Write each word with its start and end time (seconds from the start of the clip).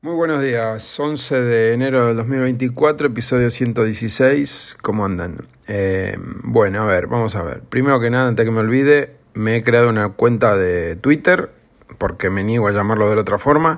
Muy 0.00 0.14
buenos 0.14 0.40
días, 0.40 1.00
11 1.00 1.42
de 1.42 1.72
enero 1.72 2.06
del 2.06 2.16
2024, 2.18 3.08
episodio 3.08 3.50
116, 3.50 4.78
¿cómo 4.80 5.04
andan? 5.04 5.48
Eh, 5.66 6.16
bueno, 6.44 6.82
a 6.82 6.86
ver, 6.86 7.08
vamos 7.08 7.34
a 7.34 7.42
ver. 7.42 7.62
Primero 7.62 7.98
que 7.98 8.08
nada, 8.08 8.28
antes 8.28 8.44
que 8.44 8.52
me 8.52 8.60
olvide, 8.60 9.16
me 9.34 9.56
he 9.56 9.64
creado 9.64 9.88
una 9.88 10.10
cuenta 10.10 10.56
de 10.56 10.94
Twitter, 10.94 11.50
porque 11.98 12.30
me 12.30 12.44
niego 12.44 12.68
a 12.68 12.70
llamarlo 12.70 13.10
de 13.10 13.16
la 13.16 13.22
otra 13.22 13.38
forma. 13.38 13.76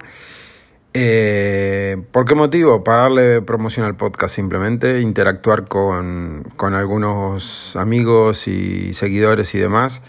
Eh, 0.93 1.97
¿Por 2.13 2.27
qué 2.27 2.35
motivo? 2.35 2.85
Para 2.85 3.05
darle 3.05 3.41
promoción 3.41 3.87
al 3.87 3.97
podcast 3.97 4.35
simplemente, 4.35 5.01
interactuar 5.01 5.69
con, 5.69 6.45
con 6.57 6.75
algunos 6.75 7.77
amigos 7.77 8.47
y 8.47 8.93
seguidores 8.93 9.55
y 9.55 9.59
demás, 9.59 10.03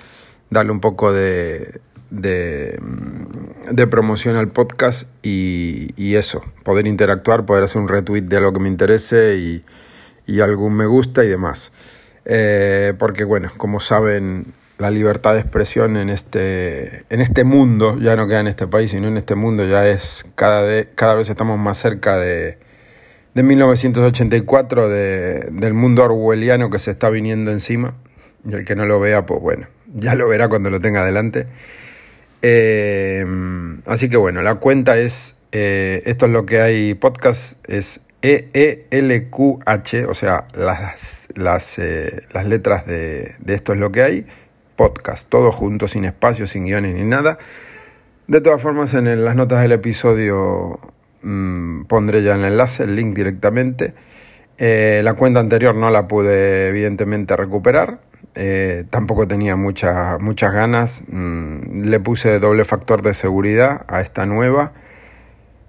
darle 0.49 0.73
un 0.73 0.81
poco 0.81 1.13
de, 1.13 1.79
de, 2.11 2.77
de 3.71 3.87
promoción 3.87 4.35
al 4.35 4.49
podcast 4.49 5.09
y, 5.23 5.89
y, 5.95 6.15
eso, 6.15 6.43
poder 6.63 6.85
interactuar, 6.85 7.45
poder 7.45 7.63
hacer 7.63 7.81
un 7.81 7.87
retweet 7.87 8.23
de 8.23 8.37
algo 8.37 8.53
que 8.53 8.59
me 8.59 8.69
interese 8.69 9.37
y, 9.37 9.63
y 10.27 10.41
algún 10.41 10.75
me 10.75 10.85
gusta 10.85 11.23
y 11.23 11.29
demás. 11.29 11.71
Eh, 12.25 12.93
porque 12.99 13.23
bueno, 13.23 13.51
como 13.57 13.79
saben, 13.79 14.53
la 14.77 14.91
libertad 14.91 15.33
de 15.33 15.39
expresión 15.39 15.97
en 15.97 16.09
este, 16.09 17.05
en 17.09 17.21
este 17.21 17.43
mundo, 17.43 17.97
ya 17.99 18.15
no 18.15 18.27
queda 18.27 18.41
en 18.41 18.47
este 18.47 18.67
país, 18.67 18.91
sino 18.91 19.07
en 19.07 19.17
este 19.17 19.35
mundo, 19.35 19.65
ya 19.65 19.87
es 19.87 20.25
cada, 20.35 20.63
de, 20.63 20.89
cada 20.93 21.15
vez 21.15 21.29
estamos 21.29 21.57
más 21.57 21.77
cerca 21.77 22.17
de, 22.17 22.57
de 23.33 23.43
1984, 23.43 24.89
de, 24.89 25.47
del 25.51 25.73
mundo 25.73 26.03
orwelliano 26.03 26.69
que 26.69 26.79
se 26.79 26.91
está 26.91 27.09
viniendo 27.09 27.51
encima. 27.51 27.95
Y 28.43 28.55
el 28.55 28.65
que 28.65 28.75
no 28.75 28.85
lo 28.85 28.99
vea, 28.99 29.25
pues 29.25 29.39
bueno, 29.39 29.67
ya 29.93 30.15
lo 30.15 30.27
verá 30.27 30.49
cuando 30.49 30.69
lo 30.69 30.79
tenga 30.79 31.03
adelante. 31.03 31.47
Eh, 32.41 33.25
así 33.85 34.09
que 34.09 34.17
bueno, 34.17 34.41
la 34.41 34.55
cuenta 34.55 34.97
es, 34.97 35.37
eh, 35.51 36.01
esto 36.05 36.25
es 36.25 36.31
lo 36.31 36.45
que 36.45 36.61
hay 36.61 36.93
podcast, 36.93 37.57
es 37.69 38.01
E-E-L-Q-H, 38.21 40.05
o 40.05 40.13
sea, 40.13 40.47
las, 40.53 41.27
las, 41.35 41.79
eh, 41.79 42.23
las 42.33 42.47
letras 42.47 42.85
de, 42.85 43.35
de, 43.39 43.53
esto 43.53 43.73
es 43.73 43.79
lo 43.79 43.91
que 43.91 44.03
hay, 44.03 44.25
podcast, 44.75 45.29
todo 45.29 45.51
junto, 45.51 45.87
sin 45.87 46.05
espacio, 46.05 46.45
sin 46.47 46.65
guiones 46.65 46.95
ni 46.95 47.03
nada. 47.03 47.37
De 48.27 48.41
todas 48.41 48.61
formas, 48.61 48.93
en 48.93 49.25
las 49.25 49.35
notas 49.35 49.61
del 49.61 49.73
episodio 49.73 50.79
mmm, 51.21 51.83
pondré 51.83 52.23
ya 52.23 52.35
el 52.35 52.45
enlace, 52.45 52.83
el 52.83 52.95
link 52.95 53.15
directamente. 53.15 53.93
Eh, 54.57 55.01
la 55.03 55.13
cuenta 55.15 55.39
anterior 55.39 55.75
no 55.75 55.89
la 55.89 56.07
pude 56.07 56.69
evidentemente 56.69 57.35
recuperar, 57.35 57.99
eh, 58.35 58.85
tampoco 58.89 59.27
tenía 59.27 59.55
mucha, 59.55 60.17
muchas 60.19 60.53
ganas. 60.53 61.03
Mm, 61.07 61.83
le 61.83 61.99
puse 61.99 62.39
doble 62.39 62.65
factor 62.65 63.01
de 63.01 63.13
seguridad 63.13 63.85
a 63.87 64.01
esta 64.01 64.25
nueva. 64.25 64.73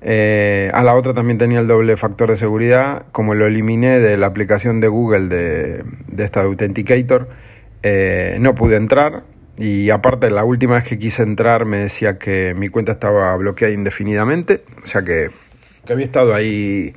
Eh, 0.01 0.71
a 0.75 0.83
la 0.83 0.95
otra 0.95 1.15
también 1.15 1.39
tenía 1.39 1.61
el 1.61 1.67
doble 1.67 1.97
factor 1.97 2.29
de 2.29 2.37
seguridad. 2.37 3.05
Como 3.13 3.35
lo 3.35 3.47
eliminé 3.47 3.99
de 3.99 4.17
la 4.17 4.27
aplicación 4.27 4.81
de 4.81 4.89
Google 4.89 5.29
de, 5.29 5.85
de 6.09 6.25
esta 6.25 6.41
de 6.41 6.47
Authenticator, 6.47 7.29
eh, 7.83 8.37
no 8.41 8.55
pude 8.55 8.77
entrar. 8.77 9.25
Y 9.59 9.91
aparte, 9.91 10.31
la 10.31 10.45
última 10.45 10.77
vez 10.77 10.85
que 10.85 10.99
quise 10.99 11.23
entrar 11.23 11.67
me 11.67 11.79
decía 11.79 12.19
que 12.19 12.55
mi 12.57 12.69
cuenta 12.69 12.93
estaba 12.93 13.37
bloqueada 13.37 13.75
indefinidamente. 13.75 14.65
O 14.83 14.87
sea 14.87 15.03
que, 15.03 15.31
que 15.85 15.93
había 15.93 16.07
estado 16.07 16.35
ahí 16.35 16.95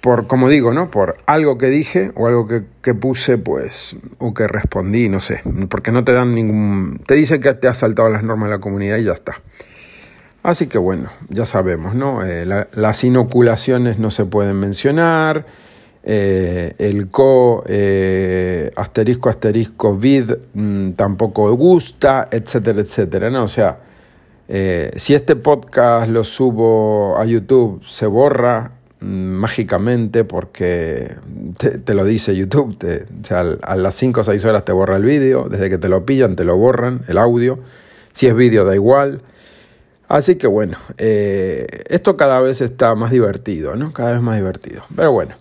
por, 0.00 0.26
como 0.26 0.48
digo, 0.48 0.72
¿no? 0.72 0.90
Por 0.90 1.16
algo 1.26 1.58
que 1.58 1.66
dije 1.66 2.12
o 2.14 2.26
algo 2.26 2.46
que, 2.46 2.62
que, 2.82 2.94
puse, 2.94 3.38
pues, 3.38 3.96
o 4.18 4.32
que 4.32 4.46
respondí, 4.46 5.08
no 5.08 5.20
sé, 5.20 5.42
porque 5.68 5.90
no 5.90 6.04
te 6.04 6.12
dan 6.12 6.34
ningún... 6.34 7.00
Te 7.06 7.14
dice 7.14 7.40
que 7.40 7.52
te 7.54 7.68
has 7.68 7.78
saltado 7.78 8.08
las 8.08 8.22
normas 8.22 8.48
de 8.48 8.56
la 8.56 8.60
comunidad 8.60 8.98
y 8.98 9.04
ya 9.04 9.12
está. 9.12 9.40
Así 10.42 10.68
que 10.68 10.78
bueno, 10.78 11.10
ya 11.28 11.44
sabemos, 11.44 11.94
¿no? 11.94 12.24
Eh, 12.24 12.46
la, 12.46 12.68
las 12.72 13.02
inoculaciones 13.02 13.98
no 13.98 14.10
se 14.10 14.24
pueden 14.24 14.58
mencionar, 14.58 15.46
eh, 16.04 16.74
el 16.78 17.10
co 17.10 17.64
eh, 17.66 18.70
asterisco 18.76 19.28
asterisco 19.28 19.96
vid 19.96 20.30
mmm, 20.54 20.92
tampoco 20.92 21.52
gusta, 21.54 22.28
etcétera, 22.30 22.80
etcétera, 22.80 23.30
¿no? 23.30 23.44
O 23.44 23.48
sea, 23.48 23.80
si 24.96 25.14
este 25.14 25.36
podcast 25.36 26.08
lo 26.08 26.24
subo 26.24 27.18
a 27.18 27.26
YouTube, 27.26 27.84
se 27.84 28.06
borra 28.06 28.77
mágicamente 29.00 30.24
porque 30.24 31.14
te, 31.58 31.78
te, 31.78 31.94
lo 31.94 32.04
dice 32.04 32.34
YouTube, 32.34 32.76
te, 32.78 33.02
o 33.02 33.24
sea, 33.24 33.44
a 33.62 33.76
las 33.76 33.94
5 33.94 34.20
o 34.20 34.24
6 34.24 34.44
horas 34.44 34.64
te 34.64 34.72
borra 34.72 34.96
el 34.96 35.04
vídeo, 35.04 35.46
desde 35.48 35.70
que 35.70 35.78
te 35.78 35.88
lo 35.88 36.04
pillan 36.04 36.34
te 36.34 36.44
lo 36.44 36.56
borran, 36.56 37.02
el 37.08 37.18
audio, 37.18 37.60
si 38.12 38.26
es 38.26 38.34
vídeo 38.34 38.64
da 38.64 38.74
igual. 38.74 39.22
Así 40.08 40.36
que 40.36 40.46
bueno, 40.46 40.78
eh, 40.96 41.66
esto 41.88 42.16
cada 42.16 42.40
vez 42.40 42.60
está 42.60 42.94
más 42.94 43.10
divertido, 43.10 43.76
¿no? 43.76 43.92
Cada 43.92 44.12
vez 44.12 44.22
más 44.22 44.36
divertido. 44.36 44.82
Pero 44.96 45.12
bueno, 45.12 45.34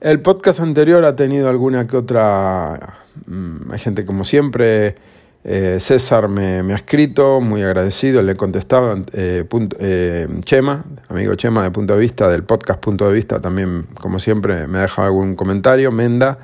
el 0.00 0.20
podcast 0.20 0.60
anterior 0.60 1.04
ha 1.04 1.14
tenido 1.14 1.48
alguna 1.48 1.86
que 1.86 1.96
otra... 1.96 2.98
Mmm, 3.26 3.70
hay 3.70 3.78
gente 3.78 4.04
como 4.04 4.24
siempre 4.24 4.96
eh, 5.42 5.78
César 5.80 6.28
me, 6.28 6.62
me, 6.62 6.74
ha 6.74 6.76
escrito, 6.76 7.40
muy 7.40 7.62
agradecido, 7.62 8.20
le 8.22 8.32
he 8.32 8.36
contestado. 8.36 8.94
Eh, 9.12 9.46
eh, 9.78 10.28
Chema, 10.42 10.84
amigo 11.08 11.34
Chema, 11.34 11.62
de 11.62 11.70
punto 11.70 11.94
de 11.94 12.00
vista, 12.00 12.28
del 12.28 12.44
podcast 12.44 12.80
Punto 12.80 13.08
de 13.08 13.14
Vista, 13.14 13.40
también, 13.40 13.86
como 14.00 14.20
siempre, 14.20 14.66
me 14.66 14.78
ha 14.78 14.82
dejado 14.82 15.08
algún 15.08 15.36
comentario. 15.36 15.90
Menda, 15.92 16.38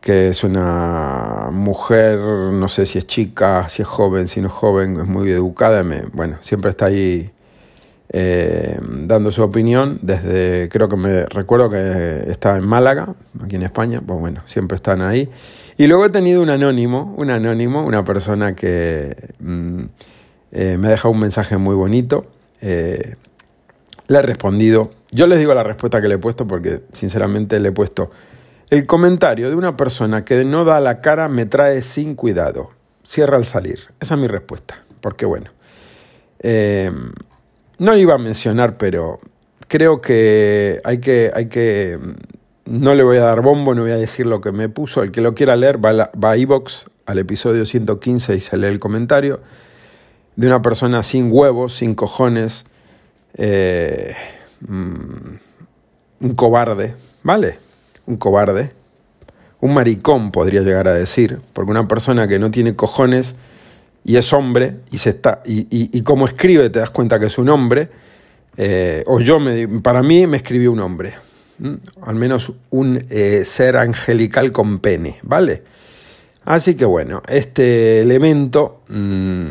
que 0.00 0.28
es 0.28 0.44
una 0.44 1.48
mujer, 1.52 2.18
no 2.18 2.68
sé 2.68 2.84
si 2.84 2.98
es 2.98 3.06
chica, 3.06 3.68
si 3.70 3.82
es 3.82 3.88
joven, 3.88 4.28
si 4.28 4.40
no 4.40 4.48
es 4.48 4.52
joven, 4.52 5.00
es 5.00 5.06
muy 5.06 5.30
educada. 5.30 5.82
Me, 5.82 6.02
bueno, 6.12 6.36
siempre 6.42 6.70
está 6.70 6.86
ahí 6.86 7.30
dando 8.12 9.30
su 9.32 9.42
opinión. 9.42 9.98
Desde, 10.02 10.68
creo 10.68 10.88
que 10.88 10.96
me 10.96 11.24
recuerdo 11.26 11.70
que 11.70 12.24
está 12.30 12.56
en 12.56 12.66
Málaga, 12.66 13.14
aquí 13.42 13.56
en 13.56 13.62
España, 13.62 14.02
pues 14.04 14.18
bueno, 14.18 14.42
siempre 14.46 14.76
están 14.76 15.00
ahí. 15.00 15.28
Y 15.76 15.86
luego 15.86 16.04
he 16.04 16.10
tenido 16.10 16.42
un 16.42 16.50
anónimo, 16.50 17.14
un 17.16 17.30
anónimo, 17.30 17.84
una 17.84 18.04
persona 18.04 18.54
que 18.54 19.16
mmm, 19.38 19.84
eh, 20.52 20.76
me 20.76 20.88
ha 20.88 20.90
dejado 20.90 21.12
un 21.14 21.20
mensaje 21.20 21.56
muy 21.56 21.74
bonito. 21.74 22.26
Eh, 22.60 23.14
le 24.08 24.18
he 24.18 24.22
respondido. 24.22 24.90
Yo 25.10 25.26
les 25.26 25.38
digo 25.38 25.54
la 25.54 25.62
respuesta 25.62 26.00
que 26.00 26.08
le 26.08 26.16
he 26.16 26.18
puesto 26.18 26.46
porque 26.46 26.82
sinceramente 26.92 27.58
le 27.60 27.68
he 27.68 27.72
puesto 27.72 28.10
el 28.68 28.86
comentario 28.86 29.48
de 29.48 29.56
una 29.56 29.76
persona 29.76 30.24
que 30.24 30.44
no 30.44 30.64
da 30.64 30.80
la 30.80 31.00
cara 31.00 31.28
me 31.28 31.46
trae 31.46 31.80
sin 31.80 32.14
cuidado. 32.14 32.70
Cierra 33.02 33.36
al 33.36 33.46
salir. 33.46 33.78
Esa 34.00 34.14
es 34.14 34.20
mi 34.20 34.26
respuesta. 34.26 34.84
Porque 35.00 35.24
bueno, 35.24 35.50
eh, 36.40 36.92
no 37.80 37.92
lo 37.92 37.98
iba 37.98 38.14
a 38.14 38.18
mencionar, 38.18 38.76
pero 38.76 39.18
creo 39.66 40.00
que 40.00 40.80
hay 40.84 40.98
que, 40.98 41.32
hay 41.34 41.48
que 41.48 41.98
no 42.66 42.94
le 42.94 43.02
voy 43.02 43.16
a 43.16 43.22
dar 43.22 43.40
bombo, 43.40 43.74
no 43.74 43.82
voy 43.82 43.90
a 43.90 43.96
decir 43.96 44.26
lo 44.26 44.40
que 44.40 44.52
me 44.52 44.68
puso. 44.68 45.02
El 45.02 45.10
que 45.10 45.20
lo 45.22 45.34
quiera 45.34 45.56
leer 45.56 45.84
va 45.84 45.90
a, 45.90 46.10
va 46.16 46.30
a 46.30 46.36
iVox, 46.36 46.86
al 47.06 47.18
episodio 47.18 47.66
115 47.66 48.36
y 48.36 48.40
se 48.40 48.56
lee 48.56 48.68
el 48.68 48.78
comentario 48.78 49.40
de 50.36 50.46
una 50.46 50.62
persona 50.62 51.02
sin 51.02 51.30
huevos, 51.32 51.74
sin 51.74 51.94
cojones, 51.94 52.66
eh, 53.34 54.14
un 54.68 55.40
cobarde, 56.36 56.94
¿vale? 57.22 57.58
Un 58.06 58.16
cobarde, 58.16 58.72
un 59.60 59.74
maricón 59.74 60.30
podría 60.30 60.60
llegar 60.60 60.86
a 60.86 60.92
decir, 60.92 61.40
porque 61.52 61.70
una 61.70 61.88
persona 61.88 62.28
que 62.28 62.38
no 62.38 62.50
tiene 62.50 62.76
cojones 62.76 63.34
y 64.04 64.16
es 64.16 64.32
hombre 64.32 64.76
y 64.90 64.98
se 64.98 65.10
está 65.10 65.42
y, 65.44 65.60
y, 65.70 65.98
y 65.98 66.02
como 66.02 66.26
escribe 66.26 66.70
te 66.70 66.78
das 66.78 66.90
cuenta 66.90 67.18
que 67.18 67.26
es 67.26 67.38
un 67.38 67.48
hombre, 67.48 67.88
eh, 68.56 69.04
o 69.06 69.20
yo 69.20 69.38
me, 69.38 69.68
para 69.80 70.02
mí 70.02 70.26
me 70.26 70.38
escribió 70.38 70.72
un 70.72 70.80
hombre 70.80 71.14
al 72.02 72.14
menos 72.14 72.52
un 72.70 73.04
eh, 73.10 73.44
ser 73.44 73.76
angelical 73.76 74.50
con 74.52 74.78
pene, 74.78 75.18
¿vale? 75.22 75.62
Así 76.44 76.74
que 76.74 76.84
bueno, 76.84 77.22
este 77.28 78.00
elemento, 78.00 78.82
mmm, 78.88 79.48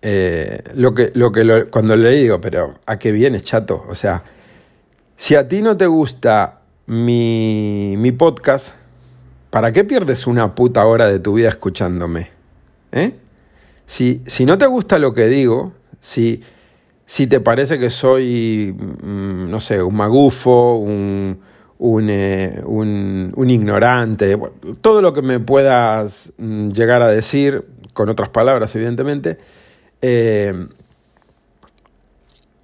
eh, 0.00 0.62
lo 0.74 0.94
que, 0.94 1.12
lo 1.14 1.30
que 1.32 1.44
lo, 1.44 1.70
cuando 1.70 1.96
le 1.96 2.10
digo, 2.10 2.40
pero 2.40 2.78
¿a 2.86 2.98
qué 2.98 3.12
viene, 3.12 3.40
chato? 3.40 3.84
O 3.88 3.94
sea, 3.94 4.22
si 5.16 5.34
a 5.34 5.46
ti 5.46 5.60
no 5.60 5.76
te 5.76 5.86
gusta 5.86 6.60
mi, 6.86 7.94
mi 7.98 8.12
podcast, 8.12 8.74
¿para 9.50 9.72
qué 9.72 9.84
pierdes 9.84 10.26
una 10.26 10.54
puta 10.54 10.84
hora 10.86 11.06
de 11.08 11.20
tu 11.20 11.34
vida 11.34 11.48
escuchándome? 11.48 12.30
¿Eh? 12.92 13.14
Si, 13.86 14.22
si 14.26 14.46
no 14.46 14.58
te 14.58 14.66
gusta 14.66 14.98
lo 14.98 15.12
que 15.12 15.26
digo, 15.26 15.72
si 16.00 16.42
si 17.06 17.26
te 17.26 17.40
parece 17.40 17.78
que 17.78 17.90
soy, 17.90 18.74
mm, 18.74 19.50
no 19.50 19.60
sé, 19.60 19.82
un 19.82 19.94
magufo, 19.94 20.76
un, 20.76 21.38
un, 21.78 22.06
eh, 22.08 22.62
un, 22.64 23.50
ignorante, 23.50 24.38
todo 24.80 25.02
lo 25.02 25.12
que 25.12 25.22
me 25.22 25.40
puedas 25.40 26.32
mm, 26.38 26.68
llegar 26.68 27.02
a 27.02 27.08
decir, 27.08 27.64
con 27.92 28.08
otras 28.08 28.30
palabras, 28.30 28.74
evidentemente, 28.74 29.38
eh, 30.02 30.66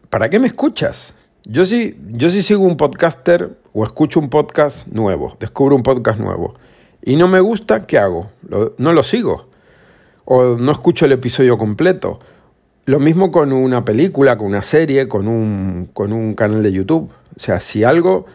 ¿para 0.08 0.28
qué 0.30 0.38
me 0.38 0.46
escuchas? 0.46 1.14
Yo 1.44 1.64
sí, 1.64 1.96
yo 2.10 2.30
sí 2.30 2.42
sigo 2.42 2.64
un 2.64 2.76
podcaster 2.76 3.58
o 3.72 3.84
escucho 3.84 4.20
un 4.20 4.30
podcast 4.30 4.88
nuevo, 4.88 5.36
descubro 5.38 5.76
un 5.76 5.82
podcast 5.82 6.18
nuevo 6.18 6.54
y 7.02 7.16
no 7.16 7.28
me 7.28 7.40
gusta, 7.40 7.86
¿qué 7.86 7.98
hago? 7.98 8.30
No 8.76 8.92
lo 8.92 9.02
sigo. 9.02 9.49
O 10.32 10.56
no 10.56 10.70
escucho 10.70 11.06
el 11.06 11.12
episodio 11.12 11.58
completo 11.58 12.20
lo 12.90 12.98
mismo 12.98 13.30
con 13.30 13.52
una 13.52 13.84
película, 13.84 14.36
con 14.36 14.48
una 14.48 14.62
serie, 14.62 15.06
con 15.06 15.28
un, 15.28 15.88
con 15.92 16.12
un 16.12 16.34
canal 16.34 16.62
de 16.62 16.72
YouTube. 16.72 17.10
O 17.36 17.38
sea, 17.38 17.60
si 17.60 17.84
algo 17.84 18.26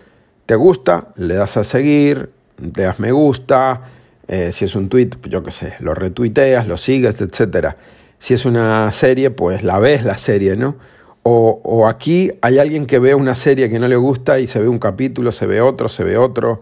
te 0.46 0.56
gusta, 0.56 1.10
le 1.16 1.36
das 1.36 1.58
a 1.58 1.66
seguir, 1.66 2.30
le 2.58 2.84
das 2.84 3.00
me 3.00 3.12
gusta, 3.12 3.82
eh, 4.28 4.52
si 4.54 4.64
es 4.64 4.76
un 4.76 4.88
tweet, 4.88 5.10
yo 5.30 5.44
qué 5.44 5.52
sé, 5.52 5.74
lo 5.80 5.94
retuiteas, 5.94 6.68
lo 6.68 6.78
sigues, 6.78 7.20
etc. 7.20 7.76
Si 8.18 8.34
es 8.34 8.46
una 8.46 8.92
serie, 8.94 9.30
pues 9.30 9.64
la 9.64 9.78
ves 9.80 10.06
la 10.06 10.18
serie, 10.18 10.56
¿no? 10.56 10.78
O, 11.24 11.60
o, 11.64 11.88
aquí 11.88 12.32
hay 12.42 12.60
alguien 12.60 12.86
que 12.86 13.00
ve 13.00 13.16
una 13.16 13.36
serie 13.36 13.70
que 13.70 13.80
no 13.80 13.88
le 13.88 13.96
gusta 13.96 14.40
y 14.40 14.48
se 14.48 14.60
ve 14.60 14.68
un 14.68 14.80
capítulo, 14.80 15.32
se 15.32 15.48
ve 15.48 15.60
otro, 15.60 15.90
se 15.90 16.04
ve 16.04 16.18
otro. 16.18 16.62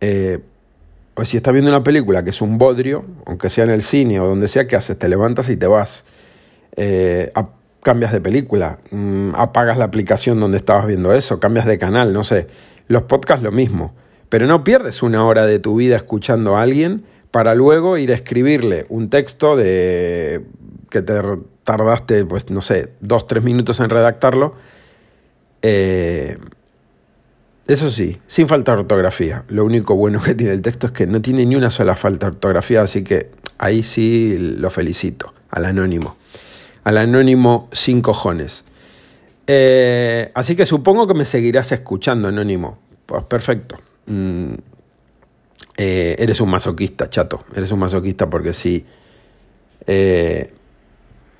Eh, 0.00 0.38
o 1.14 1.24
si 1.24 1.36
estás 1.36 1.52
viendo 1.52 1.70
una 1.70 1.82
película 1.82 2.22
que 2.22 2.30
es 2.30 2.40
un 2.40 2.58
bodrio, 2.58 3.04
aunque 3.26 3.50
sea 3.50 3.64
en 3.64 3.70
el 3.70 3.82
cine 3.82 4.20
o 4.20 4.26
donde 4.26 4.48
sea, 4.48 4.66
¿qué 4.66 4.76
haces? 4.76 4.98
Te 4.98 5.08
levantas 5.08 5.48
y 5.50 5.56
te 5.56 5.66
vas. 5.66 6.04
Eh, 6.76 7.32
cambias 7.82 8.12
de 8.12 8.20
película, 8.20 8.78
mm, 8.90 9.34
apagas 9.34 9.78
la 9.78 9.86
aplicación 9.86 10.38
donde 10.38 10.58
estabas 10.58 10.86
viendo 10.86 11.12
eso, 11.14 11.40
cambias 11.40 11.66
de 11.66 11.78
canal, 11.78 12.12
no 12.12 12.24
sé. 12.24 12.46
Los 12.88 13.02
podcasts 13.02 13.42
lo 13.42 13.52
mismo. 13.52 13.94
Pero 14.28 14.46
no 14.46 14.62
pierdes 14.64 15.02
una 15.02 15.26
hora 15.26 15.44
de 15.46 15.58
tu 15.58 15.76
vida 15.76 15.96
escuchando 15.96 16.56
a 16.56 16.62
alguien 16.62 17.04
para 17.30 17.54
luego 17.54 17.98
ir 17.98 18.12
a 18.12 18.14
escribirle 18.14 18.86
un 18.88 19.10
texto 19.10 19.56
de 19.56 20.44
que 20.90 21.02
te 21.02 21.20
tardaste, 21.64 22.24
pues 22.24 22.50
no 22.50 22.60
sé, 22.60 22.90
dos, 23.00 23.26
tres 23.26 23.42
minutos 23.42 23.80
en 23.80 23.90
redactarlo. 23.90 24.54
Eh, 25.62 26.38
eso 27.72 27.90
sí, 27.90 28.18
sin 28.26 28.48
falta 28.48 28.72
de 28.72 28.80
ortografía. 28.80 29.44
Lo 29.48 29.64
único 29.64 29.94
bueno 29.94 30.20
que 30.22 30.34
tiene 30.34 30.52
el 30.52 30.62
texto 30.62 30.88
es 30.88 30.92
que 30.92 31.06
no 31.06 31.20
tiene 31.22 31.46
ni 31.46 31.56
una 31.56 31.70
sola 31.70 31.94
falta 31.94 32.26
de 32.26 32.32
ortografía, 32.32 32.82
así 32.82 33.04
que 33.04 33.30
ahí 33.58 33.82
sí 33.82 34.36
lo 34.58 34.70
felicito 34.70 35.32
al 35.50 35.64
anónimo. 35.64 36.16
Al 36.84 36.98
anónimo 36.98 37.68
sin 37.72 38.00
cojones. 38.00 38.64
Eh, 39.52 40.30
así 40.34 40.54
que 40.54 40.64
supongo 40.64 41.08
que 41.08 41.14
me 41.14 41.24
seguirás 41.24 41.72
escuchando, 41.72 42.28
Anónimo. 42.28 42.78
Pues 43.04 43.24
perfecto. 43.24 43.76
Mm, 44.06 44.54
eh, 45.76 46.14
eres 46.20 46.40
un 46.40 46.50
masoquista, 46.50 47.10
chato. 47.10 47.44
Eres 47.56 47.72
un 47.72 47.80
masoquista 47.80 48.30
porque 48.30 48.52
sí. 48.52 48.86
Eh, 49.88 50.52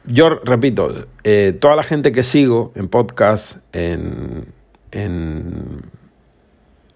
yo 0.07 0.29
repito, 0.31 1.07
toda 1.61 1.77
la 1.77 1.83
gente 1.85 2.11
que 2.11 2.25
sigo 2.25 2.73
en 2.75 2.89
podcast, 2.89 3.59
en, 3.73 4.47
en, 4.91 5.83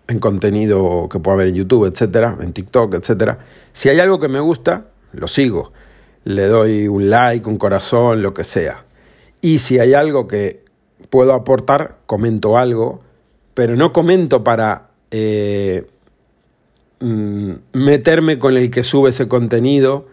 en, 0.09 0.19
contenido 0.19 1.09
que 1.11 1.19
pueda 1.19 1.37
ver 1.39 1.49
en 1.49 1.55
YouTube, 1.55 1.87
etcétera, 1.87 2.37
en 2.41 2.53
TikTok, 2.53 2.95
etcétera, 2.95 3.39
si 3.73 3.89
hay 3.89 4.01
algo 4.01 4.21
que 4.21 4.29
me 4.29 4.41
gusta, 4.41 4.87
lo 5.13 5.29
sigo. 5.29 5.73
Le 6.25 6.47
doy 6.47 6.89
un 6.89 7.11
like, 7.11 7.49
un 7.49 7.59
corazón, 7.59 8.23
lo 8.23 8.33
que 8.33 8.45
sea. 8.45 8.85
Y 9.41 9.59
si 9.59 9.79
hay 9.79 9.95
algo 9.95 10.27
que 10.27 10.65
puedo 11.11 11.35
aportar, 11.35 11.99
comento 12.07 12.57
algo, 12.57 13.03
pero 13.53 13.77
no 13.77 13.93
comento 13.93 14.43
para 14.43 14.89
eh, 15.11 15.87
mm, 17.01 17.53
meterme 17.75 18.39
con 18.39 18.57
el 18.57 18.71
que 18.71 18.83
sube 18.83 19.11
ese 19.11 19.29
contenido 19.29 20.07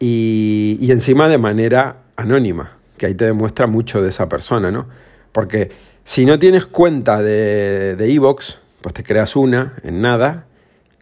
y, 0.00 0.90
encima 0.90 1.28
de 1.28 1.38
manera 1.38 2.02
anónima, 2.16 2.76
que 2.98 3.06
ahí 3.06 3.14
te 3.14 3.24
demuestra 3.24 3.66
mucho 3.66 4.02
de 4.02 4.08
esa 4.08 4.28
persona, 4.28 4.70
¿no? 4.70 4.88
Porque 5.32 5.70
si 6.04 6.26
no 6.26 6.38
tienes 6.38 6.66
cuenta 6.66 7.22
de 7.22 7.96
Evox, 7.98 8.58
pues 8.84 8.92
te 8.92 9.02
creas 9.02 9.34
una 9.34 9.72
en 9.82 10.02
nada 10.02 10.44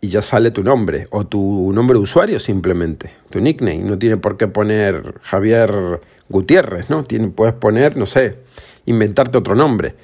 y 0.01 0.07
ya 0.07 0.23
sale 0.23 0.53
tu 0.53 0.63
nombre 0.63 1.09
o 1.11 1.27
tu 1.27 1.73
nombre 1.75 1.99
de 1.99 2.05
usuario 2.05 2.39
simplemente, 2.39 3.13
tu 3.29 3.41
nickname. 3.41 3.79
No 3.79 3.99
tiene 3.99 4.19
por 4.19 4.37
qué 4.37 4.47
poner 4.47 5.15
Javier 5.23 6.01
Gutiérrez, 6.29 6.91
¿no? 6.91 7.03
Puedes 7.35 7.55
poner, 7.57 7.97
no 7.97 8.07
sé, 8.07 8.39
inventarte 8.87 9.37
otro 9.37 9.57
nombre. 9.57 9.97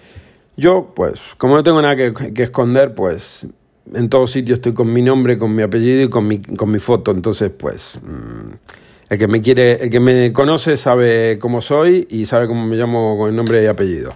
Yo, 0.56 0.92
pues, 0.96 1.20
como 1.36 1.54
no 1.54 1.62
tengo 1.62 1.80
nada 1.80 1.94
que, 1.94 2.42
esconder, 2.42 2.96
pues 2.96 3.46
en 3.94 4.08
todos 4.08 4.32
sitios 4.32 4.58
estoy 4.58 4.74
con 4.74 4.92
mi 4.92 5.00
nombre, 5.00 5.38
con 5.38 5.54
mi 5.54 5.62
apellido 5.62 6.02
y 6.02 6.10
con 6.10 6.26
mi, 6.26 6.40
con 6.40 6.72
mi 6.72 6.80
foto. 6.80 7.12
Entonces, 7.12 7.52
pues, 7.56 8.00
mm, 8.02 8.54
el 9.10 9.18
que 9.20 9.28
me 9.28 9.40
quiere, 9.40 9.84
el 9.84 9.90
que 9.90 10.00
me 10.00 10.32
conoce 10.32 10.76
sabe 10.76 11.38
cómo 11.38 11.60
soy 11.60 12.08
y 12.10 12.24
sabe 12.24 12.48
cómo 12.48 12.66
me 12.66 12.74
llamo 12.74 13.16
con 13.16 13.30
el 13.30 13.36
nombre 13.36 13.62
y 13.62 13.66
apellido. 13.66 14.14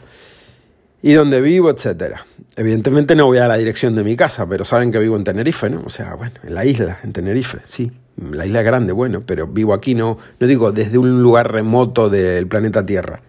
Y 1.03 1.13
dónde 1.15 1.41
vivo, 1.41 1.71
etcétera. 1.71 2.25
Evidentemente 2.55 3.15
no 3.15 3.27
voy 3.27 3.39
a 3.39 3.49
la 3.49 3.57
dirección 3.57 3.97
de 3.97 4.05
mi 4.05 4.15
casa, 4.15 4.47
pero 4.47 4.65
saben 4.65 4.93
que 4.93 4.99
vivo 4.99 5.17
en 5.17 5.25
Tenerife, 5.25 5.69
¿no? 5.69 5.83
O 5.85 5.91
sea, 5.91 6.15
bueno, 6.15 6.35
en 6.45 6.55
la 6.55 6.65
isla, 6.65 7.01
en 7.03 7.13
Tenerife, 7.13 7.59
sí. 7.65 7.91
La 8.31 8.47
isla 8.47 8.63
grande, 8.63 8.93
bueno, 8.93 9.23
pero 9.27 9.47
vivo 9.47 9.75
aquí, 9.75 9.95
no, 9.95 10.19
no 10.39 10.47
digo 10.47 10.71
desde 10.71 10.99
un 10.99 11.23
lugar 11.23 11.51
remoto 11.51 12.09
del 12.09 12.47
planeta 12.47 12.85
Tierra. 12.85 13.23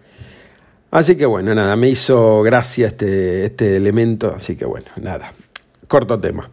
Así 0.90 1.16
que 1.16 1.26
bueno, 1.26 1.54
nada, 1.54 1.74
me 1.74 1.88
hizo 1.88 2.42
gracia 2.42 2.86
este, 2.86 3.46
este 3.46 3.76
elemento, 3.76 4.32
así 4.36 4.54
que 4.56 4.64
bueno, 4.64 4.86
nada, 5.00 5.32
corto 5.88 6.20
tema. 6.20 6.48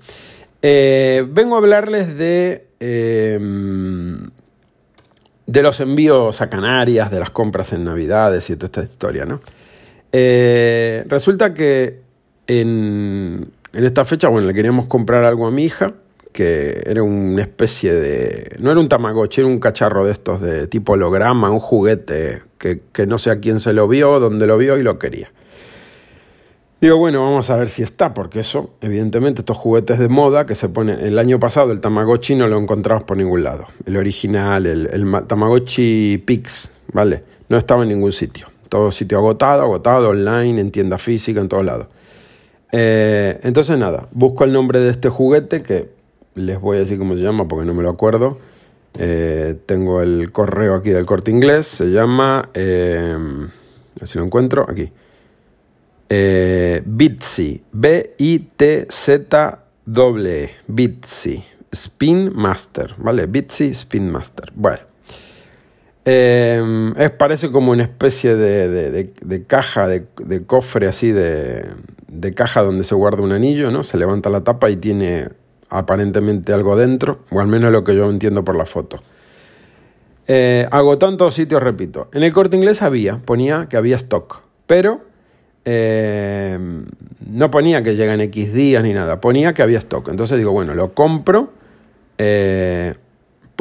Eh, 0.61 1.23
vengo 1.29 1.55
a 1.55 1.57
hablarles 1.59 2.17
de, 2.17 2.67
em, 2.79 4.29
de 5.45 5.61
los 5.61 5.79
envíos 5.81 6.41
a 6.41 6.49
Canarias, 6.49 7.11
de 7.11 7.19
las 7.19 7.29
compras 7.29 7.73
en 7.73 7.83
Navidades 7.83 8.49
y 8.49 8.55
toda 8.55 8.67
esta 8.67 8.83
historia, 8.83 9.25
¿no? 9.25 9.41
Eh, 10.11 11.03
resulta 11.07 11.53
que 11.53 12.01
en, 12.47 13.51
en, 13.73 13.83
esta 13.85 14.05
fecha, 14.05 14.27
bueno, 14.27 14.47
le 14.47 14.53
queríamos 14.53 14.87
comprar 14.87 15.23
algo 15.23 15.47
a 15.47 15.51
mi 15.51 15.63
hija 15.63 15.93
que 16.31 16.81
era 16.85 17.03
una 17.03 17.41
especie 17.41 17.93
de... 17.93 18.55
No 18.59 18.71
era 18.71 18.79
un 18.79 18.87
tamagotchi, 18.87 19.41
era 19.41 19.49
un 19.49 19.59
cacharro 19.59 20.05
de 20.05 20.13
estos 20.13 20.41
de 20.41 20.67
tipo 20.67 20.93
holograma, 20.93 21.51
un 21.51 21.59
juguete 21.59 22.43
que, 22.57 22.81
que 22.93 23.05
no 23.05 23.17
sé 23.17 23.31
a 23.31 23.39
quién 23.39 23.59
se 23.59 23.73
lo 23.73 23.87
vio, 23.87 24.19
dónde 24.19 24.47
lo 24.47 24.57
vio 24.57 24.77
y 24.77 24.83
lo 24.83 24.97
quería. 24.97 25.29
Digo, 26.81 26.97
bueno, 26.97 27.23
vamos 27.23 27.49
a 27.51 27.57
ver 27.57 27.69
si 27.69 27.83
está, 27.83 28.15
porque 28.15 28.39
eso, 28.39 28.73
evidentemente, 28.81 29.41
estos 29.41 29.55
juguetes 29.55 29.99
de 29.99 30.09
moda 30.09 30.47
que 30.47 30.55
se 30.55 30.67
ponen. 30.67 30.99
El 30.99 31.19
año 31.19 31.39
pasado 31.39 31.71
el 31.71 31.79
Tamagotchi 31.79 32.33
no 32.35 32.47
lo 32.47 32.57
encontrabas 32.57 33.03
por 33.03 33.17
ningún 33.17 33.43
lado. 33.43 33.67
El 33.85 33.97
original, 33.97 34.65
el, 34.65 34.89
el 34.91 35.27
Tamagotchi 35.27 36.17
Pix, 36.25 36.71
¿vale? 36.91 37.23
No 37.49 37.57
estaba 37.59 37.83
en 37.83 37.89
ningún 37.89 38.11
sitio. 38.11 38.50
Todo 38.71 38.89
sitio 38.93 39.17
agotado, 39.17 39.63
agotado, 39.63 40.11
online, 40.11 40.61
en 40.61 40.71
tienda 40.71 40.97
física, 40.97 41.41
en 41.41 41.49
todos 41.49 41.65
lados. 41.65 41.87
Eh, 42.71 43.37
entonces, 43.43 43.77
nada, 43.77 44.07
busco 44.13 44.45
el 44.45 44.53
nombre 44.53 44.79
de 44.79 44.91
este 44.91 45.09
juguete 45.09 45.61
que 45.61 45.89
les 46.35 46.57
voy 46.57 46.77
a 46.77 46.79
decir 46.79 46.97
cómo 46.97 47.15
se 47.15 47.21
llama 47.21 47.49
porque 47.49 47.65
no 47.65 47.73
me 47.73 47.83
lo 47.83 47.89
acuerdo. 47.89 48.37
Eh, 48.97 49.57
tengo 49.65 50.01
el 50.01 50.31
correo 50.31 50.75
aquí 50.75 50.91
del 50.91 51.05
corte 51.05 51.31
inglés, 51.31 51.67
se 51.67 51.87
llama, 51.87 52.47
eh, 52.53 53.17
si 54.05 54.17
lo 54.17 54.23
encuentro, 54.23 54.65
aquí. 54.69 54.89
Eh, 56.07 56.81
Bitsy, 56.85 57.65
B-I-T-Z-W, 57.73 58.49
Bitsy, 60.67 61.43
Spin 61.73 62.31
Master, 62.33 62.95
¿vale? 62.99 63.25
Bitsy 63.25 63.71
Spin 63.71 64.09
Master. 64.09 64.53
Bueno, 64.55 64.79
eh, 66.05 66.93
es, 66.97 67.11
parece 67.11 67.51
como 67.51 67.71
una 67.71 67.83
especie 67.83 68.35
de, 68.35 69.11
de, 69.21 69.45
caja, 69.45 69.87
de, 69.87 70.05
cofre 70.45 70.87
así, 70.87 71.11
de, 71.11 71.65
caja 72.35 72.61
donde 72.61 72.83
se 72.83 72.95
guarda 72.95 73.21
un 73.21 73.31
anillo, 73.31 73.71
¿no? 73.71 73.83
Se 73.83 73.97
levanta 73.97 74.29
la 74.29 74.43
tapa 74.43 74.69
y 74.69 74.77
tiene 74.77 75.29
aparentemente 75.69 76.53
algo 76.53 76.75
dentro, 76.75 77.19
o 77.31 77.39
al 77.39 77.47
menos 77.47 77.71
lo 77.71 77.83
que 77.83 77.95
yo 77.95 78.09
entiendo 78.09 78.43
por 78.43 78.55
la 78.55 78.65
foto. 78.65 79.01
Eh, 80.27 80.67
agotó 80.71 81.07
en 81.09 81.17
todos 81.17 81.33
sitios, 81.33 81.61
repito. 81.61 82.09
En 82.13 82.23
el 82.23 82.33
corte 82.33 82.57
inglés 82.57 82.81
había, 82.81 83.17
ponía 83.17 83.67
que 83.69 83.77
había 83.77 83.95
stock, 83.95 84.41
pero 84.65 85.01
eh, 85.65 86.57
no 87.27 87.51
ponía 87.51 87.83
que 87.83 87.95
llegan 87.95 88.21
X 88.21 88.53
días 88.53 88.83
ni 88.83 88.93
nada, 88.93 89.21
ponía 89.21 89.53
que 89.53 89.61
había 89.61 89.77
stock. 89.77 90.09
Entonces 90.09 90.37
digo, 90.37 90.51
bueno, 90.51 90.73
lo 90.73 90.93
compro, 90.93 91.51
eh, 92.17 92.95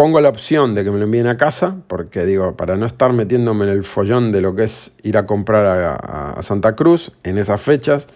pongo 0.01 0.19
la 0.23 0.31
opción 0.31 0.75
de 0.75 0.83
que 0.83 0.91
me 0.91 0.97
lo 0.97 1.05
envíen 1.05 1.27
a 1.27 1.37
casa, 1.37 1.77
porque 1.87 2.25
digo, 2.25 2.57
para 2.57 2.75
no 2.79 2.87
estar 2.87 3.13
metiéndome 3.13 3.67
en 3.67 3.73
el 3.73 3.85
follón 3.85 4.33
de 4.33 4.41
lo 4.41 4.55
que 4.55 4.63
es 4.63 4.97
ir 5.03 5.19
a 5.19 5.27
comprar 5.27 5.99
a, 6.01 6.43
Santa 6.43 6.75
Cruz 6.75 7.13
en 7.23 7.37
esas 7.37 7.61
fechas, 7.61 8.09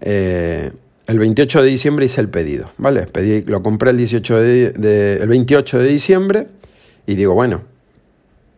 eh, 0.00 0.72
el 1.06 1.18
28 1.18 1.60
de 1.60 1.68
diciembre 1.68 2.06
hice 2.06 2.22
el 2.22 2.30
pedido, 2.30 2.70
¿vale? 2.78 3.02
Pedí, 3.02 3.42
lo 3.42 3.62
compré 3.62 3.90
el, 3.90 3.98
18 3.98 4.40
de, 4.40 5.18
el 5.20 5.28
28 5.28 5.80
de 5.80 5.88
diciembre 5.88 6.48
y 7.04 7.16
digo, 7.16 7.34
bueno, 7.34 7.60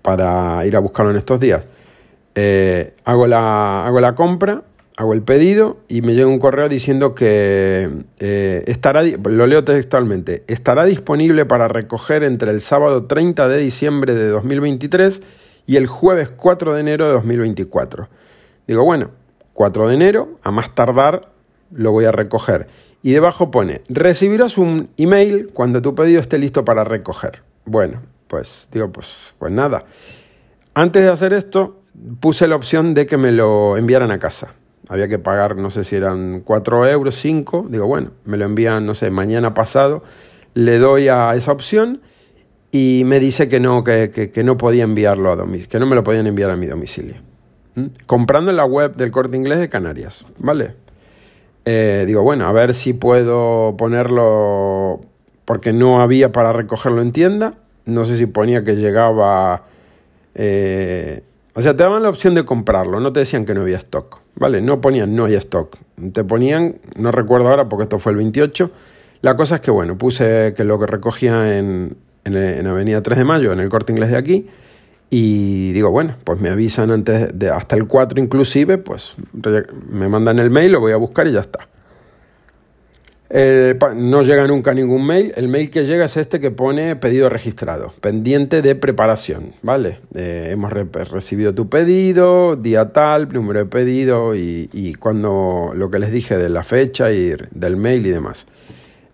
para 0.03 0.65
ir 0.65 0.77
a 0.77 0.79
buscarlo 0.79 1.11
en 1.11 1.17
estos 1.17 1.41
días. 1.41 1.67
Eh, 2.37 2.95
hago, 3.05 3.27
la, 3.27 3.85
hago 3.89 3.99
la 3.99 4.15
compra, 4.15 4.63
hago 4.97 5.13
el 5.13 5.23
pedido 5.23 5.79
y 5.89 6.01
me 6.01 6.15
llega 6.15 6.27
un 6.27 6.39
correo 6.39 6.69
diciendo 6.69 7.15
que 7.15 7.91
eh, 8.19 8.65
estará, 8.67 9.03
lo 9.03 9.47
leo 9.47 9.63
textualmente, 9.63 10.43
estará 10.47 10.85
disponible 10.85 11.45
para 11.45 11.69
recoger 11.69 12.25
entre 12.25 12.51
el 12.51 12.61
sábado 12.61 13.05
30 13.05 13.47
de 13.49 13.59
diciembre 13.59 14.15
de 14.15 14.29
2023 14.29 15.23
y 15.67 15.77
el 15.77 15.87
jueves 15.87 16.31
4 16.31 16.75
de 16.75 16.81
enero 16.81 17.07
de 17.07 17.13
2024. 17.13 18.09
Digo, 18.67 18.85
bueno, 18.85 19.11
4 19.53 19.89
de 19.89 19.95
enero, 19.95 20.39
a 20.43 20.51
más 20.51 20.75
tardar 20.75 21.31
lo 21.71 21.93
voy 21.93 22.07
a 22.07 22.13
recoger. 22.13 22.69
Y 23.03 23.13
debajo 23.13 23.51
pone, 23.51 23.83
recibirás 23.89 24.57
un 24.57 24.89
email 24.97 25.51
cuando 25.53 25.83
tu 25.83 25.95
pedido 25.95 26.21
esté 26.21 26.39
listo 26.39 26.65
para 26.65 26.85
recoger. 26.85 27.43
Bueno, 27.67 28.01
pues 28.29 28.69
digo, 28.73 28.91
pues, 28.91 29.35
pues 29.39 29.53
nada. 29.53 29.85
antes 30.75 31.03
de 31.03 31.11
hacer 31.11 31.33
esto, 31.35 31.81
puse 32.21 32.49
la 32.49 32.57
opción 32.57 32.95
de 32.95 33.07
que 33.07 33.17
me 33.17 33.33
lo 33.33 33.77
enviaran 33.77 34.11
a 34.11 34.19
casa. 34.19 34.55
Había 34.89 35.09
que 35.09 35.19
pagar, 35.19 35.57
no 35.57 35.71
sé 35.71 35.83
si 35.83 35.97
eran 35.97 36.41
4 36.41 36.87
euros, 36.89 37.15
5. 37.17 37.67
Digo, 37.69 37.87
bueno, 37.87 38.13
me 38.25 38.37
lo 38.37 38.45
envían, 38.45 38.87
no 38.87 38.95
sé, 38.95 39.11
mañana 39.11 39.55
pasado. 39.55 40.05
Le 40.55 40.79
doy 40.79 41.09
a 41.09 41.35
esa 41.35 41.53
opción 41.53 42.01
y 42.71 43.03
me 43.05 43.19
dice 43.19 43.49
que 43.49 43.59
no, 43.59 43.83
que, 43.83 44.43
no 44.45 44.57
podía 44.57 44.85
enviarlo 44.85 45.33
a 45.33 45.37
domicilio, 45.37 45.69
que 45.69 45.81
no 45.81 45.87
me 45.87 45.97
lo 45.97 46.05
podían 46.05 46.27
enviar 46.27 46.51
a 46.51 46.57
mi 46.57 46.67
domicilio. 46.67 47.17
¿Mm? 47.75 47.87
Comprando 48.07 48.51
en 48.51 48.57
la 48.57 48.65
web 48.65 48.95
del 48.95 49.11
corte 49.11 49.37
inglés 49.37 49.59
de 49.59 49.69
Canarias, 49.69 50.25
¿vale? 50.39 50.75
Eh, 51.65 52.05
digo, 52.07 52.23
bueno, 52.23 52.47
a 52.47 52.53
ver 52.53 52.73
si 52.73 52.93
puedo 52.93 53.77
ponerlo 53.77 55.01
porque 55.45 55.73
no 55.73 56.01
había 56.01 56.31
para 56.31 56.53
recogerlo 56.53 57.03
en 57.03 57.13
tienda. 57.13 57.55
No 57.87 58.05
sé 58.05 58.17
si 58.17 58.27
ponía 58.27 58.63
que 58.63 58.77
llegaba... 58.77 59.65
Eh, 60.35 61.23
o 61.57 61.63
sea, 61.63 61.75
te 61.75 61.83
daban 61.83 62.03
la 62.03 62.11
opción 62.11 62.35
de 62.35 62.45
comprarlo, 62.45 63.01
no 63.01 63.15
te 63.15 63.21
decían 63.21 63.47
que 63.47 63.55
no 63.55 63.63
había 63.63 63.79
stock, 63.79 64.19
¿vale? 64.35 64.61
No 64.61 64.83
ponían 64.83 65.17
no 65.17 65.25
hay 65.25 65.35
stock, 65.37 65.79
te 66.13 66.23
ponían, 66.23 66.77
no 66.97 67.11
recuerdo 67.11 67.49
ahora 67.49 67.67
porque 67.67 67.85
esto 67.85 67.99
fue 67.99 68.13
el 68.13 68.19
28, 68.19 68.71
la 69.23 69.37
cosa 69.37 69.55
es 69.55 69.61
que, 69.63 69.71
bueno, 69.71 69.97
puse 69.97 70.53
que 70.55 70.65
lo 70.65 70.79
que 70.79 70.87
recogía 70.87 71.59
en, 71.59 71.97
en, 72.25 72.67
Avenida 72.67 73.03
3 73.03 73.17
de 73.17 73.25
Mayo, 73.25 73.55
en 73.55 73.61
el 73.61 73.71
corte 73.71 73.91
inglés 73.91 74.11
de 74.11 74.19
aquí, 74.19 74.49
y 75.09 75.73
digo, 75.73 75.91
bueno, 75.91 76.17
pues 76.25 76.39
me 76.41 76.51
avisan 76.51 76.91
antes 76.91 77.31
de 77.33 77.49
hasta 77.49 77.75
el 77.75 77.87
4 77.87 78.21
inclusive, 78.21 78.77
pues 78.77 79.15
me 79.89 80.11
mandan 80.11 80.39
el 80.39 80.51
mail, 80.51 80.73
lo 80.73 80.81
voy 80.81 80.93
a 80.93 80.97
buscar 80.97 81.27
y 81.27 81.33
ya 81.33 81.41
está. 81.41 81.69
Eh, 83.39 83.79
no 83.97 84.23
llega 84.23 84.47
nunca 84.47 84.73
ningún 84.73 85.07
mail. 85.07 85.35
El 85.37 85.49
mail 85.49 85.69
que 85.69 85.85
llega 85.85 86.07
es 86.07 86.17
este 86.17 86.41
que 86.41 86.51
pone 86.51 86.97
pedido 86.97 87.29
registrado, 87.29 87.93
pendiente 88.01 88.63
de 88.63 88.75
preparación, 88.75 89.53
¿vale? 89.61 89.99
Eh, 90.15 90.49
hemos 90.53 90.73
recibido 90.73 91.55
tu 91.55 91.69
pedido, 91.69 92.57
día 92.57 92.95
tal, 92.95 93.31
número 93.31 93.59
de 93.59 93.67
pedido 93.67 94.35
y, 94.35 94.95
cuando 94.99 95.73
lo 95.75 95.91
que 95.91 95.99
les 95.99 96.13
dije 96.13 96.39
de 96.39 96.49
la 96.49 96.63
fecha 96.63 97.13
y 97.13 97.35
del 97.51 97.77
mail 97.77 98.07
y 98.07 98.11
demás. 98.11 98.47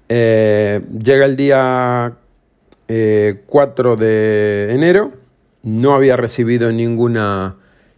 Eh, 0.09 0.83
llega 1.03 1.25
el 1.25 1.35
día 1.35 2.13
4 2.87 3.97
de 3.97 4.69
enero, 4.73 5.11
no 5.65 5.95
había 5.95 6.17
recibido 6.17 6.71
ninguna, 6.71 7.57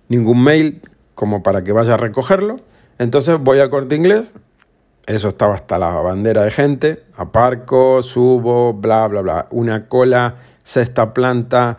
ningún 0.09 0.43
mail 0.43 0.81
como 1.14 1.43
para 1.43 1.62
que 1.62 1.73
vaya 1.73 1.95
a 1.95 1.99
recogerlo. 1.99 2.57
Entonces 2.99 3.37
voy 3.38 3.61
a 3.61 3.69
corte 3.69 3.95
inglés, 3.95 4.33
eso 5.06 5.28
estaba 5.28 5.54
hasta 5.54 5.78
la 5.78 5.90
bandera 5.90 6.44
de 6.44 6.50
gente. 6.50 7.02
Aparco, 7.16 8.02
subo, 8.02 8.73
bla, 8.73 9.06
bla, 9.08 9.20
bla. 9.20 9.46
Una 9.50 9.87
cola, 9.87 10.37
sexta 10.62 11.12
planta. 11.12 11.76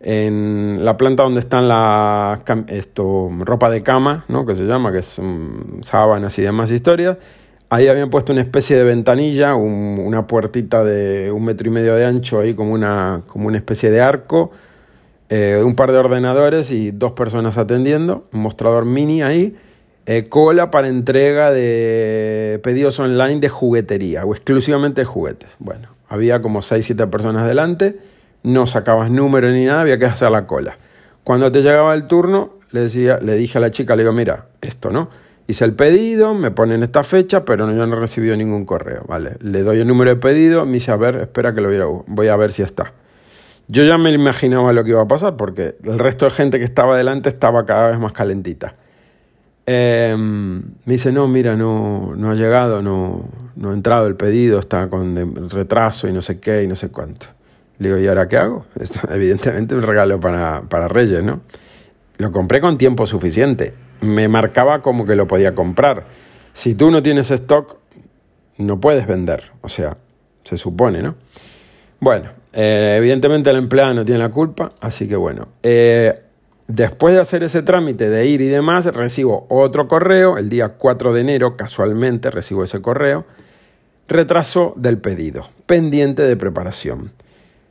En 0.00 0.84
la 0.84 0.96
planta 0.96 1.22
donde 1.22 1.40
están 1.40 1.68
la 1.68 2.40
esto, 2.68 3.30
ropa 3.40 3.70
de 3.70 3.82
cama, 3.82 4.24
¿no? 4.28 4.44
que 4.44 4.56
se 4.56 4.64
llama, 4.64 4.90
que 4.90 5.02
son 5.02 5.78
sábanas 5.82 6.36
y 6.38 6.42
demás 6.42 6.72
historias. 6.72 7.18
Ahí 7.70 7.86
habían 7.86 8.10
puesto 8.10 8.32
una 8.32 8.42
especie 8.42 8.76
de 8.76 8.84
ventanilla, 8.84 9.54
una 9.54 10.26
puertita 10.26 10.84
de 10.84 11.30
un 11.30 11.44
metro 11.44 11.68
y 11.68 11.70
medio 11.70 11.94
de 11.94 12.04
ancho, 12.04 12.40
ahí 12.40 12.54
como 12.54 12.72
una, 12.72 13.22
como 13.28 13.46
una 13.46 13.56
especie 13.56 13.90
de 13.90 14.00
arco, 14.00 14.50
eh, 15.28 15.62
un 15.64 15.74
par 15.74 15.92
de 15.92 15.98
ordenadores 15.98 16.70
y 16.70 16.90
dos 16.90 17.12
personas 17.12 17.56
atendiendo, 17.56 18.26
un 18.32 18.40
mostrador 18.40 18.84
mini 18.84 19.22
ahí 19.22 19.56
eh, 20.06 20.28
cola 20.28 20.70
para 20.70 20.88
entrega 20.88 21.52
de 21.52 22.60
pedidos 22.62 22.98
online 22.98 23.40
de 23.40 23.48
juguetería 23.48 24.24
o 24.24 24.34
exclusivamente 24.34 25.02
de 25.02 25.04
juguetes. 25.04 25.56
Bueno, 25.58 25.88
había 26.08 26.42
como 26.42 26.60
6-7 26.60 27.08
personas 27.08 27.46
delante, 27.46 27.98
no 28.42 28.66
sacabas 28.66 29.10
número 29.10 29.50
ni 29.50 29.64
nada, 29.64 29.82
había 29.82 29.98
que 29.98 30.06
hacer 30.06 30.30
la 30.30 30.46
cola. 30.46 30.76
Cuando 31.24 31.52
te 31.52 31.62
llegaba 31.62 31.94
el 31.94 32.08
turno, 32.08 32.54
le, 32.72 32.80
decía, 32.80 33.18
le 33.22 33.34
dije 33.34 33.58
a 33.58 33.60
la 33.60 33.70
chica, 33.70 33.94
le 33.94 34.02
digo, 34.02 34.12
mira, 34.12 34.46
esto, 34.60 34.90
¿no? 34.90 35.08
Hice 35.46 35.64
el 35.64 35.74
pedido, 35.74 36.34
me 36.34 36.50
ponen 36.50 36.82
esta 36.82 37.04
fecha, 37.04 37.44
pero 37.44 37.70
yo 37.72 37.86
no 37.86 37.96
he 37.96 38.00
recibido 38.00 38.36
ningún 38.36 38.64
correo, 38.64 39.04
¿vale? 39.06 39.36
Le 39.40 39.62
doy 39.62 39.80
el 39.80 39.86
número 39.86 40.10
de 40.10 40.16
pedido, 40.16 40.64
me 40.64 40.72
dice, 40.72 40.90
a 40.90 40.96
ver, 40.96 41.16
espera 41.16 41.54
que 41.54 41.60
lo 41.60 41.68
voy 41.68 41.76
a, 41.78 42.02
voy 42.06 42.28
a 42.28 42.36
ver 42.36 42.50
si 42.50 42.62
está. 42.62 42.92
Yo 43.68 43.84
ya 43.84 43.98
me 43.98 44.12
imaginaba 44.12 44.72
lo 44.72 44.82
que 44.82 44.90
iba 44.90 45.02
a 45.02 45.08
pasar 45.08 45.36
porque 45.36 45.76
el 45.84 45.98
resto 45.98 46.24
de 46.24 46.32
gente 46.32 46.58
que 46.58 46.64
estaba 46.64 46.96
delante 46.96 47.28
estaba 47.28 47.64
cada 47.64 47.88
vez 47.88 47.98
más 47.98 48.12
calentita. 48.12 48.74
Em, 49.64 50.58
me 50.84 50.92
dice, 50.92 51.12
no, 51.12 51.28
mira, 51.28 51.56
no, 51.56 52.14
no 52.16 52.30
ha 52.30 52.34
llegado, 52.34 52.82
no, 52.82 53.28
no 53.56 53.70
ha 53.70 53.74
entrado 53.74 54.06
el 54.06 54.16
pedido, 54.16 54.58
está 54.58 54.88
con 54.88 55.48
retraso 55.50 56.08
y 56.08 56.12
no 56.12 56.20
sé 56.20 56.40
qué 56.40 56.62
y 56.62 56.66
no 56.66 56.74
sé 56.74 56.90
cuánto. 56.90 57.26
Le 57.78 57.88
digo, 57.88 58.00
¿y 58.00 58.06
ahora 58.06 58.28
qué 58.28 58.36
hago? 58.36 58.66
Esto, 58.80 59.00
evidentemente 59.12 59.74
un 59.74 59.82
regalo 59.82 60.20
para, 60.20 60.62
para 60.62 60.88
Reyes, 60.88 61.22
¿no? 61.22 61.40
Lo 62.18 62.32
compré 62.32 62.60
con 62.60 62.78
tiempo 62.78 63.06
suficiente. 63.06 63.74
Me 64.00 64.28
marcaba 64.28 64.82
como 64.82 65.04
que 65.04 65.16
lo 65.16 65.26
podía 65.26 65.54
comprar. 65.54 66.06
Si 66.52 66.74
tú 66.74 66.90
no 66.90 67.02
tienes 67.02 67.30
stock, 67.30 67.78
no 68.58 68.80
puedes 68.80 69.06
vender. 69.06 69.52
O 69.62 69.68
sea, 69.68 69.96
se 70.44 70.56
supone, 70.56 71.02
¿no? 71.02 71.14
Bueno, 72.00 72.30
eh, 72.52 72.96
evidentemente 72.98 73.52
la 73.52 73.58
empleada 73.58 73.94
no 73.94 74.04
tiene 74.04 74.20
la 74.20 74.28
culpa, 74.28 74.68
así 74.80 75.08
que 75.08 75.16
bueno. 75.16 75.48
Eh, 75.62 76.12
Después 76.68 77.14
de 77.14 77.20
hacer 77.20 77.42
ese 77.42 77.62
trámite 77.62 78.08
de 78.08 78.26
ir 78.26 78.40
y 78.40 78.48
demás, 78.48 78.86
recibo 78.86 79.46
otro 79.50 79.88
correo, 79.88 80.38
el 80.38 80.48
día 80.48 80.70
4 80.70 81.12
de 81.12 81.20
enero, 81.20 81.56
casualmente 81.56 82.30
recibo 82.30 82.64
ese 82.64 82.80
correo, 82.80 83.26
retraso 84.08 84.72
del 84.76 84.98
pedido, 84.98 85.48
pendiente 85.66 86.22
de 86.22 86.36
preparación. 86.36 87.12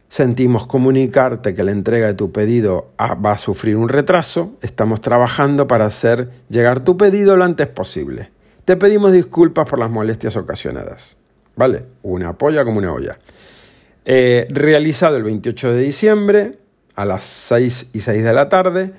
Sentimos 0.09 0.67
comunicarte 0.67 1.55
que 1.55 1.63
la 1.63 1.71
entrega 1.71 2.07
de 2.07 2.15
tu 2.15 2.33
pedido 2.33 2.91
va 2.99 3.31
a 3.31 3.37
sufrir 3.37 3.77
un 3.77 3.87
retraso, 3.87 4.57
estamos 4.61 4.99
trabajando 4.99 5.67
para 5.67 5.85
hacer 5.85 6.29
llegar 6.49 6.83
tu 6.83 6.97
pedido 6.97 7.37
lo 7.37 7.45
antes 7.45 7.67
posible. 7.67 8.29
Te 8.65 8.75
pedimos 8.75 9.13
disculpas 9.13 9.69
por 9.69 9.79
las 9.79 9.89
molestias 9.89 10.35
ocasionadas. 10.35 11.17
¿Vale? 11.55 11.85
Una 12.03 12.33
polla 12.37 12.63
como 12.63 12.79
una 12.79 12.93
olla. 12.93 13.17
Eh, 14.03 14.47
realizado 14.49 15.15
el 15.15 15.23
28 15.23 15.73
de 15.73 15.79
diciembre, 15.79 16.57
a 16.95 17.05
las 17.05 17.23
6 17.23 17.89
y 17.93 17.99
6 18.01 18.23
de 18.23 18.33
la 18.33 18.49
tarde, 18.49 18.93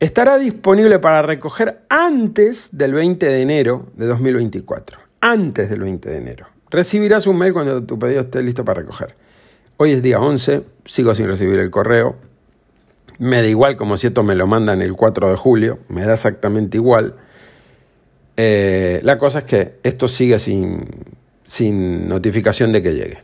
estará 0.00 0.38
disponible 0.38 0.98
para 0.98 1.22
recoger 1.22 1.82
antes 1.88 2.70
del 2.72 2.94
20 2.94 3.26
de 3.26 3.42
enero 3.42 3.86
de 3.94 4.06
2024. 4.06 4.98
Antes 5.20 5.70
del 5.70 5.80
20 5.80 6.10
de 6.10 6.16
enero. 6.16 6.46
Recibirás 6.70 7.26
un 7.26 7.38
mail 7.38 7.52
cuando 7.52 7.82
tu 7.84 7.98
pedido 7.98 8.20
esté 8.20 8.42
listo 8.42 8.64
para 8.64 8.80
recoger. 8.80 9.14
Hoy 9.76 9.92
es 9.92 10.02
día 10.02 10.20
11, 10.20 10.62
sigo 10.84 11.14
sin 11.14 11.26
recibir 11.26 11.58
el 11.58 11.70
correo. 11.70 12.16
Me 13.18 13.42
da 13.42 13.46
igual 13.48 13.76
como 13.76 13.96
si 13.96 14.08
esto 14.08 14.22
me 14.22 14.34
lo 14.34 14.46
mandan 14.46 14.82
el 14.82 14.94
4 14.94 15.30
de 15.30 15.36
julio, 15.36 15.78
me 15.88 16.04
da 16.04 16.14
exactamente 16.14 16.76
igual. 16.76 17.14
Eh, 18.36 19.00
la 19.02 19.18
cosa 19.18 19.40
es 19.40 19.44
que 19.44 19.74
esto 19.84 20.08
sigue 20.08 20.38
sin, 20.38 20.84
sin 21.44 22.08
notificación 22.08 22.72
de 22.72 22.82
que 22.82 22.94
llegue. 22.94 23.18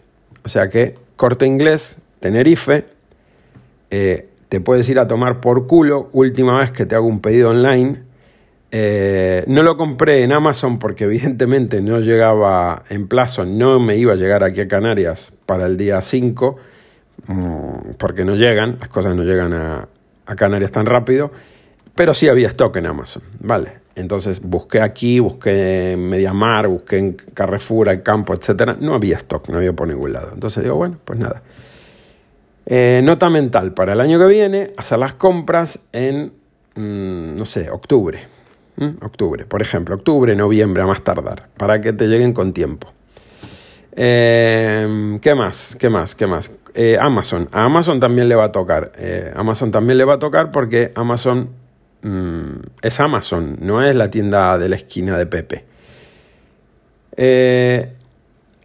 O 0.44 0.48
sea 0.48 0.68
que 0.68 0.94
corte 1.16 1.46
inglés, 1.46 1.98
Tenerife, 2.20 2.84
eh, 3.90 4.28
te 4.48 4.60
puedes 4.60 4.88
ir 4.88 4.98
a 4.98 5.06
tomar 5.06 5.40
por 5.40 5.66
culo. 5.66 6.08
Última 6.12 6.58
vez 6.58 6.70
que 6.70 6.86
te 6.86 6.94
hago 6.94 7.06
un 7.06 7.20
pedido 7.20 7.50
online. 7.50 8.10
Eh, 8.72 9.42
no 9.48 9.62
lo 9.62 9.76
compré 9.76 10.22
en 10.22 10.32
Amazon 10.32 10.78
porque 10.78 11.04
evidentemente 11.04 11.80
no 11.80 12.00
llegaba 12.00 12.84
en 12.88 13.08
plazo, 13.08 13.44
no 13.44 13.80
me 13.80 13.96
iba 13.96 14.12
a 14.12 14.16
llegar 14.16 14.44
aquí 14.44 14.60
a 14.60 14.68
Canarias 14.68 15.32
para 15.44 15.66
el 15.66 15.76
día 15.76 16.00
5, 16.00 16.56
mm, 17.26 17.94
porque 17.98 18.24
no 18.24 18.36
llegan, 18.36 18.78
las 18.80 18.88
cosas 18.88 19.16
no 19.16 19.24
llegan 19.24 19.52
a, 19.52 19.88
Canarias 20.36 20.70
tan 20.70 20.86
rápido, 20.86 21.32
pero 21.96 22.14
sí 22.14 22.28
había 22.28 22.46
stock 22.46 22.76
en 22.76 22.86
Amazon, 22.86 23.24
¿vale? 23.40 23.80
Entonces 23.96 24.40
busqué 24.40 24.80
aquí, 24.80 25.18
busqué 25.18 25.94
en 25.94 26.08
Mediamar, 26.08 26.68
busqué 26.68 26.98
en 26.98 27.12
Carrefour, 27.34 27.88
el 27.88 28.04
campo, 28.04 28.32
etcétera, 28.32 28.76
no 28.78 28.94
había 28.94 29.16
stock, 29.16 29.48
no 29.48 29.56
había 29.56 29.72
por 29.72 29.88
ningún 29.88 30.12
lado. 30.12 30.30
Entonces 30.32 30.62
digo, 30.62 30.76
bueno, 30.76 30.98
pues 31.04 31.18
nada. 31.18 31.42
Eh, 32.66 33.00
nota 33.02 33.30
mental 33.30 33.72
para 33.72 33.94
el 33.94 34.00
año 34.00 34.18
que 34.18 34.26
viene, 34.26 34.72
hacer 34.76 34.98
las 34.98 35.14
compras 35.14 35.80
en, 35.92 36.32
mm, 36.74 37.36
no 37.36 37.46
sé, 37.46 37.70
octubre. 37.70 38.20
Octubre, 39.02 39.44
por 39.44 39.60
ejemplo, 39.60 39.94
octubre, 39.94 40.34
noviembre 40.34 40.82
a 40.82 40.86
más 40.86 41.02
tardar, 41.04 41.48
para 41.58 41.82
que 41.82 41.92
te 41.92 42.06
lleguen 42.06 42.32
con 42.32 42.54
tiempo. 42.54 42.90
Eh, 43.92 45.18
¿Qué 45.20 45.34
más? 45.34 45.76
¿Qué 45.78 45.90
más? 45.90 46.14
¿Qué 46.14 46.26
más? 46.26 46.50
Eh, 46.72 46.96
Amazon. 46.98 47.46
A 47.52 47.64
Amazon 47.66 48.00
también 48.00 48.26
le 48.26 48.36
va 48.36 48.44
a 48.44 48.52
tocar. 48.52 48.92
Amazon 49.34 49.70
también 49.70 49.98
le 49.98 50.04
va 50.06 50.14
a 50.14 50.18
tocar 50.18 50.50
porque 50.50 50.92
Amazon 50.94 51.50
mm, 52.00 52.60
es 52.80 53.00
Amazon, 53.00 53.58
no 53.60 53.82
es 53.84 53.94
la 53.94 54.10
tienda 54.10 54.56
de 54.56 54.70
la 54.70 54.76
esquina 54.76 55.18
de 55.18 55.26
Pepe. 55.26 55.64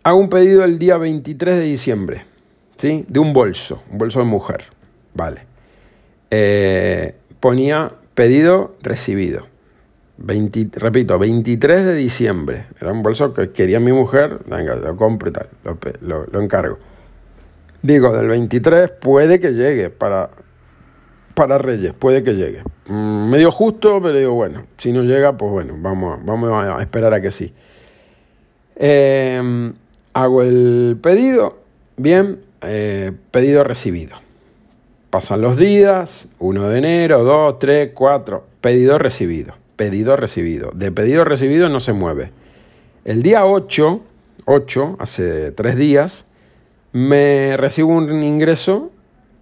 hago 0.04 0.18
un 0.18 0.30
pedido 0.30 0.64
el 0.64 0.80
día 0.80 0.96
23 0.98 1.58
de 1.58 1.64
diciembre. 1.64 2.35
¿Sí? 2.76 3.06
De 3.08 3.20
un 3.20 3.34
bolso, 3.34 3.84
un 3.92 3.98
bolso 3.98 4.20
de 4.20 4.26
mujer, 4.26 4.66
vale. 5.14 5.42
Eh, 6.32 7.16
ponía 7.40 7.92
pedido 8.14 8.76
recibido. 8.82 9.48
repito, 10.18 11.20
23 11.20 11.86
de 11.86 11.94
diciembre. 11.94 12.66
Era 12.80 12.92
un 12.92 13.04
bolso 13.04 13.34
que 13.34 13.52
quería 13.52 13.80
mi 13.80 13.92
mujer, 13.92 14.40
venga, 14.46 14.76
lo 14.76 14.96
compro 14.96 15.30
y 15.30 15.34
tal, 15.34 15.50
lo, 16.02 16.42
encargo. 16.42 16.80
Digo, 17.82 18.12
del 18.14 18.28
23 18.28 18.90
puede 18.92 19.40
que 19.40 19.52
llegue 19.52 19.90
para, 19.90 20.32
para 21.36 21.58
Reyes, 21.58 21.94
puede 21.94 22.24
que 22.24 22.34
llegue. 22.34 22.64
Mm, 22.88 23.30
medio 23.30 23.52
justo, 23.52 24.02
pero 24.02 24.18
digo, 24.18 24.34
bueno, 24.34 24.64
si 24.78 24.92
no 24.92 25.04
llega, 25.04 25.38
pues 25.38 25.52
bueno, 25.52 25.76
vamos, 25.78 26.20
vamos 26.26 26.52
a 26.52 26.82
esperar 26.82 27.14
a 27.14 27.22
que 27.22 27.30
sí. 27.30 27.54
Em, 28.76 29.74
hago 30.14 30.42
el 30.42 30.98
pedido, 31.02 31.60
bien, 31.98 32.40
eh, 32.68 33.12
pedido 33.32 33.64
recibido. 33.64 34.18
Pasan 35.10 35.42
los 35.42 35.58
días, 35.58 36.30
1 36.40 36.70
de 36.70 36.78
enero, 36.78 37.24
2, 37.24 37.60
3, 37.60 37.92
4, 37.94 38.44
pedido 38.62 38.98
recibido, 38.98 39.54
pedido 39.76 40.18
recibido. 40.18 40.72
De 40.74 40.92
pedido 40.92 41.24
recibido 41.24 41.70
no 41.70 41.80
se 41.80 41.94
mueve. 41.94 42.32
El 43.06 43.24
día 43.24 43.46
8, 43.46 44.02
8, 44.46 44.98
hace 45.00 45.52
3 45.52 45.76
días, 45.76 46.28
me 46.92 47.56
recibo 47.58 47.96
un 47.96 48.24
ingreso, 48.24 48.92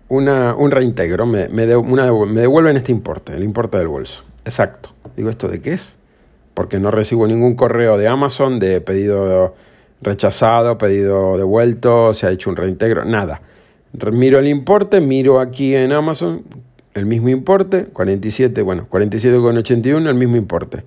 una, 0.09 0.55
un 0.55 0.71
reintegro, 0.71 1.25
me, 1.25 1.47
me, 1.49 1.65
me 1.65 2.41
devuelven 2.41 2.77
este 2.77 2.91
importe, 2.91 3.33
el 3.33 3.43
importe 3.43 3.77
del 3.77 3.87
bolso. 3.87 4.23
Exacto. 4.45 4.89
Digo, 5.15 5.29
¿esto 5.29 5.47
de 5.47 5.61
qué 5.61 5.73
es? 5.73 5.97
Porque 6.53 6.79
no 6.79 6.91
recibo 6.91 7.27
ningún 7.27 7.55
correo 7.55 7.97
de 7.97 8.07
Amazon 8.07 8.59
de 8.59 8.81
pedido 8.81 9.55
rechazado, 10.03 10.77
pedido 10.77 11.37
devuelto, 11.37 12.13
se 12.13 12.27
ha 12.27 12.31
hecho 12.31 12.49
un 12.49 12.55
reintegro, 12.55 13.05
nada. 13.05 13.41
Miro 14.11 14.39
el 14.39 14.47
importe, 14.47 14.99
miro 14.99 15.39
aquí 15.39 15.75
en 15.75 15.91
Amazon 15.91 16.43
el 16.93 17.05
mismo 17.05 17.29
importe, 17.29 17.85
47, 17.85 18.61
bueno, 18.61 18.87
47,81, 18.89 20.09
el 20.09 20.15
mismo 20.15 20.37
importe. 20.37 20.83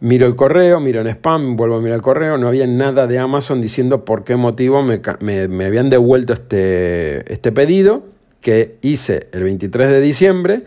Miro 0.00 0.26
el 0.26 0.36
correo, 0.36 0.80
miro 0.80 1.00
en 1.00 1.08
spam, 1.08 1.56
vuelvo 1.56 1.76
a 1.76 1.80
mirar 1.80 1.96
el 1.96 2.02
correo, 2.02 2.36
no 2.36 2.48
había 2.48 2.66
nada 2.66 3.06
de 3.06 3.18
Amazon 3.18 3.60
diciendo 3.60 4.04
por 4.04 4.24
qué 4.24 4.36
motivo 4.36 4.82
me, 4.82 5.00
me, 5.48 5.64
habían 5.64 5.88
devuelto 5.88 6.32
este, 6.32 7.32
este 7.32 7.52
pedido 7.52 8.04
que 8.40 8.76
hice 8.82 9.28
el 9.32 9.44
23 9.44 9.88
de 9.88 10.00
diciembre 10.00 10.64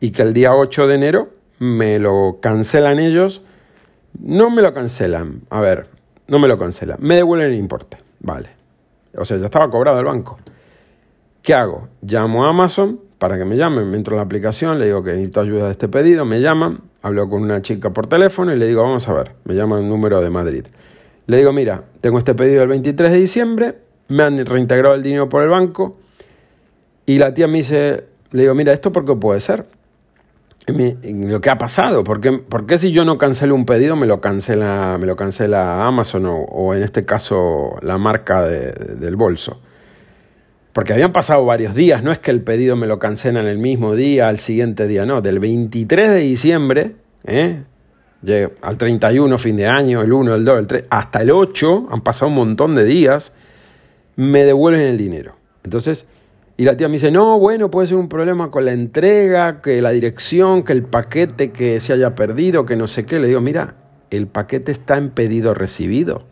y 0.00 0.10
que 0.10 0.22
el 0.22 0.32
día 0.32 0.54
8 0.54 0.86
de 0.86 0.94
enero 0.94 1.28
me 1.58 1.98
lo 1.98 2.38
cancelan 2.40 2.98
ellos. 2.98 3.42
No 4.18 4.48
me 4.50 4.62
lo 4.62 4.72
cancelan, 4.72 5.42
a 5.50 5.60
ver, 5.60 5.86
no 6.28 6.38
me 6.38 6.48
lo 6.48 6.58
cancela, 6.58 6.96
me 7.00 7.16
devuelven 7.16 7.48
el 7.48 7.54
importe, 7.54 7.98
vale. 8.20 8.50
O 9.16 9.24
sea, 9.24 9.36
ya 9.38 9.46
estaba 9.46 9.68
cobrado 9.70 9.98
el 9.98 10.04
banco. 10.04 10.38
¿Qué 11.42 11.54
hago? 11.54 11.88
Llamo 12.02 12.44
a 12.44 12.50
Amazon 12.50 13.00
para 13.18 13.36
que 13.36 13.44
me 13.44 13.56
llamen, 13.56 13.90
me 13.90 13.96
entro 13.96 14.14
en 14.14 14.18
la 14.18 14.24
aplicación, 14.24 14.78
le 14.78 14.86
digo 14.86 15.02
que 15.02 15.12
necesito 15.12 15.40
ayuda 15.40 15.66
de 15.66 15.72
este 15.72 15.88
pedido, 15.88 16.24
me 16.24 16.40
llaman, 16.40 16.82
hablo 17.02 17.28
con 17.28 17.42
una 17.42 17.60
chica 17.62 17.90
por 17.90 18.06
teléfono 18.06 18.52
y 18.52 18.56
le 18.56 18.66
digo, 18.66 18.82
vamos 18.82 19.08
a 19.08 19.12
ver, 19.12 19.32
me 19.44 19.54
llama 19.54 19.78
el 19.80 19.88
número 19.88 20.20
de 20.20 20.30
Madrid. 20.30 20.66
Le 21.26 21.38
digo, 21.38 21.52
mira, 21.52 21.84
tengo 22.00 22.18
este 22.18 22.34
pedido 22.34 22.62
el 22.62 22.68
23 22.68 23.10
de 23.10 23.16
diciembre, 23.16 23.78
me 24.08 24.22
han 24.22 24.44
reintegrado 24.46 24.94
el 24.94 25.02
dinero 25.02 25.28
por 25.28 25.42
el 25.42 25.48
banco 25.48 25.96
y 27.06 27.18
la 27.18 27.34
tía 27.34 27.48
me 27.48 27.58
dice, 27.58 28.04
le 28.30 28.42
digo, 28.42 28.54
mira, 28.54 28.72
¿esto 28.72 28.92
por 28.92 29.04
qué 29.04 29.14
puede 29.14 29.40
ser? 29.40 29.66
Lo 30.72 31.40
que 31.40 31.50
ha 31.50 31.58
pasado. 31.58 32.04
¿Por 32.04 32.20
qué, 32.20 32.78
si 32.78 32.92
yo 32.92 33.04
no 33.04 33.18
cancelo 33.18 33.54
un 33.54 33.64
pedido 33.64 33.96
me 33.96 34.06
lo 34.06 34.20
cancela, 34.20 34.96
me 34.98 35.06
lo 35.06 35.16
cancela 35.16 35.86
Amazon 35.86 36.24
o, 36.26 36.74
en 36.74 36.82
este 36.82 37.04
caso 37.04 37.76
la 37.82 37.98
marca 37.98 38.42
del 38.42 39.16
bolso? 39.16 39.60
Porque 40.72 40.92
habían 40.92 41.12
pasado 41.12 41.44
varios 41.44 41.74
días, 41.74 42.02
no 42.02 42.12
es 42.12 42.18
que 42.18 42.30
el 42.30 42.42
pedido 42.42 42.76
me 42.76 42.86
lo 42.86 42.98
cancelan 42.98 43.46
el 43.46 43.58
mismo 43.58 43.94
día, 43.94 44.28
al 44.28 44.38
siguiente 44.38 44.86
día, 44.86 45.06
no, 45.06 45.20
del 45.20 45.40
23 45.40 46.10
de 46.10 46.18
diciembre, 46.18 46.96
¿eh? 47.24 47.64
al 48.62 48.76
31 48.76 49.38
fin 49.38 49.56
de 49.56 49.66
año, 49.66 50.02
el 50.02 50.12
1, 50.12 50.34
el 50.34 50.44
2, 50.44 50.58
el 50.58 50.66
3, 50.66 50.84
hasta 50.90 51.22
el 51.22 51.30
8, 51.30 51.88
han 51.90 52.00
pasado 52.02 52.28
un 52.28 52.36
montón 52.36 52.74
de 52.74 52.84
días, 52.84 53.34
me 54.16 54.44
devuelven 54.44 54.82
el 54.82 54.98
dinero. 54.98 55.36
Entonces, 55.64 56.06
y 56.60 56.64
la 56.64 56.76
tía 56.76 56.88
me 56.88 56.94
dice, 56.94 57.12
no, 57.12 57.38
bueno, 57.38 57.70
puede 57.70 57.86
ser 57.86 57.98
un 57.98 58.08
problema 58.08 58.50
con 58.50 58.64
la 58.64 58.72
entrega, 58.72 59.62
que 59.62 59.80
la 59.80 59.90
dirección, 59.90 60.64
que 60.64 60.72
el 60.72 60.82
paquete 60.82 61.52
que 61.52 61.78
se 61.78 61.92
haya 61.92 62.16
perdido, 62.16 62.66
que 62.66 62.74
no 62.74 62.88
sé 62.88 63.06
qué. 63.06 63.20
Le 63.20 63.28
digo, 63.28 63.40
mira, 63.40 63.76
el 64.10 64.26
paquete 64.26 64.72
está 64.72 64.96
en 64.96 65.10
pedido 65.10 65.54
recibido. 65.54 66.24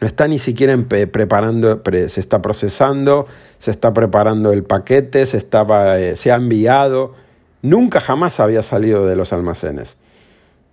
No 0.00 0.08
está 0.08 0.26
ni 0.26 0.40
siquiera 0.40 0.72
en 0.72 0.88
preparando, 0.88 1.82
se 2.08 2.18
está 2.18 2.42
procesando, 2.42 3.28
se 3.58 3.70
está 3.70 3.94
preparando 3.94 4.52
el 4.52 4.64
paquete, 4.64 5.24
se, 5.24 5.38
eh, 5.38 6.16
se 6.16 6.32
ha 6.32 6.34
enviado. 6.34 7.14
Nunca 7.62 8.00
jamás 8.00 8.40
había 8.40 8.62
salido 8.62 9.06
de 9.06 9.14
los 9.14 9.32
almacenes. 9.32 9.98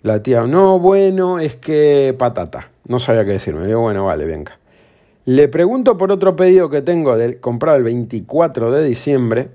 La 0.01 0.23
tía, 0.23 0.41
no, 0.47 0.79
bueno, 0.79 1.37
es 1.37 1.55
que 1.55 2.15
patata. 2.17 2.71
No 2.87 2.97
sabía 2.97 3.25
qué 3.25 3.33
decirme. 3.33 3.61
Le 3.61 3.67
digo, 3.67 3.81
bueno, 3.81 4.05
vale, 4.05 4.25
venga. 4.25 4.57
Le 5.27 5.49
pregunto 5.49 5.97
por 5.97 6.13
otro 6.13 6.37
pedido 6.37 6.69
que 6.69 6.81
tengo 6.81 7.17
del, 7.17 7.41
comprado 7.41 7.75
el 7.75 7.83
24 7.83 8.71
de 8.71 8.85
diciembre 8.85 9.49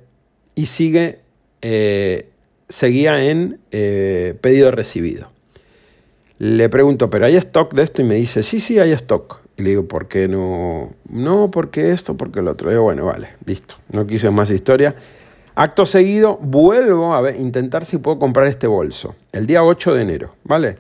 y 0.55 0.67
sigue, 0.67 1.21
eh, 1.63 2.29
seguía 2.69 3.25
en 3.25 3.59
eh, 3.71 4.35
pedido 4.43 4.71
recibido. 4.71 5.31
Le 6.37 6.69
pregunto, 6.69 7.09
¿pero 7.09 7.25
hay 7.25 7.37
stock 7.37 7.73
de 7.73 7.85
esto? 7.85 8.03
Y 8.03 8.05
me 8.05 8.17
dice, 8.17 8.43
sí, 8.43 8.61
sí, 8.61 8.79
hay 8.79 8.93
stock. 8.93 9.41
Y 9.57 9.63
le 9.63 9.71
digo, 9.71 9.89
¿por 9.89 10.09
qué 10.09 10.29
no? 10.29 10.93
No, 11.09 11.51
porque 11.51 11.91
esto, 11.93 12.19
porque 12.19 12.43
lo 12.43 12.51
otro. 12.51 12.69
Y 12.69 12.75
digo, 12.75 12.83
bueno, 12.83 13.07
vale, 13.07 13.29
listo. 13.47 13.77
No 13.91 14.07
quise 14.07 14.29
más 14.29 14.51
historia. 14.51 14.95
Acto 15.55 15.87
seguido, 15.87 16.37
vuelvo 16.37 17.15
a 17.15 17.33
intentar 17.33 17.87
si 17.87 17.97
puedo 17.97 18.19
comprar 18.19 18.47
este 18.47 18.67
bolso. 18.67 19.15
El 19.33 19.47
día 19.47 19.65
8 19.65 19.95
de 19.95 20.03
enero, 20.03 20.35
¿vale? 20.45 20.77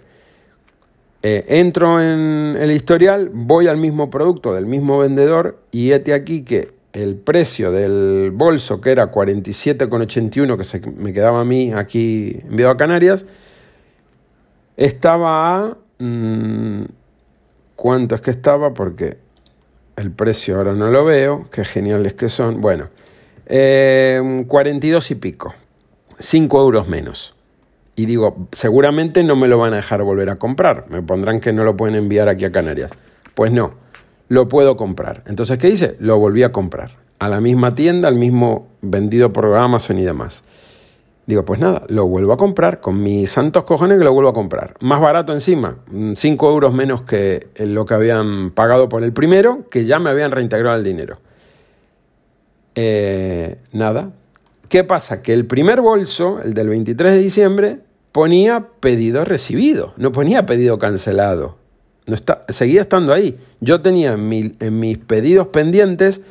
Eh, 1.24 1.44
entro 1.48 2.00
en 2.00 2.56
el 2.56 2.72
historial, 2.72 3.30
voy 3.32 3.68
al 3.68 3.76
mismo 3.76 4.11
producto 4.11 4.54
del 4.54 4.66
mismo 4.66 4.98
vendedor 4.98 5.61
y 5.70 5.92
este 5.92 6.14
aquí 6.14 6.42
que 6.42 6.72
el 6.92 7.14
precio 7.16 7.70
del 7.70 8.32
bolso, 8.32 8.80
que 8.80 8.90
era 8.90 9.11
47,81, 9.11 10.56
que 10.56 10.64
se 10.64 10.80
me 10.80 11.12
quedaba 11.12 11.40
a 11.40 11.44
mí 11.44 11.72
aquí 11.72 12.38
enviado 12.48 12.72
a 12.72 12.76
Canarias, 12.76 13.26
estaba 14.76 15.56
a... 15.56 15.76
Mm, 15.98 16.85
¿Cuánto 17.76 18.14
es 18.14 18.20
que 18.20 18.30
estaba? 18.30 18.74
Porque 18.74 19.18
el 19.96 20.11
precio 20.12 20.56
ahora 20.56 20.74
no 20.74 20.90
lo 20.90 21.04
veo, 21.04 21.48
qué 21.50 21.64
geniales 21.64 22.14
que 22.14 22.28
son. 22.28 22.61
Bueno, 22.61 22.88
42 23.46 25.11
eh, 25.11 25.14
y 25.14 25.16
pico, 25.16 25.54
5 26.18 26.61
euros 26.61 26.88
menos. 26.88 27.35
Y 27.94 28.07
digo, 28.07 28.48
seguramente 28.52 29.22
no 29.22 29.37
me 29.37 29.48
lo 29.48 29.59
van 29.59 29.74
a 29.74 29.76
dejar 29.76 30.02
volver 30.02 30.31
a 30.31 30.37
comprar. 30.37 30.87
Me 30.88 31.02
pondrán 31.02 31.40
que 31.40 31.52
no 31.52 31.64
lo 31.64 31.76
pueden 31.76 31.94
enviar 31.94 32.28
aquí 32.28 32.44
a 32.44 32.52
Canarias. 32.52 32.90
Pues 33.35 33.52
no, 33.52 33.74
lo 34.28 34.48
puedo 34.48 34.76
comprar. 34.76 35.22
Entonces, 35.26 35.59
¿qué 35.59 35.68
hice? 35.68 35.96
Lo 36.00 36.18
volví 36.18 36.42
a 36.42 36.52
comprar. 36.52 36.92
A 37.18 37.28
la 37.28 37.40
misma 37.40 37.74
tienda, 37.74 38.09
al 38.09 38.14
mismo 38.14 38.68
vendido 38.81 39.33
por 39.33 39.55
Amazon 39.55 39.98
y 39.98 40.05
demás. 40.05 40.44
Digo, 41.26 41.44
pues 41.44 41.61
nada, 41.61 41.85
lo 41.88 42.07
vuelvo 42.07 42.33
a 42.33 42.37
comprar 42.37 42.81
con 42.81 43.00
mis 43.00 43.31
santos 43.31 43.62
cojones 43.64 43.98
que 43.98 44.05
lo 44.05 44.12
vuelvo 44.12 44.31
a 44.31 44.33
comprar. 44.33 44.74
Más 44.81 45.00
barato 45.00 45.33
encima, 45.33 45.76
5 46.14 46.50
euros 46.50 46.74
menos 46.74 47.02
que 47.02 47.48
lo 47.59 47.87
que 47.87 47.94
habían 47.94 48.50
pagado 48.50 48.88
por 48.88 49.05
el 49.05 49.12
primero, 49.12 49.68
que 49.70 49.85
ya 49.85 50.00
me 50.00 50.11
habían 50.11 50.33
reintegrado 50.33 50.76
el 50.76 50.83
dinero. 50.83 51.18
Eh, 52.74 53.59
nada, 53.72 54.11
¿Qué 54.72 54.85
pasa? 54.85 55.20
Que 55.20 55.35
el 55.35 55.44
primer 55.44 55.82
bolso, 55.82 56.40
el 56.40 56.54
del 56.54 56.70
23 56.70 57.12
de 57.12 57.18
diciembre, 57.18 57.80
ponía 58.11 58.68
pedido 58.80 59.22
recibido, 59.22 59.92
no 59.98 60.12
ponía 60.12 60.46
pedido 60.46 60.78
cancelado. 60.78 61.58
No 62.06 62.14
está, 62.14 62.46
seguía 62.48 62.80
estando 62.80 63.12
ahí. 63.12 63.38
Yo 63.61 63.82
tenía 63.82 64.14
en, 64.14 64.56
en 64.58 64.80
mis 64.80 64.96
pedidos 64.96 65.48
pendientes 65.48 66.22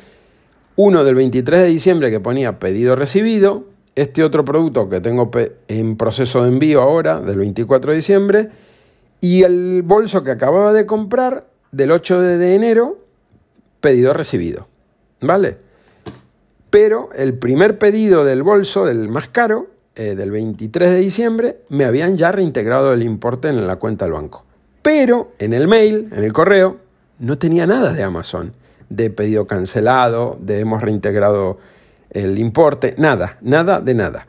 uno 0.74 1.04
del 1.04 1.14
23 1.14 1.60
de 1.60 1.66
diciembre 1.68 2.10
que 2.10 2.18
ponía 2.18 2.58
pedido 2.58 2.96
recibido, 2.96 3.66
este 3.94 4.24
otro 4.24 4.44
producto 4.44 4.88
que 4.88 5.00
tengo 5.00 5.30
en 5.68 5.96
proceso 5.96 6.42
de 6.42 6.48
envío 6.48 6.82
ahora, 6.82 7.20
del 7.20 7.38
24 7.38 7.92
de 7.92 7.96
diciembre, 7.96 8.48
y 9.20 9.44
el 9.44 9.82
bolso 9.84 10.24
que 10.24 10.32
acababa 10.32 10.72
de 10.72 10.84
comprar 10.84 11.46
del 11.70 11.92
8 11.92 12.20
de 12.20 12.56
enero, 12.56 12.98
pedido 13.80 14.12
recibido. 14.12 14.66
¿Vale? 15.20 15.58
Pero 16.72 17.10
el 17.14 17.34
primer 17.34 17.76
pedido 17.76 18.24
del 18.24 18.42
bolso, 18.42 18.86
del 18.86 19.10
más 19.10 19.28
caro, 19.28 19.66
eh, 19.94 20.14
del 20.14 20.30
23 20.30 20.92
de 20.92 20.96
diciembre, 20.96 21.58
me 21.68 21.84
habían 21.84 22.16
ya 22.16 22.32
reintegrado 22.32 22.94
el 22.94 23.02
importe 23.02 23.50
en 23.50 23.66
la 23.66 23.76
cuenta 23.76 24.06
del 24.06 24.14
banco. 24.14 24.46
Pero 24.80 25.32
en 25.38 25.52
el 25.52 25.68
mail, 25.68 26.08
en 26.10 26.24
el 26.24 26.32
correo, 26.32 26.78
no 27.18 27.36
tenía 27.36 27.66
nada 27.66 27.92
de 27.92 28.02
Amazon, 28.02 28.54
de 28.88 29.10
pedido 29.10 29.46
cancelado, 29.46 30.38
de 30.40 30.60
hemos 30.60 30.80
reintegrado 30.80 31.58
el 32.08 32.38
importe, 32.38 32.94
nada, 32.96 33.36
nada 33.42 33.82
de 33.82 33.92
nada. 33.92 34.26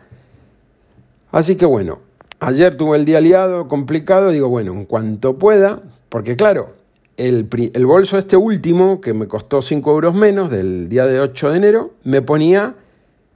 Así 1.32 1.56
que 1.56 1.65
bueno, 1.65 1.99
ayer 2.41 2.75
tuve 2.75 2.97
el 2.97 3.06
día 3.06 3.21
liado, 3.21 3.69
complicado, 3.69 4.32
digo, 4.32 4.49
bueno, 4.49 4.73
en 4.73 4.84
cuanto 4.84 5.38
pueda, 5.39 5.79
porque 6.10 6.36
claro, 6.36 6.73
el, 7.17 7.86
bolso 7.86 8.17
este 8.17 8.38
último, 8.38 9.02
que 9.02 9.13
me 9.13 9.28
costó 9.28 9.62
5 9.62 9.91
euros 9.91 10.15
menos, 10.15 10.49
del 10.49 10.89
día 10.89 11.06
de 11.06 11.19
8 11.19 11.52
de 11.52 11.58
enero, 11.58 11.93
me 12.04 12.21
ponía 12.21 12.76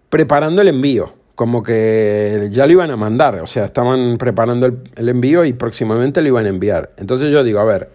preparando 0.09 0.61
el 0.61 0.69
envío, 0.69 1.13
como 1.35 1.61
que 1.61 2.49
ya 2.51 2.65
lo 2.65 2.71
iban 2.71 2.91
a 2.91 2.97
mandar, 2.97 3.39
o 3.41 3.47
sea, 3.47 3.65
estaban 3.65 4.17
preparando 4.17 4.65
el, 4.65 5.09
envío 5.09 5.45
y 5.45 5.53
próximamente 5.53 6.21
lo 6.21 6.27
iban 6.29 6.45
a 6.45 6.49
enviar. 6.49 6.91
Entonces 6.97 7.31
yo 7.31 7.43
digo, 7.43 7.59
a 7.59 7.65
ver, 7.65 7.89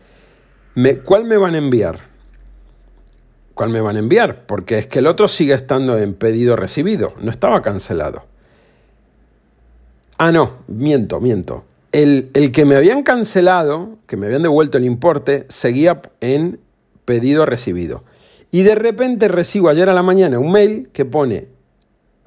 me, 0.74 0.98
¿cuál 0.98 1.24
me 1.24 1.36
van 1.36 1.54
a 1.54 1.58
enviar? 1.58 2.12
¿Cuál 3.54 3.70
me 3.70 3.80
van 3.80 3.96
a 3.96 3.98
enviar? 3.98 4.46
Porque 4.46 4.78
es 4.78 4.86
que 4.86 5.00
el 5.00 5.06
otro 5.06 5.28
sigue 5.28 5.54
estando 5.54 5.98
en 5.98 6.14
pedido 6.14 6.56
recibido, 6.56 7.14
no 7.20 7.30
estaba 7.30 7.60
cancelado. 7.62 8.24
Ah, 10.16 10.30
no, 10.30 10.58
miento, 10.68 11.20
miento. 11.20 11.64
El, 11.92 12.30
que 12.52 12.64
me 12.64 12.76
habían 12.76 13.02
cancelado, 13.02 13.98
que 14.06 14.16
me 14.16 14.26
habían 14.26 14.42
devuelto 14.42 14.78
el 14.78 14.84
importe, 14.84 15.44
seguía 15.48 16.00
en 16.20 16.58
pedido 17.04 17.44
recibido. 17.44 18.02
Y 18.50 18.62
de 18.62 18.74
repente 18.74 19.28
recibo 19.28 19.68
ayer 19.68 19.90
a 19.90 19.94
la 19.94 20.02
mañana 20.02 20.38
un 20.38 20.52
mail 20.52 20.88
que 20.92 21.04
pone 21.04 21.48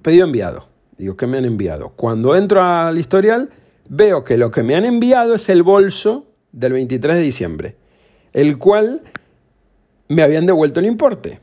pedido 0.03 0.25
enviado. 0.25 0.67
Digo, 0.97 1.17
¿qué 1.17 1.25
me 1.25 1.39
han 1.39 1.45
enviado? 1.45 1.89
Cuando 1.95 2.35
entro 2.35 2.63
al 2.63 2.97
historial, 2.97 3.49
veo 3.89 4.23
que 4.23 4.37
lo 4.37 4.51
que 4.51 4.61
me 4.61 4.75
han 4.75 4.85
enviado 4.85 5.33
es 5.33 5.49
el 5.49 5.63
bolso 5.63 6.27
del 6.51 6.73
23 6.73 7.15
de 7.15 7.21
diciembre, 7.21 7.75
el 8.33 8.57
cual 8.59 9.01
me 10.07 10.21
habían 10.21 10.45
devuelto 10.45 10.79
el 10.79 10.85
importe. 10.85 11.39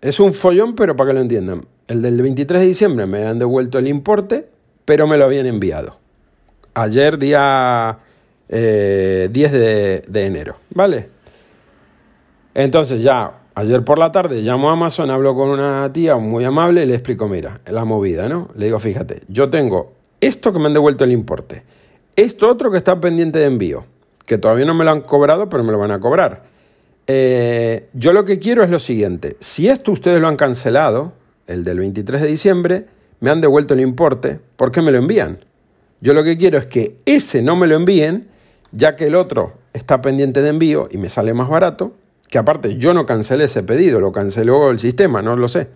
Es 0.00 0.20
un 0.20 0.32
follón, 0.32 0.76
pero 0.76 0.94
para 0.94 1.10
que 1.10 1.14
lo 1.14 1.20
entiendan. 1.20 1.66
El 1.88 2.02
del 2.02 2.22
23 2.22 2.60
de 2.60 2.66
diciembre 2.66 3.06
me 3.06 3.26
han 3.26 3.38
devuelto 3.38 3.78
el 3.78 3.88
importe, 3.88 4.48
pero 4.84 5.06
me 5.06 5.16
lo 5.16 5.24
habían 5.24 5.46
enviado. 5.46 5.98
Ayer, 6.78 7.18
día 7.18 7.98
10 8.48 8.58
eh, 8.58 9.28
de, 9.32 10.04
de 10.06 10.26
enero, 10.26 10.56
¿vale? 10.70 11.08
Entonces 12.54 13.02
ya 13.02 13.46
Ayer 13.58 13.82
por 13.82 13.98
la 13.98 14.12
tarde 14.12 14.42
llamo 14.42 14.68
a 14.68 14.74
Amazon, 14.74 15.08
hablo 15.08 15.34
con 15.34 15.48
una 15.48 15.90
tía 15.90 16.16
muy 16.16 16.44
amable 16.44 16.82
y 16.82 16.86
le 16.86 16.92
explico, 16.92 17.26
mira, 17.26 17.62
la 17.64 17.86
movida, 17.86 18.28
¿no? 18.28 18.50
Le 18.54 18.66
digo, 18.66 18.78
fíjate, 18.78 19.22
yo 19.28 19.48
tengo 19.48 19.94
esto 20.20 20.52
que 20.52 20.58
me 20.58 20.66
han 20.66 20.74
devuelto 20.74 21.04
el 21.04 21.12
importe, 21.12 21.62
esto 22.16 22.50
otro 22.50 22.70
que 22.70 22.76
está 22.76 23.00
pendiente 23.00 23.38
de 23.38 23.46
envío, 23.46 23.86
que 24.26 24.36
todavía 24.36 24.66
no 24.66 24.74
me 24.74 24.84
lo 24.84 24.90
han 24.90 25.00
cobrado, 25.00 25.48
pero 25.48 25.64
me 25.64 25.72
lo 25.72 25.78
van 25.78 25.90
a 25.90 26.00
cobrar. 26.00 26.42
Eh, 27.06 27.88
yo 27.94 28.12
lo 28.12 28.26
que 28.26 28.38
quiero 28.38 28.62
es 28.62 28.68
lo 28.68 28.78
siguiente, 28.78 29.38
si 29.40 29.70
esto 29.70 29.90
ustedes 29.90 30.20
lo 30.20 30.28
han 30.28 30.36
cancelado, 30.36 31.14
el 31.46 31.64
del 31.64 31.78
23 31.78 32.20
de 32.20 32.28
diciembre, 32.28 32.86
me 33.20 33.30
han 33.30 33.40
devuelto 33.40 33.72
el 33.72 33.80
importe, 33.80 34.38
¿por 34.56 34.70
qué 34.70 34.82
me 34.82 34.92
lo 34.92 34.98
envían? 34.98 35.38
Yo 36.00 36.14
lo 36.14 36.22
que 36.22 36.36
quiero 36.36 36.58
es 36.58 36.66
que 36.66 36.96
ese 37.06 37.42
no 37.42 37.56
me 37.56 37.66
lo 37.66 37.76
envíen, 37.76 38.28
ya 38.72 38.96
que 38.96 39.06
el 39.06 39.14
otro 39.14 39.54
está 39.72 40.00
pendiente 40.00 40.42
de 40.42 40.48
envío 40.48 40.88
y 40.90 40.98
me 40.98 41.08
sale 41.08 41.34
más 41.34 41.48
barato, 41.48 41.94
que 42.28 42.38
aparte 42.38 42.76
yo 42.76 42.92
no 42.92 43.06
cancelé 43.06 43.44
ese 43.44 43.62
pedido, 43.62 44.00
lo 44.00 44.12
canceló 44.12 44.70
el 44.70 44.78
sistema, 44.78 45.22
no 45.22 45.36
lo 45.36 45.48
sé. 45.48 45.68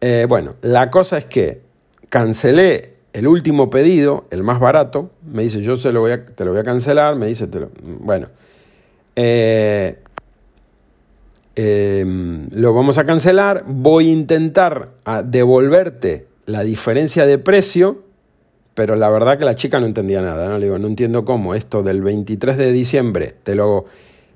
Eh, 0.00 0.26
bueno, 0.28 0.54
la 0.62 0.90
cosa 0.90 1.18
es 1.18 1.26
que 1.26 1.62
cancelé 2.08 2.96
el 3.12 3.26
último 3.26 3.70
pedido, 3.70 4.26
el 4.30 4.42
más 4.42 4.60
barato, 4.60 5.10
me 5.24 5.42
dice 5.42 5.62
yo 5.62 5.76
se 5.76 5.90
lo 5.90 6.00
voy 6.00 6.12
a, 6.12 6.24
te 6.24 6.44
lo 6.44 6.50
voy 6.50 6.60
a 6.60 6.64
cancelar, 6.64 7.16
me 7.16 7.26
dice, 7.26 7.46
te 7.46 7.60
lo, 7.60 7.70
bueno, 7.82 8.28
eh, 9.16 9.98
em, 11.54 12.48
lo 12.52 12.74
vamos 12.74 12.98
a 12.98 13.06
cancelar, 13.06 13.64
voy 13.66 14.10
a 14.10 14.12
intentar 14.12 14.90
devolverte 15.24 16.26
la 16.44 16.62
diferencia 16.62 17.24
de 17.24 17.38
precio, 17.38 18.04
pero 18.76 18.94
la 18.94 19.08
verdad 19.08 19.38
que 19.38 19.46
la 19.46 19.54
chica 19.54 19.80
no 19.80 19.86
entendía 19.86 20.20
nada, 20.20 20.50
¿no? 20.50 20.58
Le 20.58 20.66
digo, 20.66 20.78
no 20.78 20.86
entiendo 20.86 21.24
cómo 21.24 21.54
esto 21.54 21.82
del 21.82 22.02
23 22.02 22.58
de 22.58 22.72
diciembre 22.72 23.34
te 23.42 23.54
lo 23.54 23.86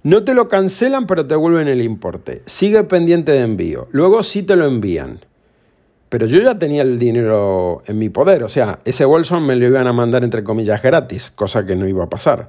no 0.03 0.25
te 0.25 0.33
lo 0.33 0.49
cancelan, 0.49 1.07
pero 1.07 1.27
te 1.27 1.35
devuelven 1.35 1.69
el 1.69 1.83
importe. 1.83 2.41
Sigue 2.47 2.83
pendiente 2.85 3.33
de 3.33 3.41
envío. 3.41 3.87
Luego 3.91 4.23
sí 4.23 4.43
te 4.43 4.57
lo 4.57 4.67
envían. 4.67 5.21
Pero 6.09 6.25
yo 6.25 6.41
ya 6.41 6.59
tenía 6.59 6.81
el 6.81 6.99
dinero 6.99 7.83
en 7.87 7.99
mi 7.99 8.09
poder. 8.09 8.43
O 8.43 8.49
sea, 8.49 8.81
ese 8.87 9.05
bolso 9.05 9.39
me 9.41 9.57
lo 9.57 9.67
iban 9.67 9.87
a 9.87 9.93
mandar 9.93 10.25
entre 10.25 10.43
comillas 10.43 10.83
gratis, 10.83 11.31
cosa 11.31 11.67
que 11.67 11.77
no 11.77 11.87
iba 11.87 12.05
a 12.05 12.09
pasar. 12.09 12.49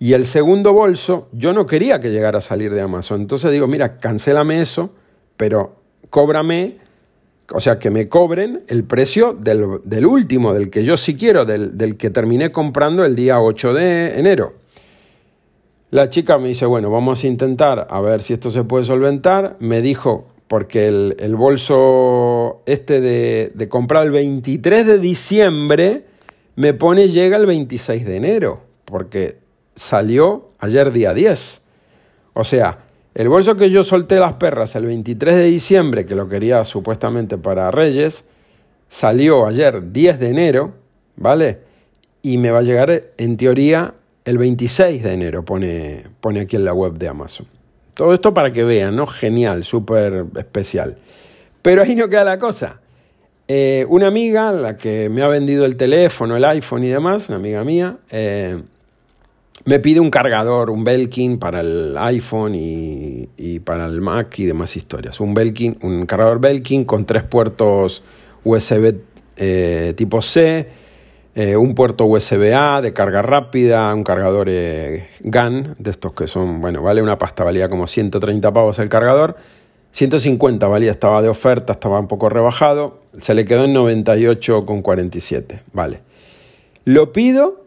Y 0.00 0.14
el 0.14 0.26
segundo 0.26 0.72
bolso, 0.72 1.28
yo 1.30 1.52
no 1.52 1.64
quería 1.64 2.00
que 2.00 2.10
llegara 2.10 2.38
a 2.38 2.40
salir 2.40 2.74
de 2.74 2.80
Amazon. 2.80 3.20
Entonces 3.20 3.52
digo, 3.52 3.68
mira, 3.68 3.98
cancélame 3.98 4.60
eso, 4.60 4.90
pero 5.36 5.76
cóbrame, 6.10 6.78
o 7.52 7.60
sea, 7.60 7.78
que 7.78 7.90
me 7.90 8.08
cobren 8.08 8.62
el 8.68 8.84
precio 8.84 9.32
del, 9.32 10.06
último, 10.06 10.54
del 10.54 10.70
que 10.70 10.84
yo 10.84 10.96
sí 10.96 11.16
quiero, 11.16 11.44
del, 11.44 11.76
del 11.76 11.96
que 11.96 12.10
terminé 12.10 12.50
comprando 12.50 13.04
el 13.04 13.16
día 13.16 13.40
8 13.40 13.72
de 13.74 14.18
enero. 14.18 14.54
La 15.90 16.08
chica 16.08 16.38
me 16.38 16.48
dice, 16.48 16.66
bueno, 16.66 16.90
vamos 16.90 17.24
a 17.24 17.26
intentar 17.26 17.88
a 17.90 18.00
ver 18.00 18.22
si 18.22 18.32
esto 18.32 18.50
se 18.50 18.62
puede 18.62 18.84
solventar. 18.84 19.56
Me 19.58 19.82
dijo, 19.82 20.28
porque 20.46 20.86
el, 20.86 21.36
bolso 21.36 22.62
este 22.66 23.00
de, 23.00 23.50
de, 23.54 23.68
comprar 23.68 24.06
el 24.06 24.12
23 24.12 24.86
de 24.86 24.98
diciembre 24.98 26.04
me 26.54 26.74
pone 26.74 27.08
llega 27.08 27.36
el 27.36 27.46
26 27.46 28.04
de 28.04 28.16
enero, 28.16 28.60
porque 28.84 29.38
salió 29.74 30.50
ayer 30.60 30.92
día 30.92 31.12
10. 31.12 31.62
O 32.34 32.44
sea, 32.44 32.78
el 33.20 33.28
bolso 33.28 33.54
que 33.54 33.68
yo 33.68 33.82
solté 33.82 34.16
las 34.16 34.32
perras 34.32 34.74
el 34.76 34.86
23 34.86 35.34
de 35.34 35.44
diciembre, 35.44 36.06
que 36.06 36.14
lo 36.14 36.26
quería 36.26 36.64
supuestamente 36.64 37.36
para 37.36 37.70
Reyes, 37.70 38.26
salió 38.88 39.46
ayer 39.46 39.92
10 39.92 40.18
de 40.18 40.28
enero, 40.30 40.72
¿vale? 41.16 41.58
Y 42.22 42.38
me 42.38 42.50
va 42.50 42.60
a 42.60 42.62
llegar 42.62 43.12
en 43.18 43.36
teoría 43.36 43.92
el 44.24 44.38
26 44.38 45.02
de 45.02 45.12
enero, 45.12 45.44
pone, 45.44 46.04
pone 46.22 46.40
aquí 46.40 46.56
en 46.56 46.64
la 46.64 46.72
web 46.72 46.94
de 46.94 47.08
Amazon. 47.08 47.46
Todo 47.92 48.14
esto 48.14 48.32
para 48.32 48.52
que 48.52 48.64
vean, 48.64 48.96
¿no? 48.96 49.06
Genial, 49.06 49.64
súper 49.64 50.24
especial. 50.38 50.96
Pero 51.60 51.82
ahí 51.82 51.94
no 51.94 52.08
queda 52.08 52.24
la 52.24 52.38
cosa. 52.38 52.80
Eh, 53.48 53.84
una 53.90 54.06
amiga, 54.06 54.50
la 54.50 54.78
que 54.78 55.10
me 55.10 55.20
ha 55.20 55.28
vendido 55.28 55.66
el 55.66 55.76
teléfono, 55.76 56.38
el 56.38 56.44
iPhone 56.46 56.84
y 56.84 56.88
demás, 56.88 57.28
una 57.28 57.36
amiga 57.36 57.64
mía, 57.64 57.98
eh, 58.10 58.62
me 59.64 59.78
pide 59.78 60.00
un 60.00 60.10
cargador, 60.10 60.70
un 60.70 60.84
Belkin 60.84 61.38
para 61.38 61.60
el 61.60 61.96
iPhone 61.98 62.54
y, 62.54 63.60
para 63.60 63.86
el 63.86 64.00
Mac 64.00 64.38
y 64.38 64.46
demás 64.46 64.76
historias. 64.76 65.20
Un 65.20 65.34
Belkin, 65.34 65.78
un 65.82 66.06
cargador 66.06 66.40
Belkin 66.40 66.84
con 66.84 67.04
tres 67.04 67.22
puertos 67.24 68.02
USB 68.44 68.94
eh, 69.36 69.94
tipo 69.96 70.22
C, 70.22 70.68
eh, 71.34 71.56
un 71.56 71.74
puerto 71.74 72.06
USB-A 72.06 72.80
de 72.80 72.92
carga 72.92 73.22
rápida, 73.22 73.94
un 73.94 74.02
cargador 74.02 74.48
eh, 74.50 75.08
GAN, 75.20 75.76
de 75.78 75.90
estos 75.90 76.12
que 76.12 76.26
son, 76.26 76.60
bueno, 76.60 76.82
vale 76.82 77.02
una 77.02 77.18
pasta, 77.18 77.44
valía 77.44 77.68
como 77.68 77.86
130 77.86 78.52
pavos 78.52 78.78
el 78.78 78.88
cargador, 78.88 79.36
150 79.92 80.66
valía, 80.66 80.90
estaba 80.90 81.22
de 81.22 81.28
oferta, 81.28 81.72
estaba 81.72 81.98
un 82.00 82.08
poco 82.08 82.28
rebajado, 82.28 83.00
se 83.18 83.34
le 83.34 83.44
quedó 83.44 83.64
en 83.64 83.74
98,47, 83.74 85.62
vale. 85.72 86.00
Lo 86.84 87.12
pido, 87.12 87.59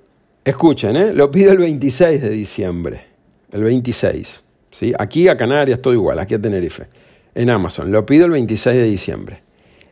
escuchen, 0.45 0.95
¿eh? 0.95 1.13
lo 1.13 1.31
pido 1.31 1.51
el 1.51 1.57
26 1.57 2.21
de 2.21 2.29
diciembre, 2.29 3.05
el 3.51 3.63
26, 3.63 4.43
¿sí? 4.71 4.93
Aquí 4.97 5.27
a 5.27 5.37
Canarias 5.37 5.81
todo 5.81 5.93
igual, 5.93 6.19
aquí 6.19 6.33
a 6.33 6.41
Tenerife, 6.41 6.87
en 7.35 7.49
Amazon, 7.49 7.91
lo 7.91 8.05
pido 8.05 8.25
el 8.25 8.31
26 8.31 8.75
de 8.75 8.83
diciembre. 8.83 9.43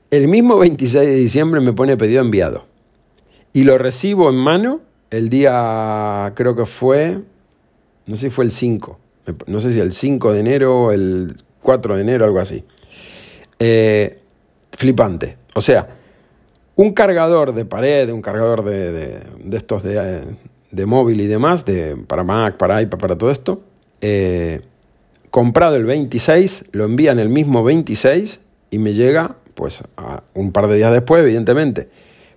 El 0.10 0.28
mismo 0.28 0.58
26 0.58 1.08
de 1.08 1.16
diciembre 1.16 1.62
me 1.62 1.74
pone 1.74 1.96
pedido 1.98 2.22
enviado 2.22 2.66
y 3.54 3.64
lo 3.64 3.78
recibo 3.78 4.30
en 4.30 4.36
mano 4.36 4.82
el 5.10 5.30
día, 5.30 6.32
creo 6.36 6.56
que 6.56 6.66
fue, 6.66 7.20
no 8.08 8.16
sé 8.16 8.28
si 8.28 8.30
fue 8.30 8.46
el 8.46 8.52
5, 8.52 9.00
no 9.48 9.60
sé 9.60 9.74
si 9.74 9.80
el 9.80 9.92
5 9.92 10.34
de 10.34 10.40
enero 10.40 10.84
o 10.84 10.92
el 10.92 11.36
4 11.62 11.96
de 11.96 12.02
enero, 12.02 12.26
algo 12.26 12.40
así. 12.40 12.64
Eh, 13.60 14.20
flipante. 14.72 15.38
O 15.54 15.62
sea, 15.62 15.88
un 16.76 16.94
cargador 16.94 17.54
de 17.54 17.66
pared, 17.66 18.10
un 18.12 18.22
cargador 18.22 18.64
de, 18.64 19.22
estos 19.52 19.84
de, 19.84 20.86
móvil 20.86 21.22
y 21.22 21.28
demás, 21.28 21.66
de, 21.66 21.98
para 22.08 22.24
Mac, 22.24 22.58
para 22.58 22.82
iPad, 22.82 22.98
para 22.98 23.18
todo 23.18 23.30
esto, 23.32 23.62
eh, 24.02 24.62
comprado 25.30 25.76
el 25.76 25.86
26, 25.86 26.70
lo 26.72 26.86
envían 26.86 27.20
el 27.20 27.30
mismo 27.30 27.64
26 27.64 28.42
y 28.72 28.78
me 28.78 28.94
llega 28.94 29.36
pues 29.54 29.84
un 30.34 30.52
par 30.52 30.68
de 30.68 30.78
días 30.78 30.92
después, 30.92 31.22
evidentemente. 31.22 31.90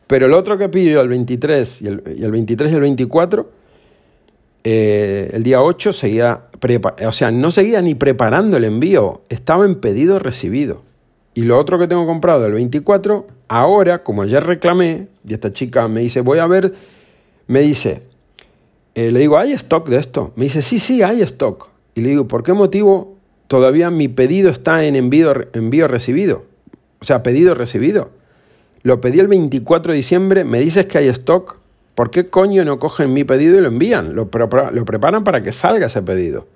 Pero 0.06 0.26
el 0.26 0.34
otro 0.34 0.58
que 0.58 0.68
pillo, 0.68 1.00
el 1.00 1.08
23 1.08 1.82
y 1.82 1.86
el, 1.86 2.02
y 2.18 2.24
el 2.24 2.30
23 2.30 2.72
y 2.72 2.74
el 2.74 2.80
24, 2.80 3.50
eh, 4.64 5.30
el 5.32 5.42
día 5.42 5.62
8 5.62 5.92
seguía, 5.92 6.44
o 7.06 7.12
sea, 7.12 7.30
no 7.30 7.50
seguía 7.50 7.80
ni 7.82 7.94
preparando 7.94 8.56
el 8.56 8.64
envío, 8.64 9.22
estaba 9.28 9.64
en 9.64 9.76
pedido 9.76 10.18
recibido. 10.18 10.82
Y 11.34 11.42
lo 11.42 11.58
otro 11.58 11.78
que 11.78 11.88
tengo 11.88 12.06
comprado, 12.06 12.46
el 12.46 12.52
24, 12.52 13.26
ahora, 13.48 14.04
como 14.04 14.22
ayer 14.22 14.44
reclamé, 14.44 15.08
y 15.26 15.34
esta 15.34 15.52
chica 15.52 15.88
me 15.88 16.00
dice, 16.00 16.20
voy 16.20 16.38
a 16.38 16.46
ver, 16.46 16.74
me 17.48 17.60
dice, 17.60 18.02
eh, 18.94 19.10
le 19.10 19.18
digo, 19.18 19.36
¿hay 19.36 19.52
stock 19.52 19.88
de 19.88 19.96
esto? 19.96 20.32
Me 20.36 20.44
dice, 20.44 20.62
sí, 20.62 20.78
sí, 20.78 21.02
hay 21.02 21.22
stock. 21.22 21.68
Y 21.96 22.02
le 22.02 22.10
digo, 22.10 22.28
¿por 22.28 22.44
qué 22.44 22.52
motivo 22.52 23.16
todavía 23.48 23.90
mi 23.90 24.06
pedido 24.06 24.48
está 24.48 24.84
en 24.84 24.94
envío, 24.94 25.32
envío 25.52 25.88
recibido? 25.88 26.44
O 27.00 27.04
sea, 27.04 27.24
pedido 27.24 27.54
recibido. 27.54 28.10
Lo 28.82 29.00
pedí 29.00 29.18
el 29.18 29.26
24 29.26 29.92
de 29.92 29.96
diciembre, 29.96 30.44
me 30.44 30.60
dices 30.60 30.86
que 30.86 30.98
hay 30.98 31.08
stock. 31.08 31.58
¿Por 31.96 32.10
qué 32.10 32.26
coño 32.26 32.64
no 32.64 32.78
cogen 32.78 33.12
mi 33.12 33.24
pedido 33.24 33.58
y 33.58 33.60
lo 33.60 33.68
envían? 33.68 34.14
Lo, 34.14 34.28
lo 34.72 34.84
preparan 34.84 35.24
para 35.24 35.42
que 35.42 35.52
salga 35.52 35.86
ese 35.86 36.02
pedido. 36.02 36.46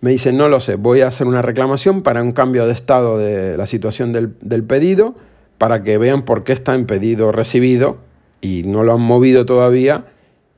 Me 0.00 0.10
dicen, 0.10 0.36
no 0.36 0.48
lo 0.48 0.60
sé, 0.60 0.76
voy 0.76 1.00
a 1.00 1.08
hacer 1.08 1.26
una 1.26 1.42
reclamación 1.42 2.02
para 2.02 2.22
un 2.22 2.32
cambio 2.32 2.66
de 2.66 2.72
estado 2.72 3.18
de 3.18 3.56
la 3.56 3.66
situación 3.66 4.12
del, 4.12 4.64
pedido, 4.64 5.14
para 5.58 5.82
que 5.82 5.96
vean 5.98 6.24
por 6.24 6.44
qué 6.44 6.52
está 6.52 6.74
en 6.74 6.86
pedido 6.86 7.32
recibido 7.32 7.98
y 8.40 8.64
no 8.64 8.82
lo 8.82 8.94
han 8.94 9.00
movido 9.00 9.46
todavía 9.46 10.06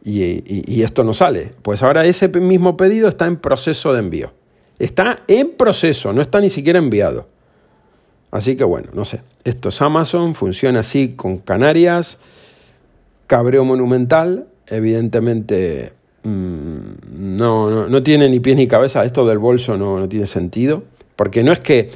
y, 0.03 0.43
y, 0.47 0.83
esto 0.83 1.05
no 1.05 1.15
sale. 1.15 1.51
Pues 1.63 1.83
ahora 1.83 2.07
ese 2.07 2.29
mismo 2.29 2.77
pedido 2.77 3.09
está 3.09 3.27
en 3.27 3.37
proceso 3.37 3.93
de 3.93 4.01
envío. 4.01 4.33
Está 4.79 5.21
en 5.29 5.57
proceso, 5.57 6.13
no 6.13 6.23
está 6.23 6.41
ni 6.41 6.51
siquiera 6.51 6.79
enviado. 6.79 7.27
Así 8.31 8.57
que 8.57 8.65
bueno, 8.65 8.89
no 8.93 9.05
sé. 9.05 9.23
Esto 9.45 9.69
es 9.69 9.81
Amazon, 9.81 10.35
funciona 10.35 10.81
así 10.81 11.15
con 11.15 11.39
Canarias. 11.39 12.21
cabreo 13.27 13.65
monumental, 13.65 14.47
evidentemente 14.67 15.93
mm, 16.27 17.37
no, 17.37 17.89
no, 17.89 18.03
tiene 18.03 18.29
ni 18.29 18.41
pies 18.41 18.57
ni 18.57 18.67
cabeza, 18.67 19.05
esto 19.05 19.27
del 19.27 19.39
bolso 19.39 19.77
no, 19.77 19.99
no 19.99 20.09
tiene 20.09 20.27
sentido, 20.27 20.85
porque 21.17 21.43
no 21.43 21.53
es 21.53 21.61
que 21.61 21.91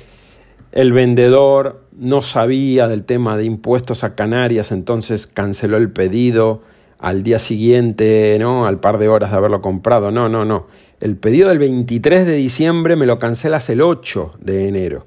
el 0.72 0.92
vendedor 0.92 1.82
no 1.98 2.22
sabía 2.22 2.86
del 2.88 3.04
tema 3.04 3.36
de 3.36 3.44
impuestos 3.44 4.04
a 4.04 4.14
Canarias, 4.14 4.72
entonces 4.72 5.26
canceló 5.26 5.76
el 5.76 5.90
pedido 5.90 6.62
al 7.00 7.22
día 7.22 7.38
siguiente, 7.38 8.36
¿no? 8.38 8.66
Al 8.66 8.78
par 8.78 8.98
de 8.98 9.08
horas 9.08 9.30
de 9.30 9.36
haberlo 9.36 9.62
comprado. 9.62 10.10
No, 10.10 10.28
no, 10.28 10.44
no. 10.44 10.66
El 11.00 11.16
pedido 11.16 11.48
del 11.48 11.58
23 11.58 12.26
de 12.26 12.34
diciembre 12.34 12.94
me 12.94 13.06
lo 13.06 13.18
cancelas 13.18 13.68
el 13.70 13.80
8 13.80 14.32
de 14.38 14.68
enero. 14.68 15.06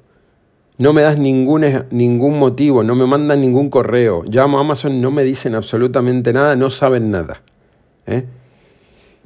No 0.76 0.92
me 0.92 1.02
das 1.02 1.18
ningún, 1.18 1.64
ningún 1.92 2.38
motivo, 2.38 2.82
no 2.82 2.96
me 2.96 3.06
mandan 3.06 3.40
ningún 3.40 3.70
correo. 3.70 4.24
Llamo 4.28 4.58
a 4.58 4.62
Amazon, 4.62 5.00
no 5.00 5.12
me 5.12 5.22
dicen 5.22 5.54
absolutamente 5.54 6.32
nada, 6.32 6.56
no 6.56 6.68
saben 6.68 7.12
nada. 7.12 7.42
¿eh? 8.06 8.24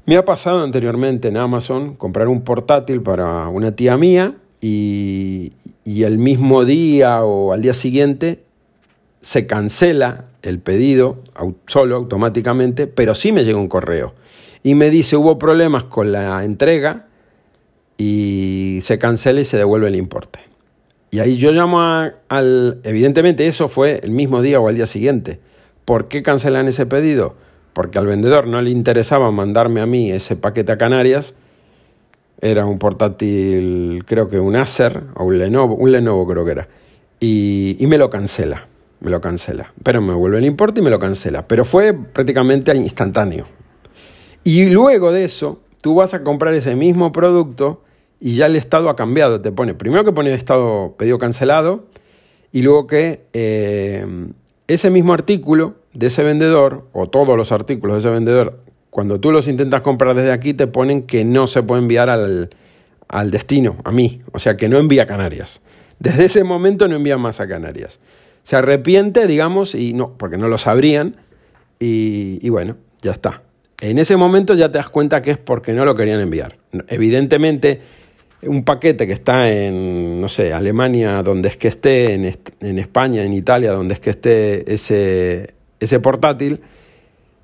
Me 0.09 0.17
ha 0.17 0.25
pasado 0.25 0.63
anteriormente 0.63 1.29
en 1.29 1.37
Amazon 1.37 1.95
comprar 1.95 2.29
un 2.29 2.41
portátil 2.41 3.03
para 3.03 3.47
una 3.49 3.77
tía 3.77 3.99
mía 3.99 4.37
y, 4.59 5.53
el 5.85 6.17
mismo 6.17 6.65
día 6.65 7.23
o 7.25 7.53
al 7.53 7.61
día 7.61 7.75
siguiente 7.75 8.43
se 9.21 9.47
cancela 9.47 10.25
el 10.41 10.61
pedido 10.61 11.19
solo 11.67 11.97
automáticamente, 11.97 12.87
pero 12.87 13.15
sí 13.15 13.33
me 13.33 13.45
llega 13.45 13.59
un 13.59 13.69
correo 13.69 14.15
y 14.63 14.75
me 14.75 14.89
dice 14.89 15.15
hubo 15.19 15.39
problemas 15.39 15.85
con 15.85 16.11
la 16.11 16.43
entrega 16.43 17.05
y 17.99 18.79
se 18.81 18.99
cancela 18.99 19.43
y 19.43 19.45
se 19.45 19.59
devuelve 19.59 19.89
el 19.89 19.97
importe. 19.97 20.39
Y 21.11 21.19
ahí 21.19 21.37
yo 21.37 21.53
llamo 21.53 21.83
al... 21.83 22.81
Evidentemente 22.83 23.47
eso 23.47 23.69
fue 23.69 24.01
el 24.03 24.13
mismo 24.13 24.41
día 24.41 24.59
o 24.59 24.69
al 24.69 24.75
día 24.75 24.87
siguiente. 24.87 25.39
¿Por 25.85 26.09
qué 26.09 26.23
cancelan 26.23 26.67
ese 26.67 26.87
pedido? 26.87 27.37
Porque 27.79 28.01
al 28.01 28.07
vendedor 28.07 28.49
no 28.49 28.61
le 28.61 28.71
interesaba 28.71 29.31
mandarme 29.31 29.81
a 29.81 29.87
mí 29.87 30.11
ese 30.11 30.35
paquete 30.35 30.73
a 30.73 30.79
Canarias. 30.79 31.37
Era 32.41 32.67
un 32.67 32.77
portátil, 32.77 34.03
creo 34.05 34.27
que 34.29 34.41
un 34.41 34.57
Acer 34.57 35.05
o 35.15 35.23
un 35.23 35.39
Lenovo, 35.39 35.77
un 35.77 35.93
Lenovo 35.93 36.27
creo 36.27 36.45
que 36.45 36.51
era. 36.51 36.69
Y, 37.21 37.77
me 37.83 37.97
lo 37.97 38.11
cancela, 38.11 38.67
me 38.99 39.13
lo 39.13 39.21
cancela. 39.21 39.73
Pero 39.85 40.01
me 40.01 40.13
vuelve 40.13 40.39
el 40.39 40.47
importe 40.47 40.81
y 40.81 40.83
me 40.83 40.91
lo 40.91 40.99
cancela. 40.99 41.47
Pero 41.47 41.65
fue 41.65 41.95
prácticamente 41.95 42.75
instantáneo. 42.75 43.47
Y 44.43 44.71
luego 44.71 45.13
de 45.13 45.23
eso, 45.23 45.61
tú 45.81 45.95
vas 45.95 46.15
a 46.15 46.25
comprar 46.25 46.55
ese 46.55 46.75
mismo 46.75 47.13
producto 47.13 47.85
y 48.19 48.35
ya 48.35 48.47
el 48.47 48.57
estado 48.57 48.91
ha 48.91 48.97
cambiado. 48.97 49.41
Te 49.41 49.53
pone, 49.53 49.75
primero 49.75 50.05
que 50.05 50.11
pone 50.11 50.35
estado 50.35 50.97
pedido 50.99 51.19
cancelado 51.19 51.85
y 52.51 52.63
luego 52.63 52.89
que 52.89 53.27
eh, 53.35 54.05
ese 54.67 54.91
mismo 54.91 55.13
artículo 55.13 55.77
de 55.93 56.07
ese 56.07 56.23
vendedor 56.23 56.87
o 56.93 57.09
todos 57.09 57.37
los 57.37 57.53
artículos 57.53 57.95
de 57.95 57.99
ese 57.99 58.11
vendedor, 58.11 58.61
cuando 58.91 59.21
tú 59.21 59.31
los 59.31 59.49
intentas 59.49 59.83
comprar 59.83 60.15
desde 60.15 60.33
aquí, 60.33 60.55
te 60.55 60.67
ponen 60.67 61.03
que 61.03 61.25
no 61.25 61.47
se 61.47 61.63
puede 61.63 61.83
enviar 61.83 62.09
al, 62.11 62.51
al 63.09 63.31
destino, 63.31 63.77
a 63.85 63.93
mí. 63.93 64.23
O 64.33 64.39
sea, 64.39 64.57
que 64.57 64.69
no 64.69 64.79
envía 64.79 65.05
a 65.05 65.07
Canarias. 65.07 65.63
Desde 65.99 66.27
ese 66.27 66.45
momento 66.45 66.89
no 66.89 66.97
envía 66.97 67.19
más 67.19 67.41
a 67.41 67.49
Canarias. 67.49 68.01
Se 68.43 68.57
arrepiente, 68.57 69.27
digamos, 69.27 69.75
y 69.75 69.93
no, 69.93 70.17
porque 70.17 70.39
no 70.39 70.49
lo 70.49 70.59
sabrían. 70.59 71.17
Y, 71.81 72.39
y 72.41 72.49
bueno, 72.49 72.77
ya 73.03 73.13
está. 73.13 73.43
En 73.81 73.99
ese 73.99 74.17
momento 74.17 74.55
ya 74.55 74.73
te 74.73 74.79
das 74.79 74.89
cuenta 74.89 75.23
que 75.23 75.33
es 75.33 75.39
porque 75.39 75.73
no 75.73 75.85
lo 75.85 75.95
querían 75.95 76.21
enviar. 76.21 76.57
Evidentemente, 76.89 77.81
un 78.43 78.65
paquete 78.65 79.07
que 79.07 79.13
está 79.13 79.51
en, 79.51 80.21
no 80.21 80.29
sé, 80.29 80.53
Alemania, 80.53 81.23
donde 81.23 81.49
es 81.49 81.57
que 81.57 81.69
esté, 81.69 82.15
en, 82.15 82.79
España, 82.79 83.25
en 83.25 83.33
Italia, 83.33 83.73
donde 83.73 83.95
es 83.95 84.01
que 84.01 84.11
esté 84.11 84.73
ese, 84.73 85.55
ese 85.81 86.01
portátil, 86.01 86.61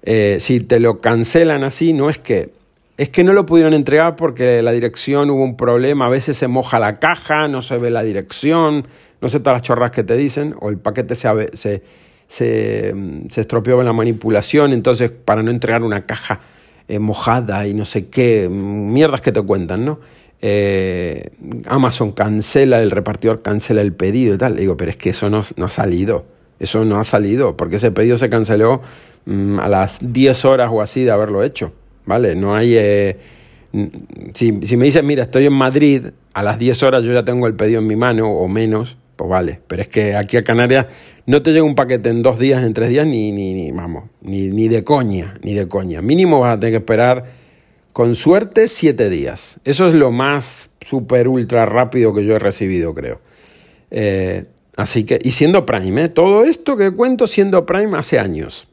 eh, 0.02 0.36
si 0.40 0.60
te 0.60 0.80
lo 0.80 0.98
cancelan 0.98 1.64
así, 1.64 1.92
no 1.92 2.10
es 2.10 2.18
que, 2.18 2.50
es 2.96 3.08
que 3.08 3.24
no 3.24 3.32
lo 3.32 3.46
pudieron 3.46 3.74
entregar 3.74 4.16
porque 4.16 4.62
la 4.62 4.72
dirección 4.72 5.30
hubo 5.30 5.42
un 5.42 5.56
problema, 5.56 6.06
a 6.06 6.10
veces 6.10 6.36
se 6.36 6.48
moja 6.48 6.78
la 6.78 6.94
caja, 6.94 7.48
no 7.48 7.62
se 7.62 7.78
ve 7.78 7.90
la 7.90 8.02
dirección, 8.02 8.86
no 9.20 9.28
sé 9.28 9.40
todas 9.40 9.56
las 9.56 9.62
chorras 9.62 9.90
que 9.90 10.04
te 10.04 10.16
dicen, 10.16 10.54
o 10.60 10.68
el 10.68 10.78
paquete 10.78 11.14
se, 11.14 11.28
se, 11.56 11.82
se, 12.26 12.94
se 13.28 13.40
estropeó 13.40 13.80
en 13.80 13.86
la 13.86 13.92
manipulación, 13.92 14.72
entonces 14.72 15.10
para 15.10 15.42
no 15.42 15.50
entregar 15.50 15.82
una 15.82 16.06
caja 16.06 16.40
eh, 16.86 16.98
mojada 16.98 17.66
y 17.66 17.72
no 17.72 17.86
sé 17.86 18.08
qué, 18.08 18.48
mierdas 18.50 19.22
que 19.22 19.32
te 19.32 19.40
cuentan, 19.40 19.86
¿no? 19.86 20.00
Eh, 20.46 21.30
Amazon 21.66 22.12
cancela, 22.12 22.82
el 22.82 22.90
repartidor 22.90 23.40
cancela 23.40 23.80
el 23.80 23.94
pedido 23.94 24.34
y 24.34 24.38
tal. 24.38 24.56
Le 24.56 24.60
digo, 24.60 24.76
pero 24.76 24.90
es 24.90 24.96
que 24.96 25.08
eso 25.08 25.30
no, 25.30 25.38
ha 25.38 25.68
salido. 25.70 26.26
Eso 26.64 26.84
no 26.84 26.98
ha 26.98 27.04
salido, 27.04 27.56
porque 27.56 27.76
ese 27.76 27.90
pedido 27.92 28.16
se 28.16 28.28
canceló 28.28 28.82
mm, 29.26 29.58
a 29.60 29.68
las 29.68 29.98
10 30.00 30.44
horas 30.44 30.70
o 30.72 30.82
así 30.82 31.04
de 31.04 31.10
haberlo 31.10 31.42
hecho. 31.42 31.72
¿Vale? 32.06 32.34
No 32.34 32.54
hay. 32.54 32.74
Eh, 32.76 33.16
si, 34.34 34.52
me 34.52 34.84
dices, 34.84 35.02
mira, 35.02 35.24
estoy 35.24 35.46
en 35.46 35.52
Madrid, 35.52 36.06
a 36.32 36.42
las 36.42 36.58
10 36.58 36.82
horas 36.82 37.04
yo 37.04 37.12
ya 37.12 37.24
tengo 37.24 37.46
el 37.46 37.54
pedido 37.54 37.80
en 37.80 37.86
mi 37.86 37.96
mano 37.96 38.30
o 38.30 38.48
menos, 38.48 38.96
pues 39.16 39.28
vale. 39.28 39.60
Pero 39.66 39.82
es 39.82 39.88
que 39.88 40.14
aquí 40.14 40.36
a 40.36 40.42
Canarias 40.42 40.86
no 41.26 41.42
te 41.42 41.50
llega 41.52 41.64
un 41.64 41.74
paquete 41.74 42.10
en 42.10 42.22
dos 42.22 42.38
días, 42.38 42.62
en 42.64 42.72
tres 42.72 42.90
días, 42.90 43.06
ni, 43.06 43.32
ni, 43.32 43.54
ni 43.54 43.72
vamos, 43.72 44.04
ni, 44.22 44.48
ni 44.48 44.68
de 44.68 44.84
coña, 44.84 45.34
ni 45.42 45.54
de 45.54 45.68
coña. 45.68 46.02
Mínimo 46.02 46.40
vas 46.40 46.56
a 46.56 46.60
tener 46.60 46.72
que 46.72 46.78
esperar 46.78 47.24
con 47.92 48.16
suerte, 48.16 48.66
siete 48.66 49.10
días. 49.10 49.60
Eso 49.64 49.86
es 49.86 49.94
lo 49.94 50.10
más 50.10 50.70
super 50.80 51.28
ultra 51.28 51.66
rápido 51.66 52.14
que 52.14 52.24
yo 52.24 52.36
he 52.36 52.38
recibido, 52.38 52.94
creo. 52.94 53.20
Eh, 53.90 54.46
así 54.76 55.04
que, 55.04 55.18
y 55.22 55.32
siendo 55.32 55.66
Prime, 55.66 56.04
¿eh? 56.04 56.08
todo 56.08 56.44
esto 56.44 56.76
que 56.76 56.90
cuento 56.92 57.26
siendo 57.26 57.66
Prime 57.66 57.96
hace 57.96 58.18
años. 58.18 58.68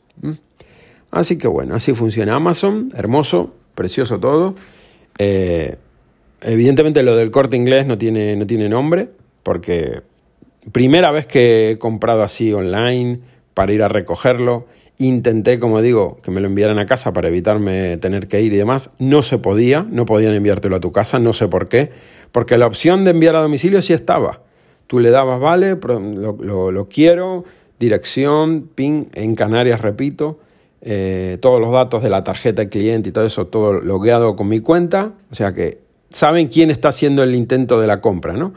Así 1.11 1.37
que 1.37 1.47
bueno, 1.47 1.75
así 1.75 1.93
funciona 1.93 2.35
Amazon, 2.35 2.89
hermoso, 2.95 3.53
precioso 3.75 4.19
todo. 4.19 4.55
Eh, 5.17 5.75
evidentemente 6.41 7.03
lo 7.03 7.15
del 7.15 7.31
corte 7.31 7.57
inglés 7.57 7.85
no 7.85 7.97
tiene, 7.97 8.35
no 8.35 8.47
tiene 8.47 8.69
nombre, 8.69 9.09
porque 9.43 10.01
primera 10.71 11.11
vez 11.11 11.27
que 11.27 11.71
he 11.71 11.77
comprado 11.77 12.23
así 12.23 12.53
online 12.53 13.19
para 13.53 13.73
ir 13.73 13.83
a 13.83 13.89
recogerlo 13.89 14.67
Intenté, 15.01 15.57
como 15.57 15.81
digo, 15.81 16.19
que 16.21 16.29
me 16.29 16.41
lo 16.41 16.47
enviaran 16.47 16.77
a 16.77 16.85
casa 16.85 17.11
para 17.11 17.27
evitarme 17.27 17.97
tener 17.97 18.27
que 18.27 18.39
ir 18.41 18.53
y 18.53 18.57
demás. 18.57 18.91
No 18.99 19.23
se 19.23 19.39
podía, 19.39 19.83
no 19.89 20.05
podían 20.05 20.35
enviártelo 20.35 20.75
a 20.75 20.79
tu 20.79 20.91
casa, 20.91 21.17
no 21.17 21.33
sé 21.33 21.47
por 21.47 21.69
qué. 21.69 21.89
Porque 22.31 22.55
la 22.55 22.67
opción 22.67 23.03
de 23.03 23.09
enviar 23.09 23.35
a 23.35 23.39
domicilio 23.39 23.81
sí 23.81 23.93
estaba. 23.93 24.41
Tú 24.91 24.99
le 24.99 25.09
dabas, 25.09 25.39
vale, 25.39 25.77
lo, 25.77 26.69
lo, 26.69 26.87
quiero, 26.89 27.45
dirección, 27.79 28.67
PIN, 28.75 29.07
en 29.13 29.35
Canarias, 29.35 29.79
repito, 29.79 30.39
eh, 30.81 31.37
todos 31.39 31.61
los 31.61 31.71
datos 31.71 32.03
de 32.03 32.09
la 32.09 32.25
tarjeta 32.25 32.63
de 32.63 32.67
cliente 32.67 33.07
y 33.07 33.11
todo 33.13 33.23
eso, 33.23 33.47
todo 33.47 33.71
logueado 33.71 34.35
con 34.35 34.49
mi 34.49 34.59
cuenta. 34.59 35.13
O 35.31 35.33
sea 35.33 35.53
que 35.53 35.77
saben 36.09 36.49
quién 36.49 36.71
está 36.71 36.89
haciendo 36.89 37.23
el 37.23 37.35
intento 37.35 37.79
de 37.79 37.87
la 37.87 38.01
compra, 38.01 38.33
¿no? 38.33 38.53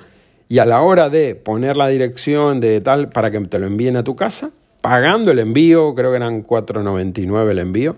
Y 0.48 0.58
a 0.58 0.64
la 0.64 0.82
hora 0.82 1.08
de 1.08 1.36
poner 1.36 1.76
la 1.76 1.86
dirección 1.86 2.58
de 2.58 2.80
tal 2.80 3.10
para 3.10 3.30
que 3.30 3.38
te 3.42 3.60
lo 3.60 3.68
envíen 3.68 3.96
a 3.96 4.02
tu 4.02 4.16
casa, 4.16 4.50
pagando 4.80 5.30
el 5.30 5.38
envío, 5.38 5.94
creo 5.94 6.10
que 6.10 6.16
eran 6.16 6.44
4,99 6.44 7.48
el 7.48 7.58
envío, 7.60 7.94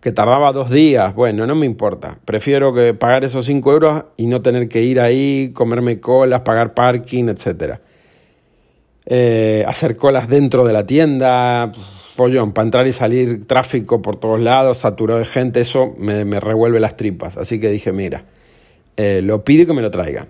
que 0.00 0.12
tardaba 0.12 0.52
dos 0.52 0.70
días, 0.70 1.14
bueno, 1.14 1.46
no 1.46 1.54
me 1.54 1.66
importa, 1.66 2.18
prefiero 2.24 2.72
que 2.72 2.94
pagar 2.94 3.24
esos 3.24 3.44
5 3.44 3.72
euros 3.72 4.04
y 4.16 4.26
no 4.26 4.40
tener 4.40 4.68
que 4.68 4.82
ir 4.82 4.98
ahí, 4.98 5.50
comerme 5.52 6.00
colas, 6.00 6.40
pagar 6.40 6.72
parking, 6.72 7.28
etc. 7.28 7.78
Eh, 9.04 9.64
hacer 9.68 9.96
colas 9.96 10.28
dentro 10.28 10.64
de 10.64 10.72
la 10.72 10.86
tienda, 10.86 11.70
pollón, 12.16 12.52
para 12.52 12.64
entrar 12.64 12.86
y 12.86 12.92
salir 12.92 13.46
tráfico 13.46 14.00
por 14.00 14.16
todos 14.16 14.40
lados, 14.40 14.78
saturado 14.78 15.18
de 15.18 15.26
gente, 15.26 15.60
eso 15.60 15.94
me, 15.98 16.40
revuelve 16.40 16.80
las 16.80 16.96
tripas. 16.96 17.36
Así 17.36 17.60
que 17.60 17.68
dije, 17.68 17.92
mira, 17.92 18.24
eh, 18.96 19.20
lo 19.22 19.44
pido 19.44 19.66
que 19.66 19.74
me 19.74 19.82
lo 19.82 19.90
traigan. 19.90 20.28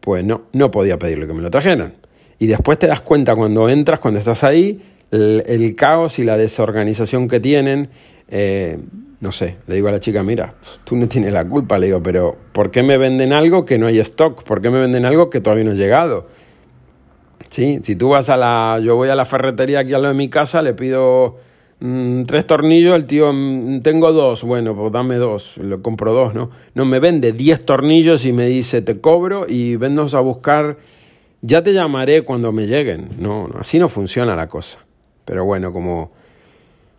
Pues 0.00 0.24
no, 0.24 0.42
no 0.52 0.72
podía 0.72 0.98
pedirle 0.98 1.28
que 1.28 1.32
me 1.32 1.42
lo 1.42 1.50
trajeran. 1.50 1.94
Y 2.40 2.48
después 2.48 2.76
te 2.76 2.88
das 2.88 3.00
cuenta 3.00 3.36
cuando 3.36 3.68
entras, 3.68 4.00
cuando 4.00 4.18
estás 4.18 4.42
ahí, 4.42 4.82
el, 5.12 5.74
caos 5.76 6.18
y 6.18 6.24
la 6.24 6.36
desorganización 6.36 7.28
que 7.28 7.38
tienen. 7.38 7.90
Eh, 8.28 8.78
no 9.22 9.30
sé, 9.30 9.56
le 9.68 9.76
digo 9.76 9.86
a 9.86 9.92
la 9.92 10.00
chica, 10.00 10.24
mira, 10.24 10.54
tú 10.82 10.96
no 10.96 11.06
tienes 11.06 11.32
la 11.32 11.44
culpa, 11.48 11.78
le 11.78 11.86
digo, 11.86 12.02
pero 12.02 12.36
¿por 12.52 12.72
qué 12.72 12.82
me 12.82 12.98
venden 12.98 13.32
algo 13.32 13.64
que 13.64 13.78
no 13.78 13.86
hay 13.86 14.00
stock? 14.00 14.42
¿Por 14.42 14.60
qué 14.60 14.68
me 14.68 14.80
venden 14.80 15.06
algo 15.06 15.30
que 15.30 15.40
todavía 15.40 15.62
no 15.62 15.70
ha 15.70 15.74
llegado? 15.74 16.26
¿Sí? 17.48 17.78
Si 17.84 17.94
tú 17.94 18.08
vas 18.08 18.30
a 18.30 18.36
la, 18.36 18.80
yo 18.82 18.96
voy 18.96 19.10
a 19.10 19.14
la 19.14 19.24
ferretería 19.24 19.78
aquí 19.78 19.94
a 19.94 19.98
lo 19.98 20.08
de 20.08 20.14
mi 20.14 20.28
casa, 20.28 20.60
le 20.60 20.74
pido 20.74 21.36
mm, 21.78 22.24
tres 22.24 22.48
tornillos, 22.48 22.96
el 22.96 23.06
tío, 23.06 23.32
mm, 23.32 23.82
tengo 23.82 24.12
dos, 24.12 24.42
bueno, 24.42 24.74
pues 24.74 24.90
dame 24.90 25.14
dos, 25.18 25.56
lo 25.58 25.80
compro 25.82 26.12
dos, 26.12 26.34
¿no? 26.34 26.50
No, 26.74 26.84
me 26.84 26.98
vende 26.98 27.30
diez 27.30 27.64
tornillos 27.64 28.26
y 28.26 28.32
me 28.32 28.46
dice, 28.46 28.82
te 28.82 29.00
cobro 29.00 29.46
y 29.48 29.76
vennos 29.76 30.14
a 30.16 30.20
buscar, 30.20 30.78
ya 31.42 31.62
te 31.62 31.72
llamaré 31.72 32.22
cuando 32.22 32.50
me 32.50 32.66
lleguen. 32.66 33.10
No, 33.20 33.46
no 33.46 33.60
así 33.60 33.78
no 33.78 33.88
funciona 33.88 34.34
la 34.34 34.48
cosa. 34.48 34.80
Pero 35.24 35.44
bueno, 35.44 35.72
como, 35.72 36.10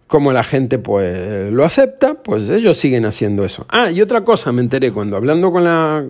como 0.08 0.32
la 0.32 0.44
gente 0.44 0.80
pues 0.80 1.52
lo 1.52 1.64
acepta, 1.64 2.16
pues 2.16 2.50
ellos 2.50 2.78
siguen 2.78 3.06
haciendo 3.06 3.46
eso. 3.46 3.66
Ah, 3.70 3.92
y 3.92 4.02
otra 4.02 4.24
cosa 4.24 4.52
me 4.52 4.62
enteré 4.62 4.92
cuando 4.92 5.18
hablando 5.18 5.52
con 5.52 5.64
la 5.64 6.06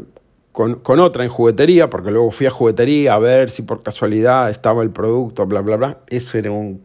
con, 0.51 0.75
con, 0.75 0.99
otra 0.99 1.23
en 1.23 1.29
juguetería, 1.29 1.89
porque 1.89 2.11
luego 2.11 2.29
fui 2.29 2.45
a 2.45 2.51
juguetería 2.51 3.15
a 3.15 3.19
ver 3.19 3.49
si 3.49 3.63
por 3.63 3.81
casualidad 3.81 4.51
estaba 4.51 4.83
el 4.83 4.91
producto, 4.91 5.45
bla, 5.47 5.61
bla, 5.61 5.77
bla. 5.77 5.97
Eso 6.07 6.37
era 6.37 6.51
un, 6.51 6.81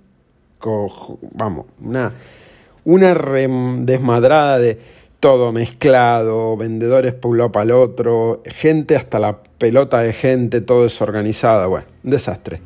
vamos, 1.34 1.66
una, 1.82 2.12
una 2.84 3.14
desmadrada 3.14 4.58
de 4.58 4.78
todo 5.20 5.52
mezclado, 5.52 6.56
vendedores 6.56 7.12
por 7.12 7.32
un 7.32 7.38
lado 7.38 7.52
para 7.52 7.64
el 7.64 7.72
otro, 7.72 8.42
gente 8.46 8.96
hasta 8.96 9.18
la 9.18 9.42
pelota 9.58 9.98
de 9.98 10.12
gente, 10.12 10.60
todo 10.60 10.84
desorganizado, 10.84 11.68
bueno, 11.68 11.86
un 12.04 12.10
desastre. 12.10 12.60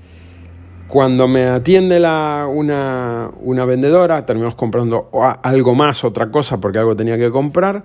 Cuando 0.93 1.27
me 1.27 1.47
atiende 1.47 1.99
la, 1.99 2.47
una, 2.47 3.31
una 3.41 3.65
vendedora, 3.65 4.27
terminamos 4.27 4.55
comprando 4.57 5.09
algo 5.43 5.75
más, 5.75 6.05
otra 6.05 6.31
cosa, 6.31 6.61
porque 6.61 6.81
algo 6.81 6.95
tenía 6.95 7.17
que 7.17 7.31
comprar, 7.31 7.83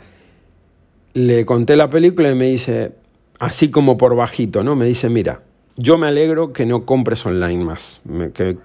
le 1.13 1.45
conté 1.45 1.77
la 1.77 1.87
película 1.87 2.29
y 2.29 2.35
me 2.35 2.47
dice, 2.47 2.95
así 3.39 3.71
como 3.71 3.97
por 3.97 4.13
bajito, 4.17 4.61
¿no? 4.61 4.75
Me 4.75 4.87
dice, 4.87 5.07
mira, 5.07 5.39
yo 5.77 5.97
me 5.97 6.09
alegro 6.09 6.51
que 6.51 6.65
no 6.65 6.83
compres 6.83 7.25
online 7.25 7.63
más. 7.63 8.01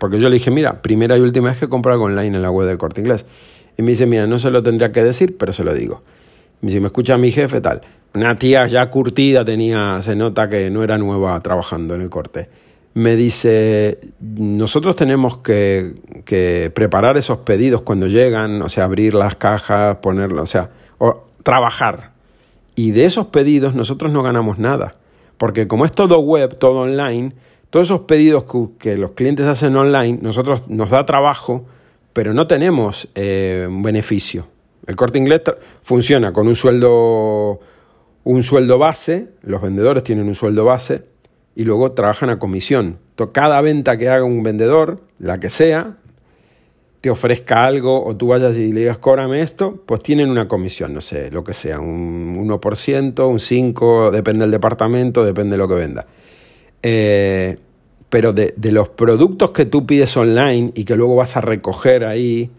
porque 0.00 0.18
yo 0.18 0.28
le 0.28 0.35
dije, 0.35 0.50
mira, 0.50 0.83
primera 0.83 1.16
y 1.16 1.20
última 1.20 1.50
vez 1.50 1.59
que 1.59 1.68
compro 1.68 1.92
algo 1.92 2.07
online 2.07 2.35
en 2.35 2.42
la 2.42 2.50
web 2.50 2.66
de 2.66 2.76
Corte 2.76 3.00
Inglés. 3.00 3.24
Y 3.78 3.83
me 3.83 3.90
dice, 3.90 4.07
mira, 4.07 4.26
no 4.26 4.38
se 4.38 4.50
lo 4.50 4.61
tendría 4.61 4.90
que 4.90 5.05
decir, 5.05 5.37
pero 5.38 5.52
se 5.52 5.62
lo 5.62 5.72
digo. 5.72 6.02
Me 6.62 6.66
dice, 6.66 6.81
me 6.81 6.87
escucha 6.87 7.16
mi 7.16 7.31
jefe, 7.31 7.61
tal. 7.61 7.81
Una 8.12 8.35
tía 8.35 8.66
ya 8.66 8.90
curtida 8.90 9.44
tenía, 9.44 10.02
se 10.02 10.16
nota 10.16 10.48
que 10.48 10.68
no 10.68 10.83
era 10.83 10.98
nueva 10.98 11.40
trabajando 11.42 11.94
en 11.94 12.00
el 12.00 12.11
corte. 12.11 12.48
Me 12.94 13.16
dice, 13.16 14.00
nosotros 14.20 14.96
tenemos 14.96 15.38
que, 15.38 15.94
que 16.24 16.70
preparar 16.74 17.16
esos 17.16 17.38
pedidos 17.38 17.83
cuando 17.83 18.07
llegan, 18.07 18.61
o 18.61 18.68
sea, 18.68 18.85
abrir 18.85 19.14
las 19.14 19.37
cajas, 19.37 19.96
ponerlo, 19.98 20.42
o 20.42 20.46
sea, 20.46 20.70
o, 20.98 21.24
trabajar. 21.42 22.12
Y 22.74 22.90
de 22.90 23.05
esos 23.05 23.28
pedidos 23.28 23.74
nosotros 23.74 24.12
no 24.12 24.22
ganamos 24.22 24.59
nada. 24.59 24.92
Porque 25.38 25.66
como 25.66 25.85
es 25.85 25.92
todo 25.92 26.18
web, 26.20 26.59
todo 26.59 26.81
online, 26.81 27.33
todos 27.70 27.87
esos 27.87 28.02
pedidos 28.02 28.44
que, 28.78 28.96
los 28.96 29.12
clientes 29.12 29.46
hacen 29.46 29.74
online, 29.76 30.18
nosotros 30.20 30.68
nos 30.68 30.90
da 30.90 31.07
trabajo 31.07 31.66
pero 32.12 32.35
no 32.35 32.46
tenemos 32.46 33.09
eh, 33.14 33.66
un 33.68 33.83
beneficio. 33.83 34.46
El 34.87 34.96
corte 34.96 35.18
inglés 35.18 35.42
funciona 35.83 36.33
con 36.33 36.46
un 36.46 36.57
sueldo, 36.57 37.61
un 38.24 38.42
sueldo 38.42 38.78
base, 38.78 39.28
los 39.42 39.62
vendedores 39.62 40.02
tienen 40.02 40.26
un 40.26 40.35
sueldo 40.35 40.64
base 40.64 41.05
y 41.54 41.64
luego 41.64 41.92
trabajan 41.92 42.30
a 42.30 42.38
comisión. 42.38 42.98
Cada 43.32 43.60
venta 43.60 43.96
que 43.96 44.08
haga 44.08 44.24
un 44.24 44.42
vendedor, 44.42 45.00
la 45.18 45.38
que 45.38 45.48
sea, 45.48 45.96
te 47.00 47.10
ofrezca 47.10 47.64
algo 47.64 48.04
o 48.04 48.16
tú 48.16 48.28
vayas 48.28 48.56
y 48.56 48.72
le 48.72 48.80
digas, 48.80 48.98
cóbrame 48.98 49.42
esto, 49.42 49.82
pues 49.86 50.02
tienen 50.02 50.30
una 50.30 50.48
comisión, 50.48 50.94
no 50.94 51.00
sé, 51.00 51.30
lo 51.30 51.44
que 51.44 51.52
sea, 51.52 51.80
un 51.80 52.36
1%, 52.48 53.28
un 53.28 53.38
5%, 53.38 54.10
depende 54.10 54.40
del 54.44 54.52
departamento, 54.52 55.24
depende 55.24 55.52
de 55.54 55.58
lo 55.58 55.68
que 55.68 55.74
venda. 55.74 56.06
Eh, 56.82 57.58
pero 58.08 58.32
de, 58.32 58.54
los 58.70 58.88
productos 58.90 59.50
que 59.50 59.66
tú 59.66 59.86
pides 59.86 60.16
online 60.16 60.72
y 60.74 60.84
que 60.84 60.96
luego 60.96 61.16
vas 61.16 61.36
a 61.36 61.40
recoger 61.40 62.04
ahí, 62.04 62.50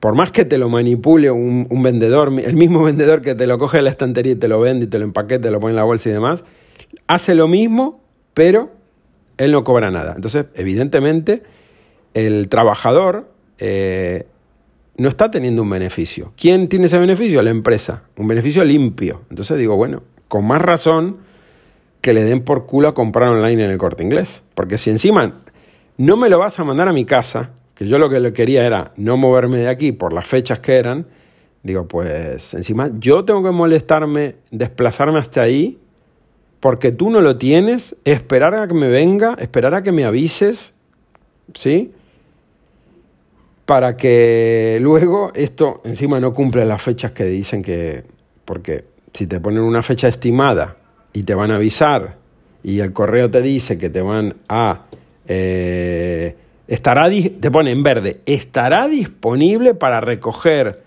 por 0.00 0.14
más 0.14 0.30
que 0.30 0.44
te 0.44 0.58
lo 0.58 0.68
manipule 0.68 1.30
un, 1.30 1.82
vendedor, 1.82 2.32
el 2.40 2.56
mismo 2.56 2.82
vendedor 2.82 3.22
que 3.22 3.34
te 3.34 3.46
lo 3.46 3.58
coge 3.58 3.78
de 3.78 3.84
la 3.84 3.90
estantería 3.90 4.32
y 4.32 4.36
te 4.36 4.48
lo 4.48 4.60
vende 4.60 4.84
y 4.86 4.88
te 4.88 4.98
lo 4.98 5.04
empaqueta, 5.04 5.42
te 5.42 5.50
lo 5.50 5.60
pone 5.60 5.72
en 5.72 5.76
la 5.76 5.84
bolsa 5.84 6.08
y 6.08 6.12
demás, 6.12 6.44
hace 7.06 7.34
lo 7.34 7.48
mismo, 7.48 8.00
pero 8.34 8.70
él 9.38 9.52
no 9.52 9.64
cobra 9.64 9.90
nada. 9.90 10.12
Entonces, 10.14 10.46
evidentemente, 10.54 11.42
el 12.14 12.48
trabajador 12.48 13.28
eh, 13.58 14.26
no 14.96 15.08
está 15.08 15.30
teniendo 15.30 15.62
un 15.62 15.70
beneficio. 15.70 16.32
¿Quién 16.36 16.68
tiene 16.68 16.86
ese 16.86 16.98
beneficio? 16.98 17.42
La 17.42 17.50
empresa. 17.50 18.04
Un 18.16 18.28
beneficio 18.28 18.64
limpio. 18.64 19.22
Entonces 19.30 19.58
digo, 19.58 19.76
bueno, 19.76 20.02
con 20.28 20.46
más 20.46 20.62
razón 20.62 21.18
que 22.00 22.12
le 22.12 22.24
den 22.24 22.42
por 22.42 22.66
culo 22.66 22.88
a 22.88 22.94
comprar 22.94 23.28
online 23.28 23.64
en 23.64 23.70
el 23.70 23.78
corte 23.78 24.02
inglés. 24.02 24.42
Porque 24.54 24.78
si 24.78 24.90
encima 24.90 25.42
no 25.98 26.16
me 26.16 26.28
lo 26.28 26.38
vas 26.38 26.58
a 26.58 26.64
mandar 26.64 26.88
a 26.88 26.92
mi 26.92 27.04
casa, 27.04 27.50
que 27.76 27.86
yo 27.86 27.98
lo 27.98 28.08
que 28.08 28.18
le 28.20 28.32
quería 28.32 28.66
era 28.66 28.92
no 28.96 29.18
moverme 29.18 29.58
de 29.58 29.68
aquí 29.68 29.92
por 29.92 30.14
las 30.14 30.26
fechas 30.26 30.60
que 30.60 30.76
eran, 30.76 31.06
digo, 31.62 31.86
pues 31.86 32.54
encima 32.54 32.90
yo 32.98 33.24
tengo 33.24 33.44
que 33.44 33.50
molestarme, 33.50 34.36
desplazarme 34.50 35.18
hasta 35.18 35.42
ahí, 35.42 35.78
porque 36.58 36.90
tú 36.90 37.10
no 37.10 37.20
lo 37.20 37.36
tienes, 37.36 37.94
esperar 38.04 38.54
a 38.54 38.66
que 38.66 38.72
me 38.72 38.88
venga, 38.88 39.36
esperar 39.38 39.74
a 39.74 39.82
que 39.82 39.92
me 39.92 40.06
avises, 40.06 40.72
¿sí? 41.52 41.92
Para 43.66 43.96
que 43.98 44.78
luego 44.80 45.30
esto 45.34 45.82
encima 45.84 46.18
no 46.18 46.32
cumple 46.32 46.64
las 46.64 46.80
fechas 46.80 47.12
que 47.12 47.24
dicen 47.24 47.62
que, 47.62 48.04
porque 48.46 48.84
si 49.12 49.26
te 49.26 49.38
ponen 49.38 49.60
una 49.60 49.82
fecha 49.82 50.08
estimada 50.08 50.76
y 51.12 51.24
te 51.24 51.34
van 51.34 51.50
a 51.50 51.56
avisar 51.56 52.16
y 52.62 52.80
el 52.80 52.94
correo 52.94 53.30
te 53.30 53.42
dice 53.42 53.76
que 53.76 53.90
te 53.90 54.00
van 54.00 54.36
a... 54.48 54.86
Eh, 55.28 56.36
estará, 56.68 57.08
te 57.08 57.50
pone 57.50 57.70
en 57.70 57.82
verde, 57.82 58.20
estará 58.26 58.88
disponible 58.88 59.74
para 59.74 60.00
recoger 60.00 60.82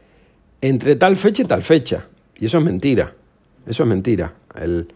entre 0.62 0.96
tal 0.96 1.16
fecha 1.16 1.44
y 1.44 1.46
tal 1.46 1.64
fecha. 1.64 2.08
Y 2.40 2.46
eso 2.46 2.58
es 2.58 2.64
mentira. 2.64 3.14
Eso 3.68 3.84
es 3.84 3.90
mentira. 3.90 4.34
El, 4.56 4.88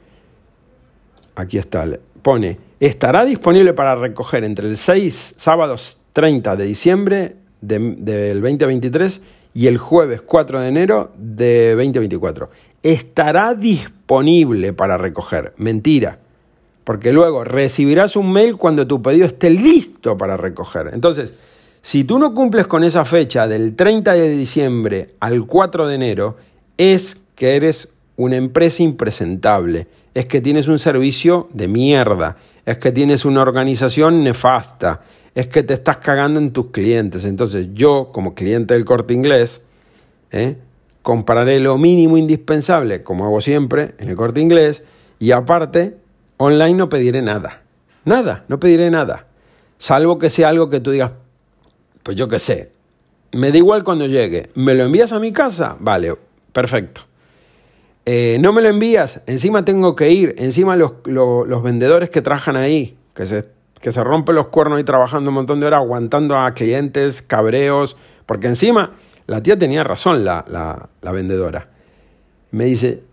aquí 1.36 1.58
está. 1.58 1.86
Pone, 2.22 2.58
estará 2.80 3.26
disponible 3.26 3.74
para 3.74 3.96
recoger 3.96 4.44
entre 4.44 4.68
el 4.70 4.78
6, 4.78 5.36
sábados 5.38 6.00
30 6.14 6.56
de 6.56 6.64
diciembre 6.64 7.36
del 7.60 8.42
2023 8.42 9.22
y 9.54 9.68
el 9.68 9.78
jueves 9.78 10.22
4 10.22 10.62
de 10.62 10.68
enero 10.68 11.12
de 11.18 11.76
2024. 11.76 12.50
Estará 12.82 13.54
disponible 13.54 14.74
para 14.74 14.98
recoger. 14.98 15.54
Mentira. 15.58 16.20
Porque 16.84 17.12
luego 17.12 17.44
recibirás 17.44 18.16
un 18.16 18.32
mail 18.32 18.58
cuando 18.58 18.86
tu 18.88 19.02
pedido 19.02 19.26
esté 19.26 19.50
listo 19.50 20.18
para 20.18 20.38
recoger. 20.38 20.90
Entonces, 20.94 21.34
si 21.82 22.04
tú 22.04 22.18
no 22.18 22.34
cumples 22.34 22.68
con 22.68 22.84
esa 22.84 23.06
fecha 23.06 23.48
del 23.48 23.76
30 23.76 24.14
de 24.14 24.30
diciembre 24.30 25.10
al 25.20 25.46
4 25.46 25.88
de 25.88 25.96
enero, 25.96 26.38
es 26.78 27.18
que 27.36 27.56
eres 27.56 27.94
una 28.16 28.36
empresa 28.36 28.84
impresentable, 28.84 29.88
es 30.14 30.26
que 30.28 30.42
tienes 30.42 30.68
un 30.68 30.80
servicio 30.80 31.48
de 31.54 31.68
mierda, 31.68 32.38
es 32.66 32.78
que 32.78 32.92
tienes 32.92 33.26
una 33.26 33.42
organización 33.42 34.24
nefasta, 34.24 35.02
es 35.36 35.48
que 35.48 35.64
te 35.64 35.74
estás 35.74 35.98
cagando 35.98 36.40
en 36.40 36.52
tus 36.52 36.68
clientes. 36.68 37.26
Entonces 37.26 37.70
yo, 37.74 38.10
como 38.12 38.36
cliente 38.36 38.76
del 38.76 38.86
corte 38.86 39.14
inglés, 39.14 39.66
¿eh? 40.32 40.56
compraré 41.02 41.60
lo 41.60 41.78
mínimo 41.78 42.18
indispensable, 42.18 43.04
como 43.04 43.26
hago 43.26 43.42
siempre, 43.42 43.96
en 43.98 44.10
el 44.10 44.16
corte 44.16 44.40
inglés, 44.40 44.84
y 45.20 45.32
aparte, 45.32 45.98
online 46.38 46.74
no 46.74 46.90
pediré 46.90 47.22
nada. 47.22 47.62
Nada, 48.06 48.46
no 48.48 48.60
pediré 48.60 48.90
nada. 48.90 49.28
Salvo 49.78 50.20
que 50.20 50.30
sea 50.30 50.50
algo 50.50 50.70
que 50.70 50.80
tú 50.80 50.92
digas, 50.92 51.12
pues 52.04 52.18
yo 52.18 52.28
qué 52.28 52.40
sé, 52.40 52.72
me 53.32 53.52
da 53.52 53.58
igual 53.58 53.84
cuando 53.84 54.06
llegue. 54.06 54.50
¿Me 54.56 54.74
lo 54.74 54.84
envías 54.84 55.14
a 55.14 55.20
mi 55.20 55.32
casa? 55.32 55.76
Vale, 55.80 56.16
perfecto. 56.52 57.02
Eh, 58.06 58.38
no 58.42 58.52
me 58.52 58.62
lo 58.62 58.70
envías, 58.70 59.24
encima 59.28 59.64
tengo 59.64 59.96
que 59.96 60.12
ir, 60.12 60.36
encima 60.38 60.76
los, 60.76 60.94
los 61.06 61.64
vendedores 61.64 62.10
que 62.10 62.22
trabajan 62.22 62.58
ahí, 62.58 62.98
que 63.14 63.26
se 63.26 63.48
que 63.84 63.92
se 63.92 64.02
rompe 64.02 64.32
los 64.32 64.48
cuernos 64.48 64.80
y 64.80 64.86
trabajando 64.86 65.30
un 65.30 65.36
montón 65.36 65.60
de 65.60 65.68
horas, 65.68 65.82
aguantando 65.82 66.38
a 66.38 66.54
clientes, 66.54 67.22
cabreos, 67.22 67.98
porque 68.26 68.48
encima 68.48 68.94
la 69.28 69.44
tía 69.44 69.60
tenía 69.60 69.84
razón, 69.84 70.24
la, 70.24 70.46
la, 70.48 71.12
vendedora. 71.12 71.68
Me 72.52 72.64
dice, 72.64 73.04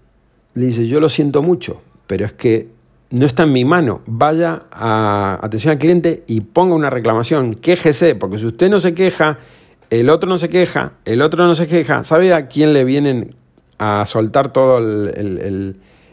le 0.54 0.66
dice, 0.66 0.86
yo 0.86 1.00
lo 1.00 1.08
siento 1.08 1.42
mucho, 1.42 1.82
pero 2.06 2.24
es 2.24 2.32
que 2.34 2.68
no 3.10 3.26
está 3.26 3.42
en 3.44 3.52
mi 3.52 3.64
mano. 3.64 4.02
Vaya 4.06 4.62
a 4.70 5.38
atención 5.42 5.72
al 5.72 5.78
cliente 5.78 6.24
y 6.26 6.40
ponga 6.40 6.74
una 6.74 6.90
reclamación, 6.90 7.54
quéjese, 7.54 8.14
porque 8.14 8.38
si 8.38 8.46
usted 8.46 8.68
no 8.68 8.78
se 8.78 8.94
queja, 8.94 9.38
el 9.90 10.08
otro 10.10 10.28
no 10.28 10.38
se 10.38 10.48
queja, 10.48 10.92
el 11.04 11.22
otro 11.22 11.46
no 11.46 11.54
se 11.54 11.66
queja, 11.66 12.04
¿sabe 12.04 12.32
a 12.32 12.46
quién 12.46 12.72
le 12.72 12.84
vienen 12.84 13.34
a 13.78 14.04
soltar 14.06 14.52
todo 14.52 14.80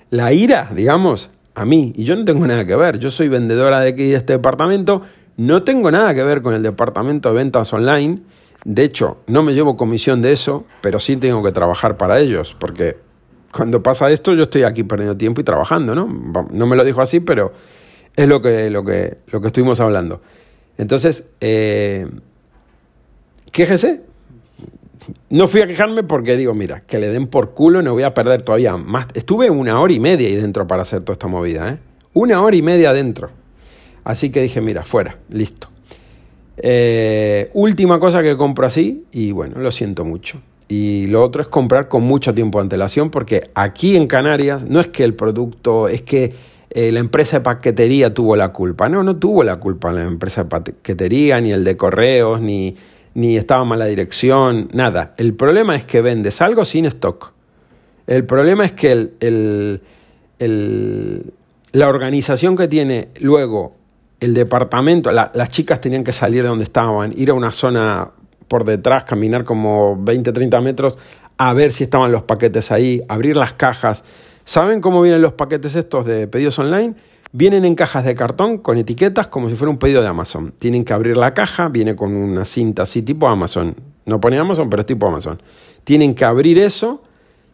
la 0.10 0.34
ira, 0.34 0.70
digamos? 0.74 1.32
a 1.58 1.66
mí 1.66 1.92
y 1.96 2.04
yo 2.04 2.16
no 2.16 2.24
tengo 2.24 2.46
nada 2.46 2.64
que 2.66 2.76
ver. 2.76 3.00
Yo 3.00 3.10
soy 3.10 3.28
vendedora 3.30 3.80
de 3.82 3.90
aquí 3.90 4.10
de 4.10 4.18
este 4.18 4.34
departamento, 4.34 5.02
no 5.38 5.64
tengo 5.64 5.90
nada 5.92 6.14
que 6.14 6.24
ver 6.24 6.42
con 6.42 6.54
el 6.54 6.62
departamento 6.62 7.30
de 7.30 7.36
ventas 7.36 7.74
online. 7.74 8.20
De 8.64 8.84
hecho, 8.84 9.18
no 9.28 9.44
me 9.44 9.54
llevo 9.54 9.76
comisión 9.76 10.22
de 10.22 10.32
eso, 10.32 10.66
pero 10.82 11.00
sí 11.00 11.18
tengo 11.18 11.44
que 11.44 11.52
trabajar 11.52 11.98
para 11.98 12.20
ellos, 12.20 12.56
porque 12.60 12.98
cuando 13.58 13.82
pasa 13.82 14.12
esto 14.12 14.36
yo 14.36 14.44
estoy 14.44 14.62
aquí 14.62 14.84
perdiendo 14.84 15.18
tiempo 15.18 15.42
y 15.42 15.44
trabajando, 15.44 15.96
¿no? 15.96 16.08
No 16.52 16.68
me 16.68 16.76
lo 16.76 16.84
dijo 16.84 17.02
así, 17.02 17.20
pero 17.20 17.52
es 18.16 18.28
lo 18.28 18.40
que, 18.40 18.70
lo 18.70 18.86
que, 18.86 19.18
lo 19.32 19.42
que 19.42 19.48
estuvimos 19.48 19.80
hablando. 19.80 20.22
Entonces, 20.78 21.28
eh, 21.42 22.08
quéjese, 23.52 24.02
no 25.32 25.48
fui 25.48 25.62
a 25.62 25.68
quejarme 25.68 26.04
porque 26.04 26.38
digo, 26.38 26.54
mira, 26.54 26.82
que 26.82 27.00
le 27.00 27.08
den 27.08 27.26
por 27.26 27.56
culo, 27.56 27.82
no 27.82 27.94
voy 27.94 28.04
a 28.04 28.14
perder 28.14 28.44
todavía 28.44 28.78
más. 28.78 29.08
Estuve 29.16 29.50
una 29.50 29.82
hora 29.82 29.92
y 29.92 30.00
media 30.00 30.28
ahí 30.28 30.36
dentro 30.36 30.68
para 30.68 30.84
hacer 30.84 31.02
toda 31.02 31.14
esta 31.14 31.28
movida, 31.28 31.70
¿eh? 31.72 31.78
Una 32.14 32.44
hora 32.44 32.56
y 32.56 32.62
media 32.62 32.92
adentro. 32.92 33.32
Así 34.04 34.30
que 34.30 34.40
dije, 34.40 34.62
mira, 34.62 34.84
fuera, 34.84 35.18
listo. 35.30 35.70
Eh, 36.58 37.50
última 37.54 38.00
cosa 38.00 38.22
que 38.22 38.38
compro 38.38 38.68
así, 38.68 39.06
y 39.12 39.32
bueno, 39.32 39.60
lo 39.60 39.72
siento 39.72 40.06
mucho. 40.06 40.40
Y 40.68 41.08
lo 41.08 41.24
otro 41.24 41.42
es 41.42 41.48
comprar 41.48 41.88
con 41.88 42.04
mucho 42.04 42.34
tiempo 42.34 42.60
de 42.60 42.64
antelación, 42.64 43.10
porque 43.10 43.50
aquí 43.54 43.96
en 43.96 44.08
Canarias 44.08 44.64
no 44.64 44.80
es 44.80 44.88
que 44.88 45.04
el 45.04 45.14
producto, 45.14 45.88
es 45.88 46.02
que 46.02 46.34
eh, 46.70 46.92
la 46.92 47.00
empresa 47.00 47.40
de 47.40 47.44
paquetería 47.44 48.14
tuvo 48.14 48.36
la 48.36 48.50
culpa. 48.50 48.90
No, 48.90 49.04
no 49.04 49.16
tuvo 49.16 49.44
la 49.44 49.58
culpa 49.58 49.92
la 49.92 50.04
empresa 50.04 50.44
de 50.44 50.50
paquetería, 50.50 51.40
ni 51.40 51.52
el 51.52 51.64
de 51.64 51.78
correos, 51.78 52.42
ni 52.42 52.76
ni 53.18 53.36
estaba 53.36 53.66
mala 53.66 53.86
dirección, 53.86 54.70
nada. 54.74 55.16
El 55.18 55.34
problema 55.34 55.76
es 55.76 55.84
que 55.86 56.02
vendes 56.02 56.40
algo 56.40 56.64
sin 56.66 56.86
stock. 56.86 57.34
El 58.06 58.26
problema 58.26 58.64
es 58.64 58.74
que 58.74 58.92
el, 58.92 59.82
la 61.72 61.90
organización 61.90 62.56
que 62.56 62.68
tiene 62.68 63.08
luego 63.20 63.76
el 64.20 64.36
departamento, 64.36 65.12
las 65.12 65.50
chicas 65.50 65.82
tenían 65.82 66.04
que 66.04 66.12
salir 66.12 66.44
de 66.44 66.50
donde 66.50 66.66
estaban, 66.66 67.12
ir 67.18 67.32
a 67.32 67.34
una 67.34 67.52
zona 67.52 68.12
por 68.48 68.66
detrás, 68.66 69.04
caminar 69.04 69.44
como 69.44 69.96
20, 70.02 70.32
30 70.32 70.62
metros 70.62 70.98
a 71.38 71.54
ver 71.54 71.72
si 71.72 71.84
estaban 71.84 72.12
los 72.12 72.24
paquetes 72.24 72.72
ahí, 72.72 73.02
abrir 73.08 73.38
las 73.38 73.54
cajas. 73.54 74.04
¿Saben 74.44 74.82
cómo 74.82 75.02
vienen 75.02 75.22
los 75.22 75.34
paquetes 75.34 75.76
estos 75.76 76.06
de 76.06 76.28
pedidos 76.28 76.58
online? 76.60 76.96
Vienen 77.32 77.66
en 77.66 77.76
cajas 77.76 78.06
de 78.06 78.16
cartón 78.16 78.58
con 78.58 78.78
etiquetas 78.78 79.28
como 79.28 79.50
si 79.50 79.56
fuera 79.56 79.70
un 79.70 79.78
pedido 79.78 80.02
de 80.02 80.08
Amazon. 80.08 80.54
Tienen 80.58 80.86
que 80.86 80.94
abrir 80.94 81.18
la 81.18 81.34
caja, 81.34 81.68
viene 81.68 81.96
con 81.96 82.16
una 82.16 82.46
cinta 82.46 82.84
así 82.84 83.02
tipo 83.02 83.28
Amazon. 83.28 83.76
No 84.06 84.20
pone 84.20 84.38
Amazon, 84.38 84.70
pero 84.70 84.82
es 84.82 84.86
tipo 84.88 85.08
Amazon. 85.08 85.42
Tienen 85.84 86.16
que 86.16 86.26
abrir 86.26 86.58
eso, 86.58 87.04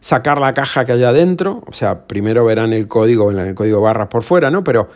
sacar 0.00 0.38
la 0.40 0.52
caja 0.52 0.84
que 0.84 0.92
hay 0.92 1.02
adentro, 1.02 1.62
o 1.66 1.72
sea, 1.72 2.06
primero 2.06 2.44
verán 2.44 2.72
el 2.72 2.86
código, 2.86 3.30
el 3.30 3.54
código 3.54 3.80
barras 3.80 4.08
por 4.08 4.22
fuera, 4.22 4.50
¿no? 4.50 4.62
Pero 4.62 4.88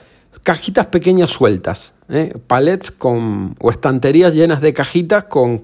cajitas 0.45 0.87
pequeñas 0.87 1.31
sueltas, 1.31 1.95
¿eh? 2.09 2.33
palets 2.47 2.91
con, 2.91 3.57
o 3.61 3.71
estanterías 3.71 4.35
llenas 4.35 4.61
de 4.61 4.73
cajitas 4.73 5.25
con, 5.25 5.63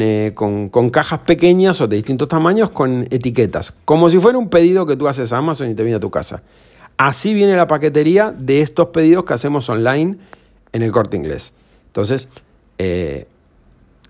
eh, 0.00 0.32
con, 0.34 0.68
con, 0.70 0.90
cajas 0.90 1.20
pequeñas 1.20 1.80
o 1.80 1.86
de 1.86 1.96
distintos 1.96 2.28
tamaños 2.28 2.70
con 2.70 3.06
etiquetas, 3.10 3.74
como 3.84 4.08
si 4.08 4.18
fuera 4.18 4.38
un 4.38 4.48
pedido 4.48 4.86
que 4.86 4.96
tú 4.96 5.06
haces 5.08 5.32
a 5.32 5.38
Amazon 5.38 5.70
y 5.70 5.74
te 5.74 5.82
viene 5.82 5.96
a 5.96 6.00
tu 6.00 6.10
casa. 6.10 6.42
Así 6.96 7.32
viene 7.34 7.56
la 7.56 7.66
paquetería 7.66 8.34
de 8.36 8.60
estos 8.60 8.88
pedidos 8.88 9.24
que 9.24 9.34
hacemos 9.34 9.68
online 9.68 10.16
en 10.72 10.82
el 10.82 10.90
corte 10.90 11.16
inglés. 11.16 11.54
Entonces, 11.86 12.28
eh, 12.78 13.26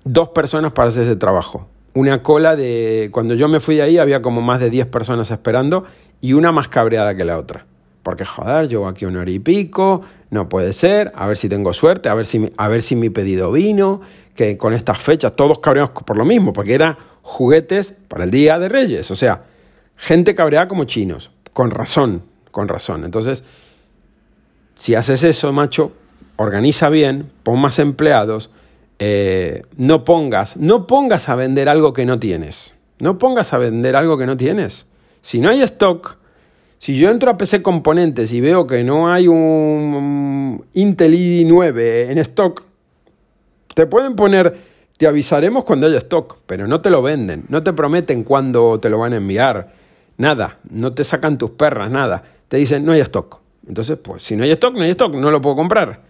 dos 0.05 0.29
personas 0.29 0.73
para 0.73 0.89
hacer 0.89 1.03
ese 1.05 1.17
trabajo. 1.17 1.67
Una 1.95 2.23
cola 2.23 2.57
de... 2.57 3.11
Cuando 3.13 3.35
yo 3.35 3.49
me 3.49 3.61
fui 3.61 3.77
de 3.77 3.83
ahí 3.83 3.99
había 3.99 4.23
como 4.23 4.41
más 4.41 4.61
de 4.61 4.71
10 4.71 4.87
personas 4.87 5.31
esperando 5.31 5.85
y 6.21 6.33
una 6.33 6.53
más 6.53 6.69
cabreada 6.69 7.15
que 7.15 7.25
la 7.25 7.39
otra. 7.39 7.67
Porque 8.03 8.25
joder, 8.25 8.69
llevo 8.69 8.89
aquí 8.89 9.05
una 9.05 9.21
hora 9.21 9.31
y 9.31 9.39
pico, 9.39 10.03
no 10.31 10.49
puede 10.49 10.73
ser, 10.73 11.13
a 11.15 11.27
ver 11.27 11.37
si 11.37 11.49
tengo 11.49 11.73
suerte, 11.73 12.09
a 12.09 12.15
ver 12.15 12.25
si, 12.25 12.51
a 12.57 12.69
ver 12.69 12.83
si 12.83 12.97
mi 12.97 13.11
pedido 13.11 13.53
vino, 13.53 14.01
que 14.39 14.57
con 14.57 14.73
estas 14.73 14.99
fechas 14.99 15.35
todos 15.35 15.59
cabreamos 15.59 15.91
por 16.05 16.17
lo 16.17 16.25
mismo, 16.25 16.53
porque 16.53 16.73
eran 16.73 16.97
juguetes 17.23 17.97
para 18.07 18.23
el 18.23 18.31
Día 18.31 18.57
de 18.61 18.69
Reyes. 18.69 19.11
O 19.11 19.17
sea, 19.17 19.43
gente 19.97 20.37
cabreada 20.37 20.69
como 20.69 20.85
chinos, 20.85 21.33
con 21.53 21.73
razón, 21.73 22.23
con 22.53 22.69
razón. 22.69 23.05
Entonces, 23.05 23.43
si 24.77 24.95
haces 24.95 25.25
eso, 25.25 25.53
macho, 25.53 25.91
organiza 26.37 26.89
bien, 26.89 27.33
pon 27.43 27.61
más 27.61 27.81
empleados, 27.81 28.53
eh, 29.01 29.63
no 29.77 30.05
pongas, 30.05 30.57
no 30.57 30.87
pongas 30.87 31.29
a 31.29 31.35
vender 31.35 31.69
algo 31.69 31.93
que 31.93 32.07
no 32.07 32.21
tienes. 32.21 32.77
No 33.01 33.19
pongas 33.19 33.53
a 33.53 33.59
vender 33.59 33.97
algo 33.97 34.19
que 34.19 34.27
no 34.27 34.37
tienes. 34.37 34.87
Si 35.21 35.41
no 35.41 35.51
hay 35.51 35.63
stock, 35.63 36.17
si 36.79 36.97
yo 36.97 37.11
entro 37.11 37.33
a 37.33 37.37
PC 37.37 37.61
Componentes 37.61 38.33
y 38.33 38.41
veo 38.41 38.69
que 38.69 38.85
no 38.85 39.13
hay 39.13 39.27
un 39.27 40.65
Intel 40.75 41.15
i9 41.15 42.11
en 42.11 42.19
stock, 42.19 42.68
te 43.79 43.87
pueden 43.87 44.17
poner, 44.17 44.57
te 44.97 45.07
avisaremos 45.07 45.63
cuando 45.63 45.87
haya 45.87 45.99
stock, 45.99 46.39
pero 46.47 46.67
no 46.67 46.81
te 46.81 46.91
lo 46.91 47.01
venden, 47.01 47.45
no 47.49 47.63
te 47.63 47.73
prometen 47.73 48.25
cuándo 48.25 48.81
te 48.81 48.91
lo 48.91 48.99
van 48.99 49.13
a 49.13 49.19
enviar, 49.19 49.73
nada, 50.17 50.59
no 50.69 50.93
te 50.95 51.05
sacan 51.05 51.39
tus 51.39 51.53
perras, 51.53 51.89
nada 51.89 52.25
te 52.49 52.57
dicen 52.57 52.85
no 52.85 52.91
hay 52.91 53.01
stock. 53.03 53.39
Entonces, 53.69 53.97
pues 54.03 54.25
si 54.25 54.35
no 54.35 54.43
hay 54.43 54.51
stock, 54.51 54.75
no 54.75 54.83
hay 54.83 54.91
stock, 54.91 55.15
no 55.15 55.31
lo 55.31 55.41
puedo 55.41 55.55
comprar. 55.55 56.01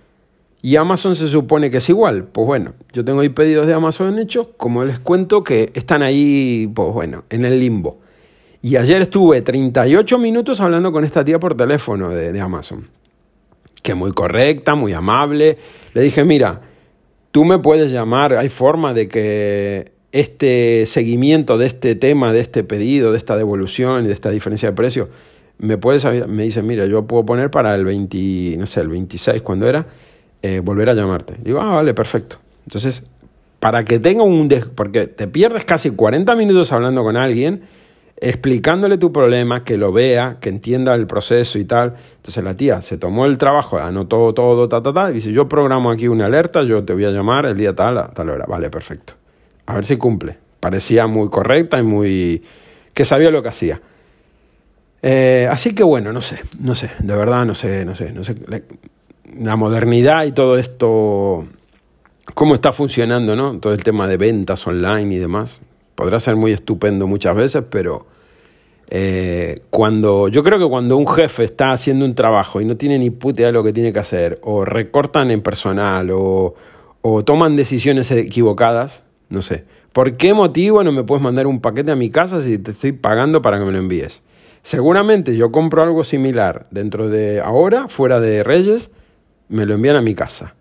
Y 0.62 0.77
Amazon 0.77 1.14
se 1.14 1.29
supone 1.29 1.71
que 1.71 1.77
es 1.77 1.89
igual. 1.91 2.25
Pues 2.25 2.47
bueno, 2.47 2.73
yo 2.95 3.05
tengo 3.05 3.21
ahí 3.21 3.29
pedidos 3.29 3.66
de 3.66 3.75
Amazon 3.75 4.19
hechos, 4.19 4.49
como 4.57 4.83
les 4.83 4.99
cuento, 4.99 5.45
que 5.45 5.71
están 5.75 6.03
ahí, 6.03 6.71
pues 6.75 6.93
bueno, 6.95 7.25
en 7.29 7.45
el 7.45 7.61
limbo. 7.61 7.99
Y 8.62 8.77
ayer 8.77 9.03
estuve 9.03 9.43
38 9.43 10.16
minutos 10.16 10.62
hablando 10.62 10.91
con 10.91 11.05
esta 11.05 11.23
tía 11.23 11.39
por 11.39 11.55
teléfono 11.55 12.09
de, 12.09 12.33
de 12.33 12.41
Amazon. 12.41 12.89
Que 13.83 13.95
muy 13.95 14.12
correcta, 14.12 14.75
muy 14.75 14.95
amable. 14.95 15.59
Le 15.93 16.01
dije, 16.01 16.25
mira, 16.25 16.62
tú 17.31 17.45
me 17.45 17.59
puedes 17.59 17.91
llamar, 17.91 18.35
hay 18.35 18.49
forma 18.49 18.95
de 18.95 19.09
que 19.09 19.93
este 20.12 20.87
seguimiento 20.87 21.59
de 21.59 21.66
este 21.66 21.95
tema, 21.95 22.33
de 22.33 22.41
este 22.41 22.64
pedido, 22.64 23.12
de 23.12 23.18
esta 23.18 23.37
devolución 23.37 24.05
y 24.05 24.09
de 24.09 24.14
esta 24.14 24.31
diferencia 24.31 24.70
de 24.70 24.74
precio, 24.74 25.09
me 25.59 25.76
puedes 25.76 26.05
me 26.29 26.45
dice, 26.45 26.62
mira, 26.62 26.87
yo 26.87 27.07
puedo 27.07 27.26
poner 27.26 27.51
para 27.51 27.74
el 27.74 27.85
20, 27.85 28.57
no 28.59 28.66
sé, 28.66 28.81
el 28.81 28.89
26 28.89 29.43
cuando 29.43 29.68
era, 29.68 29.87
eh, 30.43 30.61
volver 30.61 30.89
a 30.91 30.95
llamarte. 30.95 31.35
Digo, 31.43 31.61
ah, 31.61 31.74
vale, 31.74 31.95
perfecto. 31.95 32.39
Entonces, 32.66 33.05
para 33.59 33.85
que 33.85 33.99
tenga 33.99 34.22
un... 34.22 34.49
porque 34.74 35.09
te 35.09 35.26
pierdes 35.26 35.64
casi 35.64 35.91
40 35.91 36.35
minutos 36.37 36.72
hablando 36.72 37.03
con 37.03 37.16
alguien, 37.16 37.62
explicándole 38.21 38.99
tu 38.99 39.12
problema, 39.12 39.64
que 39.64 39.77
lo 39.77 39.93
vea, 39.93 40.39
que 40.41 40.49
entienda 40.49 40.95
el 40.95 41.07
proceso 41.07 41.59
y 41.59 41.64
tal. 41.64 41.95
Entonces 42.16 42.43
la 42.43 42.55
tía 42.55 42.83
se 42.83 42.99
tomó 42.99 43.27
el 43.27 43.39
trabajo, 43.39 43.79
anotó 43.79 44.33
todo, 44.35 44.69
ta, 44.69 44.83
ta, 44.83 44.93
ta, 44.93 45.11
y 45.11 45.14
dice, 45.14 45.33
yo 45.33 45.49
programo 45.49 45.91
aquí 45.91 46.09
una 46.09 46.27
alerta, 46.27 46.62
yo 46.62 46.85
te 46.85 46.93
voy 46.93 47.05
a 47.05 47.11
llamar 47.11 47.47
el 47.47 47.57
día 47.57 47.75
tal, 47.75 47.99
a 47.99 48.09
tal 48.09 48.31
hora. 48.31 48.45
Vale, 48.47 48.71
perfecto. 48.71 49.14
A 49.66 49.75
ver 49.75 49.85
si 49.85 49.97
cumple. 49.97 50.39
Parecía 50.61 51.07
muy 51.07 51.29
correcta 51.29 51.79
y 51.79 51.83
muy... 51.83 52.43
que 52.93 53.05
sabía 53.05 53.31
lo 53.31 53.43
que 53.43 53.49
hacía. 53.49 53.81
Eh, 55.03 55.47
así 55.51 55.75
que 55.75 55.85
bueno, 55.85 56.12
no 56.12 56.23
sé, 56.23 56.41
no 56.59 56.75
sé, 56.75 56.91
de 56.99 57.14
verdad 57.14 57.45
no 57.45 57.55
sé, 57.55 57.85
no 57.85 57.95
sé, 57.95 58.11
no 58.12 58.25
sé. 58.25 58.35
La, 59.39 59.55
modernidad 59.55 60.25
y 60.25 60.33
todo 60.33 60.59
esto, 60.59 61.47
cómo 62.35 62.55
está 62.55 62.73
funcionando, 62.73 63.37
¿no? 63.37 63.61
Todo 63.61 63.73
el 63.73 63.85
tema 63.85 64.09
de 64.09 64.16
ventas 64.16 64.66
online 64.66 65.14
y 65.14 65.19
demás. 65.19 65.61
Podrá 65.99 66.20
ser 66.20 66.36
muy 66.36 66.53
estupendo 66.53 67.09
muchas 67.09 67.34
veces, 67.34 67.64
pero 67.68 68.07
eh, 68.88 69.57
cuando 69.68 70.28
yo 70.28 70.44
creo 70.44 70.57
que 70.61 70.68
cuando 70.68 70.96
un 70.96 71.09
jefe 71.09 71.42
está 71.42 71.72
haciendo 71.72 72.05
un 72.05 72.14
trabajo 72.14 72.61
y 72.61 72.64
no 72.64 72.76
tiene 72.76 73.01
ni 73.01 73.11
puta 73.11 73.40
idea 73.40 73.49
de 73.49 73.53
lo 73.55 73.64
que 73.64 73.72
tiene 73.72 73.92
que 73.92 73.99
hacer, 73.99 74.38
o 74.44 74.64
recortan 74.64 75.32
en 75.32 75.42
personal, 75.42 76.12
o, 76.12 76.55
o 77.03 77.24
toman 77.24 77.57
decisiones 77.57 78.12
equivocadas, 78.12 79.03
no 79.28 79.42
sé. 79.42 79.64
¿Por 79.92 80.16
qué 80.16 80.34
motivo 80.34 80.84
no 80.84 80.92
me 80.92 81.03
puedes 81.03 81.20
mandar 81.20 81.49
un 81.49 81.61
paquete 81.61 81.90
a 81.90 81.96
mi 81.96 82.11
casa 82.11 82.40
si 82.42 82.59
te 82.59 82.70
estoy 82.70 82.92
pagando 82.92 83.42
para 83.42 83.59
que 83.59 83.64
me 83.64 83.72
lo 83.72 83.78
envíes? 83.78 84.22
Seguramente 84.62 85.36
yo 85.36 85.51
compro 85.51 85.82
algo 85.82 86.05
similar 86.05 86.68
dentro 86.70 87.09
de 87.09 87.40
ahora, 87.40 87.88
fuera 87.88 88.20
de 88.20 88.44
Reyes, 88.44 88.92
me 89.49 89.66
lo 89.66 89.74
envían 89.74 89.96
a 89.96 90.01
mi 90.01 90.14
casa. 90.14 90.55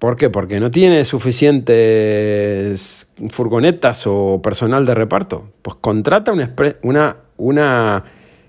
¿Por 0.00 0.16
qué? 0.16 0.30
Porque 0.30 0.58
no 0.58 0.72
tiene 0.72 1.04
suficientes 1.04 3.08
furgonetas 3.28 4.04
o 4.08 4.42
personal 4.42 4.84
de 4.84 4.94
reparto. 4.94 5.44
Pues 5.62 5.76
contrata 5.80 6.32
una, 6.82 8.04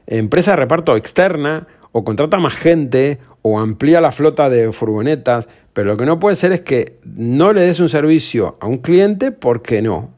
empresa 0.07 0.51
de 0.51 0.57
reparto 0.57 0.95
externa 0.95 1.67
o 1.91 2.03
contrata 2.03 2.39
más 2.39 2.55
gente 2.55 3.19
o 3.43 3.59
amplía 3.59 4.01
la 4.01 4.11
flota 4.11 4.49
de 4.49 4.71
furgonetas, 4.71 5.47
pero 5.73 5.91
lo 5.91 5.97
que 5.97 6.07
no 6.07 6.19
puede 6.19 6.33
ser 6.33 6.53
es 6.53 6.61
que 6.61 6.97
no 7.03 7.53
le 7.53 7.61
des 7.61 7.79
un 7.79 7.89
servicio 7.89 8.57
a 8.59 8.65
un 8.65 8.79
cliente 8.79 9.31
porque 9.31 9.83
no. 9.83 10.09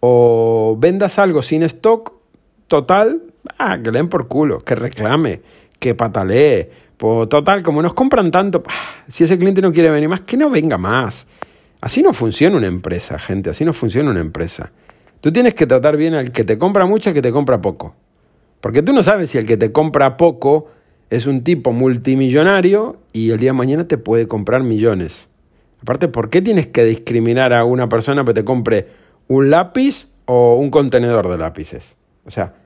O 0.00 0.76
vendas 0.78 1.18
algo 1.18 1.40
sin 1.40 1.62
stock 1.62 2.12
total 2.66 3.22
Ah, 3.58 3.78
que 3.82 3.90
le 3.90 3.98
den 3.98 4.08
por 4.08 4.28
culo, 4.28 4.60
que 4.60 4.74
reclame, 4.74 5.40
que 5.78 5.94
patalee. 5.94 6.70
Pues 7.00 7.30
total, 7.30 7.62
como 7.62 7.80
nos 7.80 7.94
compran 7.94 8.30
tanto, 8.30 8.62
si 9.08 9.24
ese 9.24 9.38
cliente 9.38 9.62
no 9.62 9.72
quiere 9.72 9.88
venir 9.88 10.10
más, 10.10 10.20
que 10.20 10.36
no 10.36 10.50
venga 10.50 10.76
más. 10.76 11.26
Así 11.80 12.02
no 12.02 12.12
funciona 12.12 12.58
una 12.58 12.66
empresa, 12.66 13.18
gente, 13.18 13.48
así 13.48 13.64
no 13.64 13.72
funciona 13.72 14.10
una 14.10 14.20
empresa. 14.20 14.70
Tú 15.22 15.32
tienes 15.32 15.54
que 15.54 15.66
tratar 15.66 15.96
bien 15.96 16.12
al 16.12 16.30
que 16.30 16.44
te 16.44 16.58
compra 16.58 16.84
mucho 16.84 17.08
y 17.08 17.10
al 17.12 17.14
que 17.14 17.22
te 17.22 17.32
compra 17.32 17.62
poco. 17.62 17.94
Porque 18.60 18.82
tú 18.82 18.92
no 18.92 19.02
sabes 19.02 19.30
si 19.30 19.38
el 19.38 19.46
que 19.46 19.56
te 19.56 19.72
compra 19.72 20.18
poco 20.18 20.68
es 21.08 21.26
un 21.26 21.42
tipo 21.42 21.72
multimillonario 21.72 22.98
y 23.14 23.30
el 23.30 23.38
día 23.38 23.52
de 23.52 23.56
mañana 23.56 23.88
te 23.88 23.96
puede 23.96 24.28
comprar 24.28 24.62
millones. 24.62 25.30
Aparte, 25.80 26.08
¿por 26.08 26.28
qué 26.28 26.42
tienes 26.42 26.66
que 26.66 26.84
discriminar 26.84 27.54
a 27.54 27.64
una 27.64 27.88
persona 27.88 28.26
que 28.26 28.34
te 28.34 28.44
compre 28.44 28.88
un 29.26 29.48
lápiz 29.48 30.12
o 30.26 30.56
un 30.56 30.68
contenedor 30.68 31.30
de 31.30 31.38
lápices? 31.38 31.96
O 32.26 32.30
sea, 32.30 32.56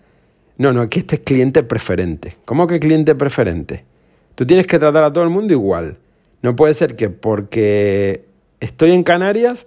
no, 0.58 0.72
no, 0.72 0.80
aquí 0.80 0.98
este 0.98 1.14
es 1.14 1.20
cliente 1.20 1.62
preferente. 1.62 2.36
¿Cómo 2.44 2.66
que 2.66 2.80
cliente 2.80 3.14
preferente? 3.14 3.93
Tú 4.34 4.46
tienes 4.46 4.66
que 4.66 4.78
tratar 4.78 5.04
a 5.04 5.12
todo 5.12 5.24
el 5.24 5.30
mundo 5.30 5.52
igual. 5.52 5.98
No 6.42 6.56
puede 6.56 6.74
ser 6.74 6.96
que 6.96 7.10
porque 7.10 8.24
estoy 8.60 8.92
en 8.92 9.02
Canarias 9.02 9.66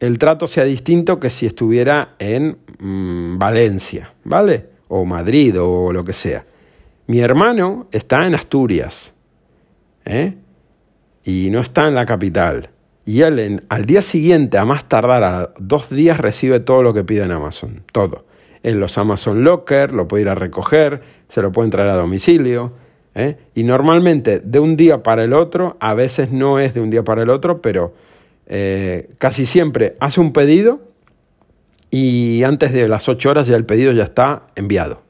el 0.00 0.18
trato 0.18 0.46
sea 0.46 0.64
distinto 0.64 1.18
que 1.20 1.30
si 1.30 1.46
estuviera 1.46 2.16
en 2.18 2.58
mm, 2.78 3.38
Valencia, 3.38 4.12
¿vale? 4.24 4.66
O 4.88 5.04
Madrid 5.04 5.54
o 5.58 5.92
lo 5.92 6.04
que 6.04 6.12
sea. 6.12 6.44
Mi 7.06 7.20
hermano 7.20 7.86
está 7.92 8.26
en 8.26 8.34
Asturias, 8.34 9.14
¿eh? 10.04 10.34
Y 11.24 11.48
no 11.50 11.60
está 11.60 11.88
en 11.88 11.94
la 11.94 12.04
capital. 12.04 12.70
Y 13.04 13.22
él 13.22 13.64
al 13.68 13.86
día 13.86 14.00
siguiente, 14.00 14.58
a 14.58 14.64
más 14.64 14.88
tardar 14.88 15.22
a 15.24 15.52
dos 15.58 15.90
días, 15.90 16.18
recibe 16.18 16.60
todo 16.60 16.82
lo 16.82 16.92
que 16.92 17.04
pide 17.04 17.22
en 17.22 17.30
Amazon. 17.30 17.82
Todo 17.92 18.24
en 18.66 18.80
los 18.80 18.98
Amazon 18.98 19.44
Locker, 19.44 19.92
lo 19.92 20.08
puede 20.08 20.22
ir 20.22 20.28
a 20.28 20.34
recoger, 20.34 21.00
se 21.28 21.40
lo 21.40 21.52
pueden 21.52 21.70
traer 21.70 21.90
a 21.90 21.94
domicilio. 21.94 22.72
¿Eh? 23.16 23.36
Y 23.54 23.64
normalmente 23.64 24.40
de 24.40 24.60
un 24.60 24.76
día 24.76 25.02
para 25.02 25.24
el 25.24 25.32
otro, 25.32 25.76
a 25.80 25.94
veces 25.94 26.30
no 26.30 26.60
es 26.60 26.74
de 26.74 26.80
un 26.80 26.90
día 26.90 27.02
para 27.02 27.22
el 27.22 27.30
otro, 27.30 27.60
pero 27.60 27.94
eh, 28.46 29.08
casi 29.18 29.46
siempre 29.46 29.96
hace 29.98 30.20
un 30.20 30.32
pedido 30.32 30.80
y 31.90 32.42
antes 32.44 32.72
de 32.72 32.86
las 32.88 33.08
8 33.08 33.30
horas 33.30 33.46
ya 33.46 33.56
el 33.56 33.64
pedido 33.64 33.90
ya 33.92 34.04
está 34.04 34.42
enviado, 34.54 35.02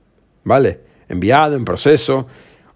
¿vale? 0.44 0.80
Enviado, 1.08 1.56
en 1.56 1.64
proceso, 1.64 2.26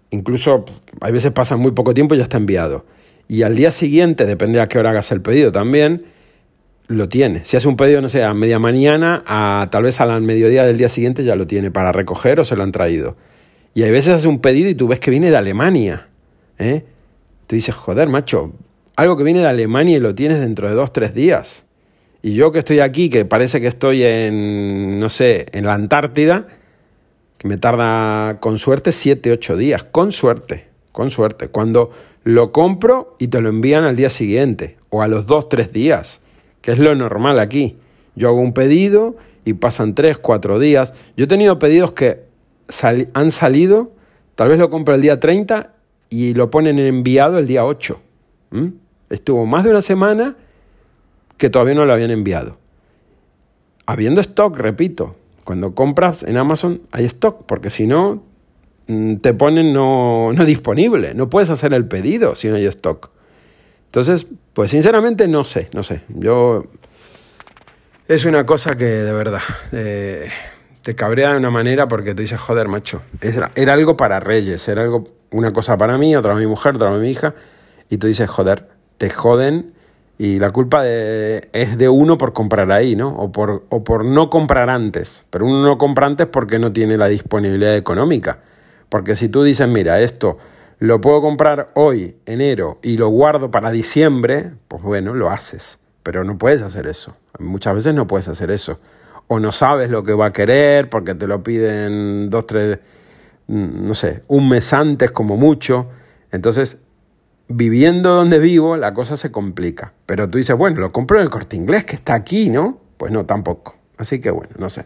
incluso 0.09 0.65
hay 0.99 1.13
veces 1.13 1.31
pasa 1.31 1.55
muy 1.55 1.71
poco 1.71 1.93
tiempo 1.93 2.13
y 2.13 2.17
ya 2.17 2.23
está 2.23 2.37
enviado. 2.37 2.85
Y 3.27 3.43
al 3.43 3.55
día 3.55 3.71
siguiente, 3.71 4.25
depende 4.25 4.59
a 4.59 4.67
qué 4.67 4.79
hora 4.79 4.89
hagas 4.89 5.11
el 5.13 5.21
pedido 5.21 5.53
también, 5.53 6.03
lo 6.87 7.07
tiene. 7.07 7.45
Si 7.45 7.55
hace 7.55 7.69
un 7.69 7.77
pedido, 7.77 8.01
no 8.01 8.09
sé, 8.09 8.21
a 8.23 8.33
media 8.33 8.59
mañana, 8.59 9.23
a 9.25 9.69
tal 9.71 9.83
vez 9.83 10.01
a 10.01 10.19
mediodía 10.19 10.65
del 10.65 10.77
día 10.77 10.89
siguiente 10.89 11.23
ya 11.23 11.37
lo 11.37 11.47
tiene 11.47 11.71
para 11.71 11.93
recoger 11.93 12.41
o 12.41 12.43
se 12.43 12.57
lo 12.57 12.63
han 12.63 12.73
traído. 12.73 13.15
Y 13.73 13.83
hay 13.83 13.91
veces 13.91 14.15
hace 14.15 14.27
un 14.27 14.39
pedido 14.39 14.69
y 14.69 14.75
tú 14.75 14.87
ves 14.87 14.99
que 14.99 15.11
viene 15.11 15.29
de 15.29 15.37
Alemania. 15.37 16.07
¿eh? 16.57 16.83
Tú 17.47 17.55
dices, 17.55 17.73
joder, 17.73 18.09
macho, 18.09 18.53
algo 18.95 19.17
que 19.17 19.23
viene 19.23 19.39
de 19.39 19.47
Alemania 19.47 19.97
y 19.97 19.99
lo 19.99 20.13
tienes 20.15 20.39
dentro 20.39 20.67
de 20.67 20.75
dos, 20.75 20.91
tres 20.91 21.13
días. 21.13 21.65
Y 22.21 22.35
yo 22.35 22.51
que 22.51 22.59
estoy 22.59 22.79
aquí, 22.79 23.09
que 23.09 23.25
parece 23.25 23.61
que 23.61 23.67
estoy 23.67 24.03
en, 24.03 24.99
no 24.99 25.09
sé, 25.09 25.47
en 25.53 25.65
la 25.65 25.73
Antártida, 25.73 26.47
que 27.37 27.47
me 27.47 27.57
tarda 27.57 28.39
con 28.39 28.59
suerte 28.59 28.91
siete, 28.91 29.31
ocho 29.31 29.57
días, 29.57 29.83
con 29.83 30.11
suerte, 30.11 30.67
con 30.91 31.09
suerte. 31.09 31.47
Cuando 31.47 31.91
lo 32.23 32.51
compro 32.51 33.15
y 33.17 33.29
te 33.29 33.41
lo 33.41 33.49
envían 33.49 33.83
al 33.83 33.95
día 33.95 34.09
siguiente 34.09 34.77
o 34.89 35.01
a 35.01 35.07
los 35.07 35.25
dos, 35.25 35.49
tres 35.49 35.73
días 35.73 36.21
que 36.61 36.71
es 36.71 36.79
lo 36.79 36.95
normal 36.95 37.39
aquí. 37.39 37.77
Yo 38.15 38.29
hago 38.29 38.39
un 38.39 38.53
pedido 38.53 39.15
y 39.45 39.53
pasan 39.53 39.95
tres, 39.95 40.17
cuatro 40.17 40.59
días. 40.59 40.93
Yo 41.17 41.25
he 41.25 41.27
tenido 41.27 41.59
pedidos 41.59 41.91
que 41.91 42.30
han 43.13 43.31
salido, 43.31 43.91
tal 44.35 44.49
vez 44.49 44.59
lo 44.59 44.69
compro 44.69 44.95
el 44.95 45.01
día 45.01 45.19
30 45.19 45.73
y 46.09 46.33
lo 46.33 46.49
ponen 46.49 46.79
en 46.79 46.85
enviado 46.85 47.37
el 47.37 47.47
día 47.47 47.65
8. 47.65 47.99
Estuvo 49.09 49.45
más 49.45 49.63
de 49.63 49.71
una 49.71 49.81
semana 49.81 50.35
que 51.37 51.49
todavía 51.49 51.75
no 51.75 51.85
lo 51.85 51.93
habían 51.93 52.11
enviado. 52.11 52.57
Habiendo 53.85 54.21
stock, 54.21 54.55
repito, 54.57 55.15
cuando 55.43 55.73
compras 55.73 56.23
en 56.23 56.37
Amazon 56.37 56.81
hay 56.91 57.05
stock, 57.05 57.45
porque 57.45 57.69
si 57.69 57.87
no, 57.87 58.23
mm, 58.87 59.15
te 59.15 59.33
ponen 59.33 59.73
no, 59.73 60.31
no 60.33 60.45
disponible, 60.45 61.13
no 61.13 61.29
puedes 61.29 61.49
hacer 61.49 61.73
el 61.73 61.87
pedido 61.87 62.35
si 62.35 62.47
no 62.47 62.55
hay 62.55 62.65
stock. 62.67 63.09
Entonces, 63.85 64.27
pues 64.53 64.71
sinceramente 64.71 65.27
no 65.27 65.43
sé, 65.43 65.69
no 65.73 65.83
sé. 65.83 66.01
Yo... 66.09 66.63
Es 68.07 68.25
una 68.25 68.45
cosa 68.45 68.75
que 68.75 68.85
de 68.85 69.11
verdad 69.13 69.41
eh, 69.71 70.29
te 70.81 70.95
cabrea 70.95 71.31
de 71.31 71.37
una 71.37 71.49
manera 71.49 71.87
porque 71.87 72.13
tú 72.15 72.21
dices, 72.21 72.39
joder, 72.39 72.67
macho, 72.67 73.01
era, 73.21 73.51
era 73.55 73.73
algo 73.73 73.97
para 73.97 74.19
reyes, 74.19 74.67
era 74.67 74.81
algo, 74.81 75.07
una 75.31 75.51
cosa 75.51 75.77
para 75.77 75.97
mí, 75.97 76.15
otra 76.15 76.31
para 76.31 76.39
mi 76.39 76.47
mujer, 76.47 76.75
otra 76.75 76.89
para 76.89 76.99
mi 76.99 77.09
hija, 77.09 77.35
y 77.89 77.97
tú 77.97 78.07
dices, 78.07 78.29
joder, 78.29 78.67
te 78.97 79.09
joden 79.09 79.73
y 80.17 80.37
la 80.37 80.51
culpa 80.51 80.83
es 80.85 81.77
de 81.79 81.89
uno 81.89 82.15
por 82.17 82.31
comprar 82.31 82.71
ahí, 82.71 82.95
¿no? 82.95 83.09
O 83.09 83.31
por, 83.31 83.65
o 83.69 83.83
por 83.83 84.05
no 84.05 84.29
comprar 84.29 84.69
antes. 84.69 85.25
Pero 85.31 85.47
uno 85.47 85.63
no 85.63 85.79
compra 85.79 86.05
antes 86.05 86.27
porque 86.27 86.59
no 86.59 86.71
tiene 86.71 86.95
la 86.95 87.07
disponibilidad 87.07 87.75
económica. 87.75 88.37
Porque 88.87 89.15
si 89.15 89.29
tú 89.29 89.41
dices, 89.41 89.67
mira, 89.67 89.99
esto 89.99 90.37
lo 90.77 91.01
puedo 91.01 91.21
comprar 91.21 91.69
hoy, 91.73 92.17
enero, 92.27 92.77
y 92.83 92.97
lo 92.97 93.09
guardo 93.09 93.49
para 93.49 93.71
diciembre, 93.71 94.51
pues 94.67 94.83
bueno, 94.83 95.15
lo 95.15 95.31
haces. 95.31 95.79
Pero 96.03 96.23
no 96.23 96.37
puedes 96.37 96.61
hacer 96.61 96.85
eso. 96.85 97.15
Muchas 97.39 97.73
veces 97.73 97.95
no 97.95 98.05
puedes 98.05 98.27
hacer 98.27 98.51
eso. 98.51 98.79
O 99.33 99.39
no 99.39 99.53
sabes 99.53 99.89
lo 99.89 100.03
que 100.03 100.11
va 100.11 100.25
a 100.25 100.33
querer 100.33 100.89
porque 100.89 101.15
te 101.15 101.25
lo 101.25 101.41
piden 101.41 102.29
dos, 102.29 102.45
tres, 102.45 102.79
mm, 103.47 103.87
no 103.87 103.93
sé, 103.93 104.23
un 104.27 104.49
mes 104.49 104.73
antes 104.73 105.11
como 105.11 105.37
mucho. 105.37 105.87
Entonces, 106.33 106.79
viviendo 107.47 108.13
donde 108.13 108.39
vivo, 108.39 108.75
la 108.75 108.93
cosa 108.93 109.15
se 109.15 109.31
complica. 109.31 109.93
Pero 110.05 110.29
tú 110.29 110.37
dices, 110.37 110.57
bueno, 110.57 110.81
lo 110.81 110.89
compro 110.91 111.17
en 111.17 111.23
el 111.23 111.29
corte 111.29 111.55
inglés 111.55 111.85
que 111.85 111.95
está 111.95 112.13
aquí, 112.13 112.49
¿no? 112.49 112.81
Pues 112.97 113.13
no, 113.13 113.25
tampoco. 113.25 113.77
Así 113.97 114.19
que 114.19 114.31
bueno, 114.31 114.51
no 114.57 114.67
sé. 114.67 114.83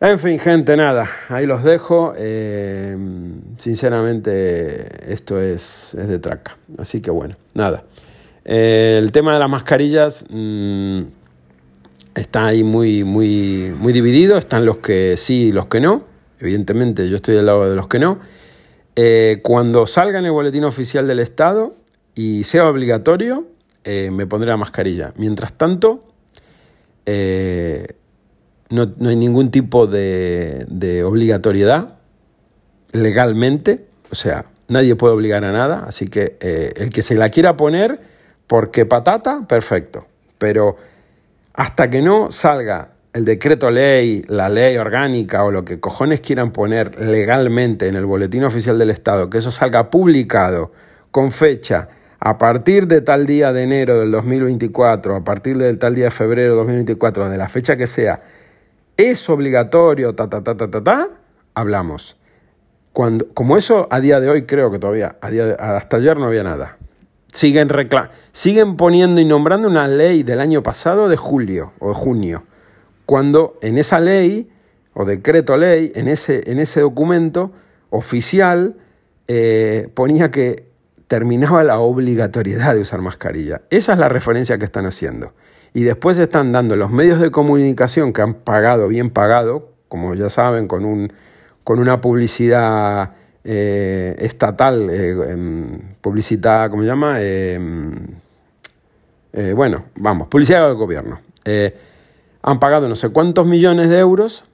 En 0.00 0.18
fin, 0.18 0.38
gente, 0.38 0.74
nada, 0.74 1.06
ahí 1.28 1.44
los 1.44 1.64
dejo. 1.64 2.14
Eh, 2.16 2.96
sinceramente, 3.58 5.12
esto 5.12 5.38
es, 5.38 5.94
es, 6.00 6.08
de 6.08 6.18
traca. 6.18 6.56
Así 6.78 7.02
que 7.02 7.10
bueno, 7.10 7.36
nada. 7.52 7.84
Eh, 8.46 8.98
el 9.02 9.12
tema 9.12 9.34
de 9.34 9.40
las 9.40 9.50
mascarillas 9.50 10.24
mm, 10.30 11.02
está 12.16 12.46
ahí 12.46 12.64
muy, 12.64 13.04
muy, 13.04 13.72
muy 13.78 13.92
dividido. 13.92 14.36
Están 14.38 14.66
los 14.66 14.78
que 14.78 15.16
sí 15.16 15.48
y 15.48 15.52
los 15.52 15.66
que 15.66 15.80
no. 15.80 16.04
Evidentemente, 16.40 17.08
yo 17.08 17.16
estoy 17.16 17.36
del 17.36 17.46
lado 17.46 17.68
de 17.68 17.76
los 17.76 17.86
que 17.86 17.98
no. 17.98 18.18
Eh, 18.96 19.40
cuando 19.42 19.86
salga 19.86 20.18
en 20.18 20.24
el 20.24 20.32
boletín 20.32 20.64
oficial 20.64 21.06
del 21.06 21.20
Estado 21.20 21.74
y 22.14 22.44
sea 22.44 22.68
obligatorio, 22.68 23.46
me 23.84 24.26
pondré 24.26 24.50
la 24.50 24.56
mascarilla. 24.56 25.12
Mientras 25.16 25.52
tanto, 25.52 26.00
no, 28.70 29.08
hay 29.08 29.16
ningún 29.16 29.50
tipo 29.50 29.86
de, 29.86 31.02
obligatoriedad 31.04 31.98
legalmente, 32.92 33.86
o 34.10 34.14
sea, 34.14 34.44
nadie 34.68 34.96
puede 34.96 35.14
obligar 35.14 35.44
a 35.44 35.52
nada, 35.52 35.84
así 35.86 36.08
que 36.08 36.36
eh, 36.40 36.72
el 36.76 36.90
que 36.90 37.02
se 37.02 37.14
la 37.14 37.28
quiera 37.28 37.56
poner 37.56 38.00
porque 38.46 38.86
patata, 38.86 39.46
perfecto, 39.46 40.06
pero 40.38 40.76
hasta 41.56 41.90
que 41.90 42.02
no 42.02 42.30
salga 42.30 42.90
el 43.14 43.24
decreto 43.24 43.70
ley, 43.70 44.22
la 44.28 44.50
ley 44.50 44.76
orgánica 44.76 45.42
o 45.42 45.50
lo 45.50 45.64
que 45.64 45.80
cojones 45.80 46.20
quieran 46.20 46.52
poner 46.52 47.00
legalmente 47.00 47.88
en 47.88 47.96
el 47.96 48.04
boletín 48.04 48.44
oficial 48.44 48.78
del 48.78 48.90
Estado, 48.90 49.30
que 49.30 49.38
eso 49.38 49.50
salga 49.50 49.90
publicado 49.90 50.70
con 51.10 51.32
fecha 51.32 51.88
a 52.20 52.36
partir 52.36 52.86
de 52.86 53.00
tal 53.00 53.24
día 53.24 53.54
de 53.54 53.62
enero 53.62 53.98
del 53.98 54.10
2024, 54.10 55.16
a 55.16 55.24
partir 55.24 55.56
del 55.56 55.78
tal 55.78 55.94
día 55.94 56.06
de 56.06 56.10
febrero 56.10 56.50
del 56.50 56.58
2024, 56.58 57.30
de 57.30 57.38
la 57.38 57.48
fecha 57.48 57.76
que 57.76 57.86
sea, 57.86 58.22
es 58.96 59.28
obligatorio, 59.30 60.14
ta, 60.14 60.28
ta, 60.28 60.42
ta, 60.42 60.56
ta, 60.56 60.70
ta, 60.70 60.84
ta, 60.84 61.08
hablamos. 61.54 62.18
Cuando, 62.92 63.28
como 63.32 63.56
eso 63.56 63.88
a 63.90 64.00
día 64.00 64.20
de 64.20 64.28
hoy 64.28 64.42
creo 64.44 64.70
que 64.70 64.78
todavía, 64.78 65.16
a 65.22 65.30
día 65.30 65.54
hasta 65.58 65.96
ayer 65.96 66.18
no 66.18 66.26
había 66.26 66.42
nada. 66.42 66.76
Siguen, 67.36 67.68
siguen 68.32 68.78
poniendo 68.78 69.20
y 69.20 69.26
nombrando 69.26 69.68
una 69.68 69.86
ley 69.86 70.22
del 70.22 70.40
año 70.40 70.62
pasado 70.62 71.06
de 71.10 71.18
julio 71.18 71.74
o 71.80 71.92
junio, 71.92 72.44
cuando 73.04 73.58
en 73.60 73.76
esa 73.76 74.00
ley 74.00 74.48
o 74.94 75.04
decreto 75.04 75.58
ley, 75.58 75.92
en 75.94 76.08
ese, 76.08 76.50
en 76.50 76.58
ese 76.60 76.80
documento 76.80 77.52
oficial, 77.90 78.76
eh, 79.28 79.90
ponía 79.92 80.30
que 80.30 80.70
terminaba 81.08 81.62
la 81.62 81.78
obligatoriedad 81.78 82.74
de 82.74 82.80
usar 82.80 83.02
mascarilla. 83.02 83.60
Esa 83.68 83.92
es 83.92 83.98
la 83.98 84.08
referencia 84.08 84.56
que 84.56 84.64
están 84.64 84.86
haciendo 84.86 85.34
y 85.74 85.82
después 85.82 86.18
están 86.18 86.52
dando 86.52 86.74
los 86.74 86.90
medios 86.90 87.20
de 87.20 87.30
comunicación 87.30 88.14
que 88.14 88.22
han 88.22 88.32
pagado, 88.32 88.88
bien 88.88 89.10
pagado, 89.10 89.74
como 89.88 90.14
ya 90.14 90.30
saben, 90.30 90.68
con, 90.68 90.86
un, 90.86 91.12
con 91.64 91.80
una 91.80 92.00
publicidad 92.00 93.12
eh, 93.48 94.16
estatal, 94.18 94.90
eh, 94.90 95.30
em, 95.30 95.78
publicidad, 96.00 96.68
¿cómo 96.68 96.82
se 96.82 96.88
llama? 96.88 97.22
Em, 97.22 97.94
eh, 99.32 99.52
bueno, 99.52 99.84
vamos, 99.94 100.26
publicidad 100.26 100.66
del 100.66 100.74
gobierno. 100.74 101.20
han 102.42 102.58
pagado 102.58 102.88
no 102.88 102.96
sé 102.96 103.10
cuántos 103.10 103.46
millones 103.46 103.88
de 103.88 103.98
euros 103.98 104.44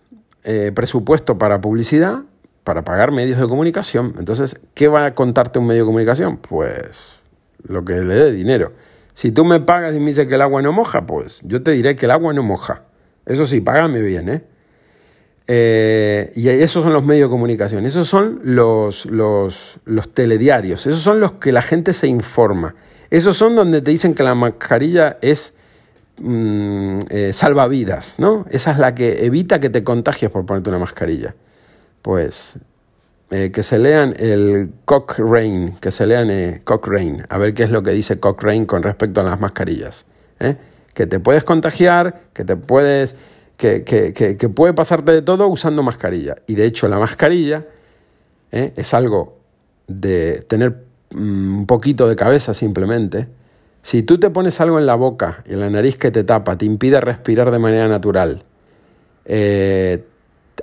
presupuesto 0.74 1.38
para 1.38 1.60
publicidad, 1.60 2.20
para 2.64 2.84
pagar 2.84 3.12
medios 3.12 3.38
de 3.38 3.46
comunicación. 3.46 4.14
Entonces, 4.18 4.60
¿qué 4.74 4.88
va 4.88 5.06
a 5.06 5.14
contarte 5.14 5.58
un 5.58 5.66
medio 5.66 5.82
de 5.82 5.86
comunicación? 5.86 6.36
Pues 6.36 7.20
lo 7.66 7.84
que 7.84 7.94
le 7.94 8.14
dé 8.14 8.32
dinero. 8.32 8.72
Si 9.14 9.32
tú 9.32 9.44
me 9.44 9.60
pagas 9.60 9.94
y 9.94 10.00
me 10.00 10.06
dices 10.06 10.26
que 10.26 10.34
el 10.34 10.42
agua 10.42 10.60
no 10.60 10.72
moja, 10.72 11.06
pues 11.06 11.40
yo 11.44 11.62
te 11.62 11.70
diré 11.70 11.96
que 11.96 12.04
el 12.06 12.12
agua 12.12 12.34
no 12.34 12.42
moja. 12.42 12.82
Eso 13.24 13.46
sí, 13.46 13.60
págame 13.60 14.00
bien, 14.02 14.28
¿eh? 14.28 14.42
Eh 15.46 16.32
y 16.34 16.48
esos 16.48 16.82
son 16.82 16.92
los 16.92 17.04
medios 17.04 17.28
de 17.28 17.30
comunicación, 17.30 17.84
esos 17.84 18.08
son 18.08 18.40
los, 18.44 19.06
los, 19.06 19.80
los 19.84 20.14
telediarios, 20.14 20.86
esos 20.86 21.00
son 21.00 21.20
los 21.20 21.32
que 21.32 21.52
la 21.52 21.62
gente 21.62 21.92
se 21.92 22.06
informa, 22.06 22.74
esos 23.10 23.36
son 23.36 23.54
donde 23.56 23.82
te 23.82 23.90
dicen 23.90 24.14
que 24.14 24.22
la 24.22 24.34
mascarilla 24.34 25.18
es 25.20 25.56
mm, 26.18 26.98
eh, 27.10 27.32
salvavidas, 27.32 28.18
¿no? 28.18 28.46
Esa 28.50 28.72
es 28.72 28.78
la 28.78 28.94
que 28.94 29.26
evita 29.26 29.60
que 29.60 29.68
te 29.68 29.84
contagies 29.84 30.30
por 30.30 30.46
ponerte 30.46 30.70
una 30.70 30.78
mascarilla. 30.78 31.34
Pues 32.00 32.58
eh, 33.30 33.50
que 33.50 33.62
se 33.62 33.78
lean 33.78 34.14
el 34.18 34.70
Cochrane, 34.84 35.76
que 35.80 35.90
se 35.90 36.06
lean 36.06 36.60
Cochrane, 36.64 37.24
a 37.30 37.38
ver 37.38 37.54
qué 37.54 37.62
es 37.62 37.70
lo 37.70 37.82
que 37.82 37.90
dice 37.92 38.20
Cochrane 38.20 38.66
con 38.66 38.82
respecto 38.82 39.22
a 39.22 39.24
las 39.24 39.40
mascarillas. 39.40 40.04
Que 40.92 41.06
te 41.06 41.18
puedes 41.18 41.42
contagiar, 41.42 42.20
que 42.34 42.44
te 42.44 42.56
puedes, 42.56 43.16
que, 43.56 43.84
que, 43.84 44.12
que, 44.12 44.48
puede 44.48 44.74
pasarte 44.74 45.12
de 45.12 45.22
todo 45.22 45.46
usando 45.48 45.82
mascarilla. 45.82 46.36
Y 46.46 46.54
de 46.54 46.66
hecho 46.66 46.88
la 46.88 46.98
mascarilla 46.98 47.66
es 48.50 48.94
algo 48.94 49.38
de 49.86 50.44
tener 50.48 50.84
mm, 51.10 51.58
un 51.58 51.66
poquito 51.66 52.08
de 52.08 52.16
cabeza 52.16 52.54
simplemente. 52.54 53.28
Si 53.82 54.02
tú 54.02 54.18
te 54.18 54.30
pones 54.30 54.60
algo 54.60 54.78
en 54.78 54.86
la 54.86 54.94
boca 54.94 55.42
y 55.46 55.54
en 55.54 55.60
la 55.60 55.70
nariz 55.70 55.96
que 55.96 56.10
te 56.10 56.24
tapa, 56.24 56.56
te 56.56 56.64
impide 56.64 57.00
respirar 57.00 57.50
de 57.50 57.58
manera 57.58 57.88
natural, 57.88 58.44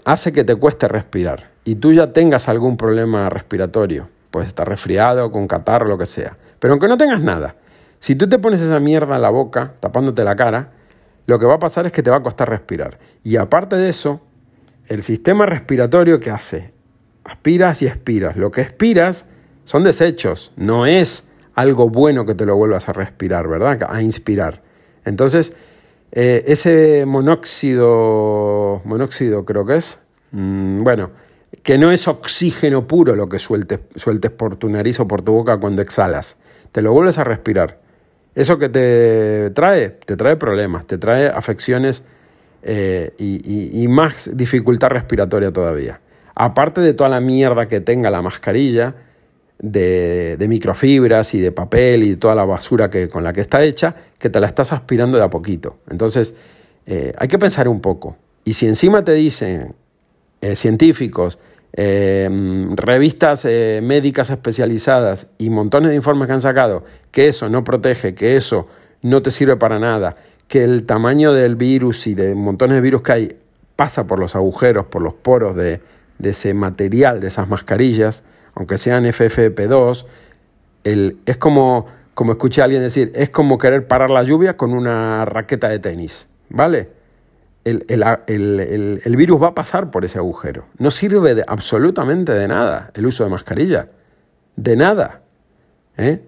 hace 0.05 0.31
que 0.31 0.43
te 0.43 0.55
cueste 0.55 0.87
respirar 0.87 1.49
y 1.63 1.75
tú 1.75 1.93
ya 1.93 2.13
tengas 2.13 2.49
algún 2.49 2.77
problema 2.77 3.29
respiratorio, 3.29 4.09
puedes 4.31 4.47
estar 4.49 4.67
resfriado, 4.67 5.31
con 5.31 5.47
catarro, 5.47 5.87
lo 5.87 5.97
que 5.97 6.05
sea, 6.05 6.37
pero 6.59 6.73
aunque 6.73 6.87
no 6.87 6.97
tengas 6.97 7.21
nada, 7.21 7.55
Si 8.01 8.15
tú 8.15 8.29
te 8.29 8.39
pones 8.39 8.61
esa 8.61 8.79
mierda 8.79 9.17
en 9.17 9.21
la 9.21 9.29
boca, 9.29 9.73
tapándote 9.81 10.23
la 10.23 10.37
cara, 10.37 10.71
lo 11.29 11.37
que 11.37 11.45
va 11.45 11.53
a 11.53 11.59
pasar 11.59 11.85
es 11.85 11.91
que 11.91 12.01
te 12.01 12.09
va 12.09 12.17
a 12.17 12.23
costar 12.23 12.49
respirar. 12.49 12.97
Y 13.23 13.37
aparte 13.37 13.75
de 13.75 13.87
eso, 13.87 14.19
el 14.87 15.03
sistema 15.03 15.45
respiratorio 15.45 16.19
que 16.19 16.31
hace, 16.31 16.73
aspiras 17.23 17.83
y 17.83 17.85
expiras. 17.85 18.35
Lo 18.35 18.49
que 18.49 18.61
expiras 18.61 19.29
son 19.63 19.83
desechos, 19.83 20.51
no 20.55 20.87
es 20.87 21.31
algo 21.53 21.87
bueno 21.87 22.25
que 22.25 22.33
te 22.33 22.47
lo 22.47 22.55
vuelvas 22.55 22.89
a 22.89 22.93
respirar, 22.93 23.47
¿verdad? 23.47 23.87
A 23.87 24.01
inspirar. 24.01 24.63
Entonces, 25.05 25.53
eh, 26.13 26.45
ese 26.47 27.05
monóxido, 27.05 28.81
monóxido 28.83 29.45
creo 29.45 29.67
que 29.67 29.75
es, 29.75 29.99
mm, 30.31 30.83
bueno, 30.83 31.11
que 31.61 31.77
no 31.77 31.91
es 31.91 32.07
oxígeno 32.07 32.87
puro 32.87 33.15
lo 33.15 33.29
que 33.29 33.37
sueltes, 33.37 33.81
sueltes 33.97 34.31
por 34.31 34.55
tu 34.55 34.67
nariz 34.67 34.99
o 34.99 35.07
por 35.07 35.21
tu 35.21 35.33
boca 35.33 35.59
cuando 35.59 35.83
exhalas, 35.83 36.37
te 36.71 36.81
lo 36.81 36.91
vuelves 36.91 37.19
a 37.19 37.23
respirar. 37.23 37.87
Eso 38.35 38.59
que 38.59 38.69
te 38.69 39.49
trae, 39.51 39.89
te 39.89 40.15
trae 40.15 40.35
problemas, 40.35 40.85
te 40.85 40.97
trae 40.97 41.27
afecciones 41.27 42.03
eh, 42.61 43.13
y, 43.17 43.87
más 43.87 44.35
dificultad 44.35 44.89
respiratoria 44.89 45.51
todavía. 45.51 45.99
Aparte 46.35 46.81
de 46.81 46.93
toda 46.93 47.09
la 47.09 47.19
mierda 47.19 47.67
que 47.67 47.81
tenga 47.81 48.09
la 48.09 48.21
mascarilla, 48.21 48.95
de, 49.59 50.45
microfibras 50.47 51.33
y 51.33 51.39
de 51.39 51.51
papel 51.51 52.03
y 52.03 52.15
toda 52.15 52.35
la 52.35 52.45
basura 52.45 52.89
que, 52.89 53.07
con 53.07 53.23
la 53.23 53.33
que 53.33 53.41
está 53.41 53.63
hecha, 53.63 53.95
que 54.17 54.29
te 54.29 54.39
la 54.39 54.47
estás 54.47 54.71
aspirando 54.71 55.17
de 55.17 55.23
a 55.23 55.29
poquito. 55.29 55.77
Entonces, 55.89 56.35
eh, 56.85 57.13
hay 57.17 57.27
que 57.27 57.37
pensar 57.37 57.67
un 57.67 57.81
poco. 57.81 58.17
Y 58.45 58.53
si 58.53 58.67
encima 58.67 59.03
te 59.03 59.13
dicen 59.13 59.75
eh, 60.41 60.55
científicos, 60.55 61.39
revistas 61.73 63.45
médicas 63.45 64.29
especializadas 64.31 65.27
y 65.37 65.49
montones 65.49 65.89
de 65.89 65.95
informes 65.95 66.27
que 66.27 66.33
han 66.33 66.41
sacado 66.41 66.83
que 67.11 67.27
eso 67.27 67.47
no 67.47 67.63
protege, 67.63 68.15
que 68.15 68.35
eso 68.35 68.67
no 69.01 69.21
te 69.21 69.31
sirve 69.31 69.55
para 69.55 69.79
nada, 69.79 70.15
que 70.47 70.63
el 70.63 70.85
tamaño 70.85 71.31
del 71.31 71.55
virus 71.55 72.07
y 72.07 72.15
de 72.15 72.35
montones 72.35 72.75
de 72.75 72.81
virus 72.81 73.01
que 73.03 73.11
hay 73.11 73.37
pasa 73.75 74.07
por 74.07 74.19
los 74.19 74.35
agujeros, 74.35 74.87
por 74.87 75.01
los 75.01 75.13
poros 75.13 75.55
de, 75.55 75.79
ese 76.21 76.53
material, 76.53 77.21
de 77.21 77.27
esas 77.27 77.47
mascarillas, 77.47 78.25
aunque 78.55 78.77
sean 78.77 79.05
FFP2, 79.05 80.05
el, 80.83 81.19
es 81.25 81.37
como, 81.37 81.85
como 82.13 82.33
escuché 82.33 82.61
a 82.61 82.65
alguien 82.65 82.81
decir, 82.81 83.11
es 83.15 83.29
como 83.29 83.57
querer 83.57 83.87
parar 83.87 84.09
la 84.09 84.23
lluvia 84.23 84.57
con 84.57 84.73
una 84.73 85.23
raqueta 85.23 85.69
de 85.69 85.79
tenis, 85.79 86.27
¿vale? 86.49 86.89
El, 87.69 89.15
virus 89.17 89.41
va 89.41 89.47
a 89.49 89.55
pasar 89.55 89.91
por 89.91 90.05
ese 90.05 90.17
agujero. 90.17 90.65
No 90.77 90.91
sirve 90.91 91.35
de, 91.35 91.43
absolutamente 91.47 92.33
de 92.33 92.47
nada 92.47 92.91
el 92.93 93.05
uso 93.05 93.23
de 93.23 93.29
mascarilla. 93.29 93.87
De 94.55 94.75
nada. 94.75 95.21
¿eh? 95.97 96.21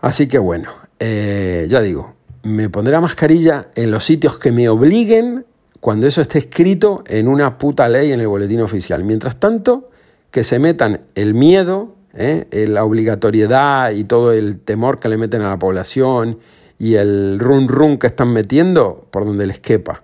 Así 0.00 0.28
que 0.28 0.38
bueno, 0.38 0.70
eh, 0.98 1.66
ya 1.68 1.80
digo, 1.80 2.14
me 2.42 2.68
pondré 2.68 2.92
la 2.92 3.00
mascarilla 3.00 3.68
en 3.74 3.90
los 3.90 4.04
sitios 4.04 4.38
que 4.38 4.52
me 4.52 4.68
obliguen 4.68 5.46
cuando 5.80 6.06
eso 6.06 6.20
esté 6.20 6.38
escrito 6.38 7.04
en 7.06 7.28
una 7.28 7.58
puta 7.58 7.88
ley 7.88 8.12
en 8.12 8.20
el 8.20 8.28
boletín 8.28 8.60
oficial. 8.60 9.04
Mientras 9.04 9.38
tanto, 9.38 9.90
que 10.30 10.44
se 10.44 10.58
metan 10.58 11.02
el 11.14 11.34
miedo, 11.34 11.94
¿eh? 12.14 12.46
la 12.68 12.84
obligatoriedad 12.84 13.90
y 13.90 14.04
todo 14.04 14.32
el 14.32 14.60
temor 14.60 14.98
que 14.98 15.08
le 15.08 15.16
meten 15.16 15.42
a 15.42 15.50
la 15.50 15.58
población 15.58 16.38
y 16.78 16.94
el 16.94 17.38
run 17.38 17.68
run 17.68 17.98
que 17.98 18.06
están 18.06 18.32
metiendo 18.32 19.06
por 19.10 19.24
donde 19.24 19.46
les 19.46 19.60
quepa. 19.60 20.02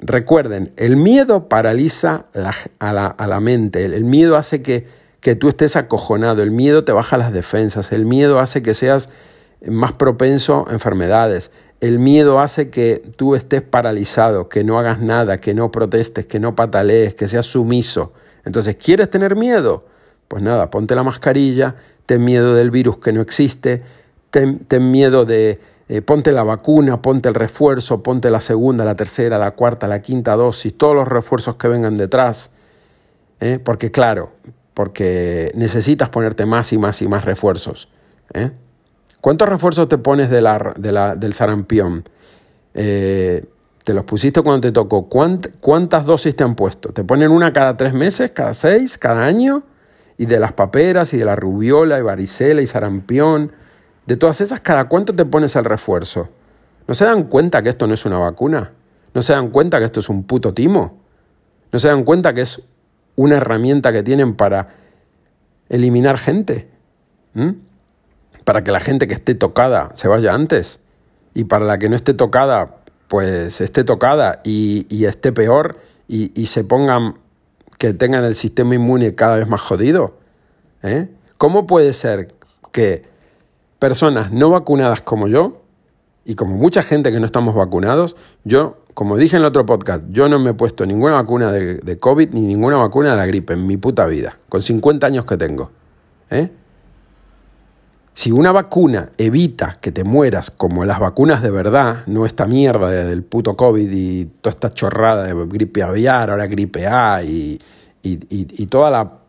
Recuerden, 0.00 0.72
el 0.76 0.96
miedo 0.96 1.48
paraliza 1.48 2.26
a, 2.78 2.92
la, 2.92 3.40
mente, 3.40 3.84
el, 3.84 4.04
miedo 4.04 4.36
hace 4.36 4.62
que, 4.62 4.86
que 5.20 5.34
tú 5.34 5.48
estés 5.48 5.76
acojonado, 5.76 6.42
el 6.42 6.50
miedo 6.50 6.84
te 6.84 6.92
baja 6.92 7.18
las 7.18 7.32
defensas, 7.32 7.92
el 7.92 8.06
miedo 8.06 8.38
hace 8.38 8.62
que 8.62 8.72
seas 8.72 9.10
más 9.66 9.92
propenso 9.92 10.66
a 10.68 10.72
enfermedades. 10.72 11.50
El 11.80 11.98
miedo 11.98 12.40
hace 12.40 12.70
que 12.70 13.02
tú 13.16 13.34
estés 13.34 13.62
paralizado, 13.62 14.48
que 14.48 14.64
no 14.64 14.78
hagas 14.78 15.00
nada, 15.00 15.40
que 15.40 15.54
no 15.54 15.70
protestes, 15.70 16.26
que 16.26 16.40
no 16.40 16.54
patalees, 16.54 17.14
que 17.14 17.28
seas 17.28 17.46
sumiso. 17.46 18.12
Entonces, 18.44 18.76
¿quieres 18.76 19.10
tener 19.10 19.36
miedo? 19.36 19.86
Pues 20.28 20.42
nada, 20.42 20.70
ponte 20.70 20.94
la 20.94 21.02
mascarilla, 21.02 21.76
ten 22.06 22.24
miedo 22.24 22.54
del 22.54 22.70
virus 22.70 22.98
que 22.98 23.12
no 23.12 23.20
existe, 23.20 23.82
ten, 24.30 24.90
miedo 24.90 25.24
de, 25.24 25.58
eh, 25.90 26.02
ponte 26.02 26.30
la 26.30 26.44
vacuna, 26.44 27.02
ponte 27.02 27.28
el 27.28 27.34
refuerzo, 27.34 28.00
ponte 28.00 28.30
la 28.30 28.40
segunda, 28.40 28.84
la 28.84 28.94
tercera, 28.94 29.38
la 29.38 29.50
cuarta, 29.50 29.88
la 29.88 30.00
quinta 30.00 30.36
dosis, 30.36 30.78
todos 30.78 30.94
los 30.94 31.08
refuerzos 31.08 31.56
que 31.56 31.66
vengan 31.66 31.96
detrás. 31.96 32.52
¿eh? 33.40 33.58
Porque 33.58 33.90
claro, 33.90 34.30
porque 34.72 35.50
necesitas 35.56 36.08
ponerte 36.08 36.46
más 36.46 36.72
y 36.72 36.78
más 36.78 37.02
y 37.02 37.08
más 37.08 37.24
refuerzos. 37.24 37.88
¿eh? 38.34 38.52
¿Cuántos 39.20 39.48
refuerzos 39.48 39.88
te 39.88 39.98
pones 39.98 40.30
de 40.30 40.40
del 41.16 41.32
sarampión? 41.34 42.08
Eh, 42.72 43.44
¿Te 43.82 43.92
los 43.92 44.04
pusiste 44.04 44.42
cuando 44.42 44.60
te 44.60 44.70
tocó? 44.70 45.08
¿Cuántas 45.08 46.06
dosis 46.06 46.36
te 46.36 46.44
han 46.44 46.54
puesto? 46.54 46.90
¿Te 46.90 47.02
ponen 47.02 47.32
una 47.32 47.52
cada 47.52 47.76
tres 47.76 47.94
meses, 47.94 48.30
cada 48.30 48.54
seis, 48.54 48.96
cada 48.96 49.24
año? 49.24 49.64
Y 50.16 50.26
de 50.26 50.38
las 50.38 50.52
paperas 50.52 51.12
y 51.14 51.18
de 51.18 51.24
la 51.24 51.34
rubiola 51.34 51.98
y 51.98 52.02
varicela 52.02 52.62
y 52.62 52.68
sarampión. 52.68 53.50
De 54.10 54.16
todas 54.16 54.40
esas, 54.40 54.58
¿cada 54.58 54.88
cuánto 54.88 55.14
te 55.14 55.24
pones 55.24 55.54
el 55.54 55.64
refuerzo? 55.64 56.30
¿No 56.88 56.94
se 56.94 57.04
dan 57.04 57.28
cuenta 57.28 57.62
que 57.62 57.68
esto 57.68 57.86
no 57.86 57.94
es 57.94 58.04
una 58.04 58.18
vacuna? 58.18 58.72
¿No 59.14 59.22
se 59.22 59.34
dan 59.34 59.50
cuenta 59.50 59.78
que 59.78 59.84
esto 59.84 60.00
es 60.00 60.08
un 60.08 60.24
puto 60.24 60.52
timo? 60.52 60.98
¿No 61.70 61.78
se 61.78 61.86
dan 61.86 62.02
cuenta 62.02 62.34
que 62.34 62.40
es 62.40 62.60
una 63.14 63.36
herramienta 63.36 63.92
que 63.92 64.02
tienen 64.02 64.34
para 64.34 64.70
eliminar 65.68 66.18
gente? 66.18 66.68
¿Mm? 67.34 67.50
para 68.42 68.64
que 68.64 68.72
la 68.72 68.80
gente 68.80 69.06
que 69.06 69.14
esté 69.14 69.36
tocada 69.36 69.90
se 69.94 70.08
vaya 70.08 70.34
antes 70.34 70.80
y 71.32 71.44
para 71.44 71.64
la 71.64 71.78
que 71.78 71.88
no 71.88 71.94
esté 71.94 72.12
tocada, 72.12 72.78
pues 73.06 73.60
esté 73.60 73.84
tocada 73.84 74.40
y, 74.42 75.04
esté 75.04 75.30
peor 75.30 75.78
y, 76.08 76.46
se 76.46 76.64
pongan, 76.64 77.14
que 77.78 77.92
tengan 77.92 78.24
el 78.24 78.34
sistema 78.34 78.74
inmune 78.74 79.14
cada 79.14 79.36
vez 79.36 79.46
más 79.46 79.60
jodido. 79.60 80.16
¿eh? 80.82 81.06
¿Cómo 81.38 81.68
puede 81.68 81.92
ser 81.92 82.34
que 82.72 83.09
personas 83.80 84.30
no 84.30 84.50
vacunadas 84.50 85.00
como 85.00 85.26
yo 85.26 85.62
y 86.24 86.36
como 86.36 86.54
mucha 86.56 86.82
gente 86.82 87.10
que 87.10 87.18
no 87.18 87.26
estamos 87.26 87.56
vacunados, 87.56 88.16
yo, 88.44 88.76
como 88.94 89.16
dije 89.16 89.36
en 89.36 89.42
el 89.42 89.48
otro 89.48 89.66
podcast, 89.66 90.04
yo 90.10 90.28
no 90.28 90.38
me 90.38 90.50
he 90.50 90.54
puesto 90.54 90.86
ninguna 90.86 91.14
vacuna 91.14 91.50
de, 91.50 91.98
COVID 91.98 92.30
ni 92.30 92.42
ninguna 92.42 92.76
vacuna 92.76 93.10
de 93.10 93.16
la 93.16 93.26
gripe 93.26 93.54
en 93.54 93.66
mi 93.66 93.76
puta 93.78 94.06
vida, 94.06 94.38
con 94.48 94.62
50 94.62 95.06
años 95.06 95.24
que 95.24 95.36
tengo. 95.36 95.70
¿eh? 96.30 96.52
Si 98.12 98.30
una 98.30 98.52
vacuna 98.52 99.12
evita 99.16 99.78
que 99.80 99.92
te 99.92 100.04
mueras 100.04 100.50
como 100.50 100.84
las 100.84 101.00
vacunas 101.00 101.42
de 101.42 101.50
verdad, 101.50 102.04
no 102.06 102.26
esta 102.26 102.46
mierda 102.46 102.90
del 102.90 103.22
puto 103.22 103.56
COVID 103.56 103.90
y 103.90 104.26
toda 104.26 104.50
esta 104.50 104.70
chorrada 104.70 105.24
de 105.24 105.46
gripe 105.46 105.82
aviar, 105.82 106.30
ahora 106.30 106.46
gripe 106.46 106.86
A 106.86 107.22
y, 107.22 107.58
toda 108.68 108.90
la 108.90 109.20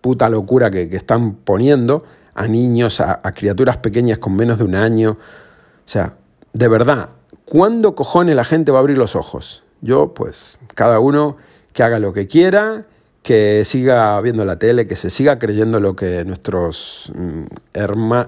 puta 0.00 0.28
locura 0.28 0.70
que, 0.70 0.88
están 0.94 1.34
poniendo 1.34 2.04
a 2.34 2.48
niños, 2.48 3.00
a, 3.00 3.20
criaturas 3.32 3.78
pequeñas 3.78 4.18
con 4.18 4.34
menos 4.36 4.58
de 4.58 4.64
un 4.64 4.74
año. 4.74 5.12
O 5.12 5.88
sea, 5.88 6.14
de 6.52 6.68
verdad, 6.68 7.10
¿cuándo 7.44 7.94
cojones 7.94 8.36
la 8.36 8.44
gente 8.44 8.72
va 8.72 8.78
a 8.78 8.80
abrir 8.80 8.98
los 8.98 9.16
ojos? 9.16 9.62
Yo, 9.80 10.14
pues, 10.14 10.58
cada 10.74 10.98
uno 10.98 11.36
que 11.72 11.82
haga 11.82 11.98
lo 11.98 12.12
que 12.12 12.26
quiera 12.26 12.86
que 13.24 13.64
siga 13.64 14.20
viendo 14.20 14.44
la 14.44 14.58
tele, 14.58 14.86
que 14.86 14.96
se 14.96 15.08
siga 15.08 15.38
creyendo 15.38 15.80
lo 15.80 15.96
que 15.96 16.26
nuestros 16.26 17.10
mm, 17.16 17.44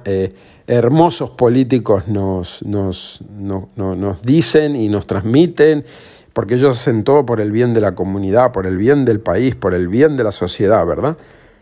eh, 0.07 0.35
hermosos 0.67 1.31
políticos 1.33 2.09
nos, 2.09 2.63
nos, 2.63 3.23
nos 3.37 4.23
dicen 4.23 4.75
y 4.75 4.89
nos 4.89 5.07
transmiten, 5.07 5.85
porque 6.33 6.55
ellos 6.55 6.79
hacen 6.79 7.05
todo 7.05 7.27
por 7.27 7.43
el 7.43 7.53
bien 7.53 7.75
de 7.75 7.83
la 7.83 7.95
comunidad, 7.95 8.53
por 8.53 8.67
el 8.67 8.79
bien 8.79 9.05
del 9.05 9.21
país, 9.21 9.55
por 9.55 9.75
el 9.75 9.89
bien 9.89 10.17
de 10.17 10.25
la 10.25 10.33
sociedad, 10.33 10.87
¿verdad? 10.87 11.19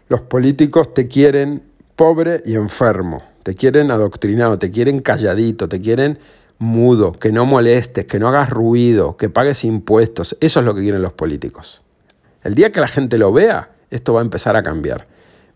Los 0.09 0.20
políticos 0.20 0.95
te 0.95 1.09
quieren 1.09 1.61
pobre 1.97 2.42
y 2.45 2.55
enfermo, 2.55 3.22
te 3.42 3.55
quieren 3.55 3.90
adoctrinado, 3.90 4.59
te 4.59 4.70
quieren 4.70 5.01
calladito, 5.01 5.68
te 5.68 5.80
quieren 5.80 6.18
mudo, 6.59 7.12
que 7.12 7.32
no 7.32 7.45
molestes, 7.45 8.07
que 8.07 8.18
no 8.18 8.28
hagas 8.28 8.51
ruido, 8.51 9.16
que 9.16 9.28
pagues 9.28 9.64
impuestos. 9.64 10.36
Eso 10.40 10.61
es 10.61 10.66
lo 10.66 10.74
que 10.74 10.82
quieren 10.82 11.03
los 11.03 11.12
políticos. 11.12 11.82
El 12.42 12.55
día 12.55 12.72
que 12.72 12.80
la 12.80 12.88
gente 12.88 13.18
lo 13.18 13.32
vea, 13.32 13.70
esto 13.90 14.14
va 14.14 14.20
a 14.20 14.24
empezar 14.24 14.57
a 14.57 14.62
cambiar. 14.62 15.07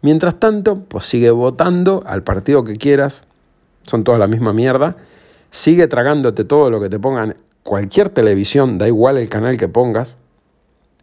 Mientras 0.01 0.39
tanto, 0.39 0.81
pues 0.85 1.07
sigue 1.07 1.31
votando 1.31 2.03
al 2.07 2.23
partido 2.23 2.65
que 2.65 2.77
quieras, 2.77 3.25
son 3.83 4.05
todas 4.05 4.21
la 4.21 4.29
misma 4.29 4.53
mierda, 4.53 4.97
sigue 5.51 5.89
tragándote 5.89 6.45
todo 6.45 6.71
lo 6.71 6.81
que 6.81 6.89
te 6.89 6.99
pongan 6.99 7.37
cualquier 7.63 8.11
televisión, 8.11 8.79
da 8.79 8.87
igual 8.87 9.19
el 9.19 9.29
canal 9.29 9.57
que 9.57 9.69
pongas. 9.69 10.19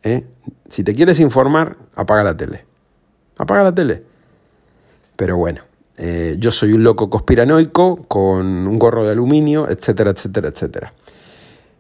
¿eh? 0.04 0.24
Si 0.70 0.84
te 0.84 0.96
quieres 0.96 1.20
informar, 1.20 1.78
apaga 1.96 2.24
la 2.24 2.38
tele. 2.38 2.66
Apaga 3.38 3.64
la 3.64 3.76
tele. 3.76 4.04
Pero 5.16 5.38
bueno, 5.38 5.62
eh, 5.98 6.36
yo 6.40 6.52
soy 6.52 6.74
un 6.74 6.84
loco 6.84 7.10
conspiranoico 7.10 8.06
con 8.08 8.46
un 8.46 8.80
gorro 8.80 9.06
de 9.06 9.12
aluminio, 9.12 9.70
etcétera, 9.70 10.12
etcétera, 10.12 10.50
etcétera. 10.50 10.94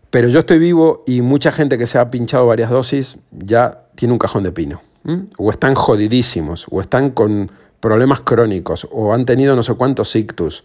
Pero 0.09 0.29
yo 0.29 0.39
estoy 0.39 0.59
vivo 0.59 1.03
y 1.05 1.21
mucha 1.21 1.51
gente 1.51 1.77
que 1.77 1.87
se 1.87 1.99
ha 1.99 2.09
pinchado 2.09 2.47
varias 2.47 2.69
dosis 2.69 3.17
ya 3.31 3.81
tiene 3.95 4.13
un 4.13 4.19
cajón 4.19 4.43
de 4.43 4.51
pino. 4.51 4.81
O 5.37 5.51
están 5.51 5.75
jodidísimos, 5.75 6.65
o 6.71 6.81
están 6.81 7.11
con 7.11 7.51
problemas 7.79 8.21
crónicos, 8.21 8.87
o 8.91 9.13
han 9.13 9.25
tenido 9.25 9.55
no 9.55 9.61
sé 9.61 9.75
cuántos 9.75 10.15
ictus. 10.15 10.63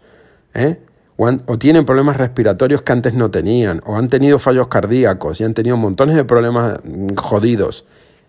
¿eh? 0.55 0.79
o, 1.16 1.59
tienen 1.59 1.85
problemas 1.85 2.16
respiratorios 2.16 2.81
que 2.83 2.93
antes 2.93 3.12
no 3.12 3.31
tenían, 3.31 3.83
o 3.85 3.97
han 3.97 4.09
tenido 4.09 4.39
fallos 4.39 4.68
cardíacos 4.68 5.41
y 5.41 5.45
han 5.45 5.53
tenido 5.53 5.77
montones 5.77 6.16
de 6.16 6.25
problemas 6.25 6.79
jodidos. 7.16 7.85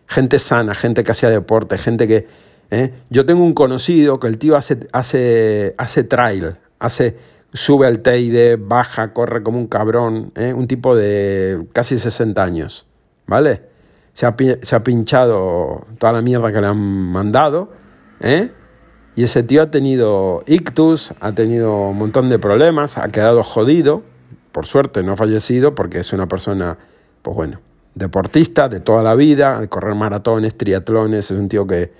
Gente 0.08 0.40
sana, 0.40 0.76
gente 0.76 1.04
que 1.04 1.12
hacía 1.12 1.30
deporte, 1.30 1.78
gente 1.78 2.08
que... 2.08 2.51
¿eh? 2.72 2.94
Yo 3.10 3.26
tengo 3.26 3.44
un 3.44 3.54
conocido 3.54 4.20
que 4.20 4.28
el 4.28 4.38
tío 4.38 4.56
hace, 4.56 4.88
hace, 4.92 5.76
hace 5.78 6.04
trail, 6.04 6.56
hace, 6.80 7.18
sube 7.54 7.86
al 7.86 8.00
Teide, 8.00 8.56
baja, 8.56 9.14
corre 9.14 9.44
como 9.44 9.60
un 9.60 9.68
cabrón, 9.68 10.32
¿eh? 10.36 10.54
un 10.54 10.68
tipo 10.68 10.96
de 10.96 11.68
casi 11.74 12.00
60 12.00 12.42
años, 12.42 12.88
¿vale? 13.28 13.62
Se 14.14 14.26
ha, 14.26 14.36
se 14.62 14.76
ha 14.76 14.84
pinchado 14.84 15.86
toda 16.00 16.14
la 16.14 16.22
mierda 16.22 16.52
que 16.52 16.60
le 16.60 16.68
han 16.68 16.80
mandado, 16.80 17.70
¿eh? 18.22 18.52
Y 19.16 19.24
ese 19.24 19.44
tío 19.44 19.62
ha 19.62 19.72
tenido 19.72 20.42
ictus, 20.48 21.14
ha 21.20 21.34
tenido 21.34 21.90
un 21.90 21.98
montón 21.98 22.30
de 22.30 22.40
problemas, 22.40 22.98
ha 22.98 23.10
quedado 23.10 23.44
jodido. 23.44 24.04
Por 24.54 24.66
suerte 24.66 25.04
no 25.04 25.14
ha 25.14 25.18
fallecido 25.18 25.76
porque 25.76 26.00
es 26.00 26.14
una 26.14 26.28
persona, 26.28 26.78
pues 27.22 27.36
bueno, 27.36 27.60
deportista 27.94 28.70
de 28.70 28.80
toda 28.80 29.04
la 29.04 29.16
vida, 29.16 29.60
de 29.60 29.68
correr 29.68 29.96
maratones, 29.96 30.58
triatlones, 30.58 31.30
es 31.30 31.38
un 31.38 31.50
tío 31.50 31.68
que 31.68 31.92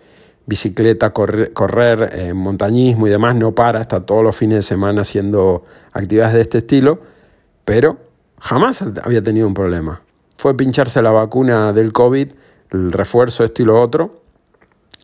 bicicleta, 0.46 1.12
correr, 1.12 1.54
correr 1.54 2.10
eh, 2.14 2.34
montañismo 2.34 3.08
y 3.08 3.10
demás, 3.10 3.36
no 3.36 3.54
para, 3.54 3.82
está 3.82 4.06
todos 4.06 4.24
los 4.24 4.36
fines 4.36 4.56
de 4.58 4.62
semana 4.62 5.02
haciendo 5.02 5.64
actividades 5.94 6.34
de 6.34 6.42
este 6.42 6.58
estilo, 6.60 7.02
pero 7.66 7.98
jamás 8.40 8.84
había 9.04 9.24
tenido 9.24 9.48
un 9.48 9.54
problema. 9.54 10.02
Fue 10.38 10.58
pincharse 10.58 11.02
la 11.02 11.12
vacuna 11.12 11.74
del 11.74 11.94
COVID, 11.94 12.32
el 12.72 12.92
refuerzo, 12.92 13.44
esto 13.44 13.62
y 13.62 13.66
lo 13.66 13.80
otro, 13.80 14.22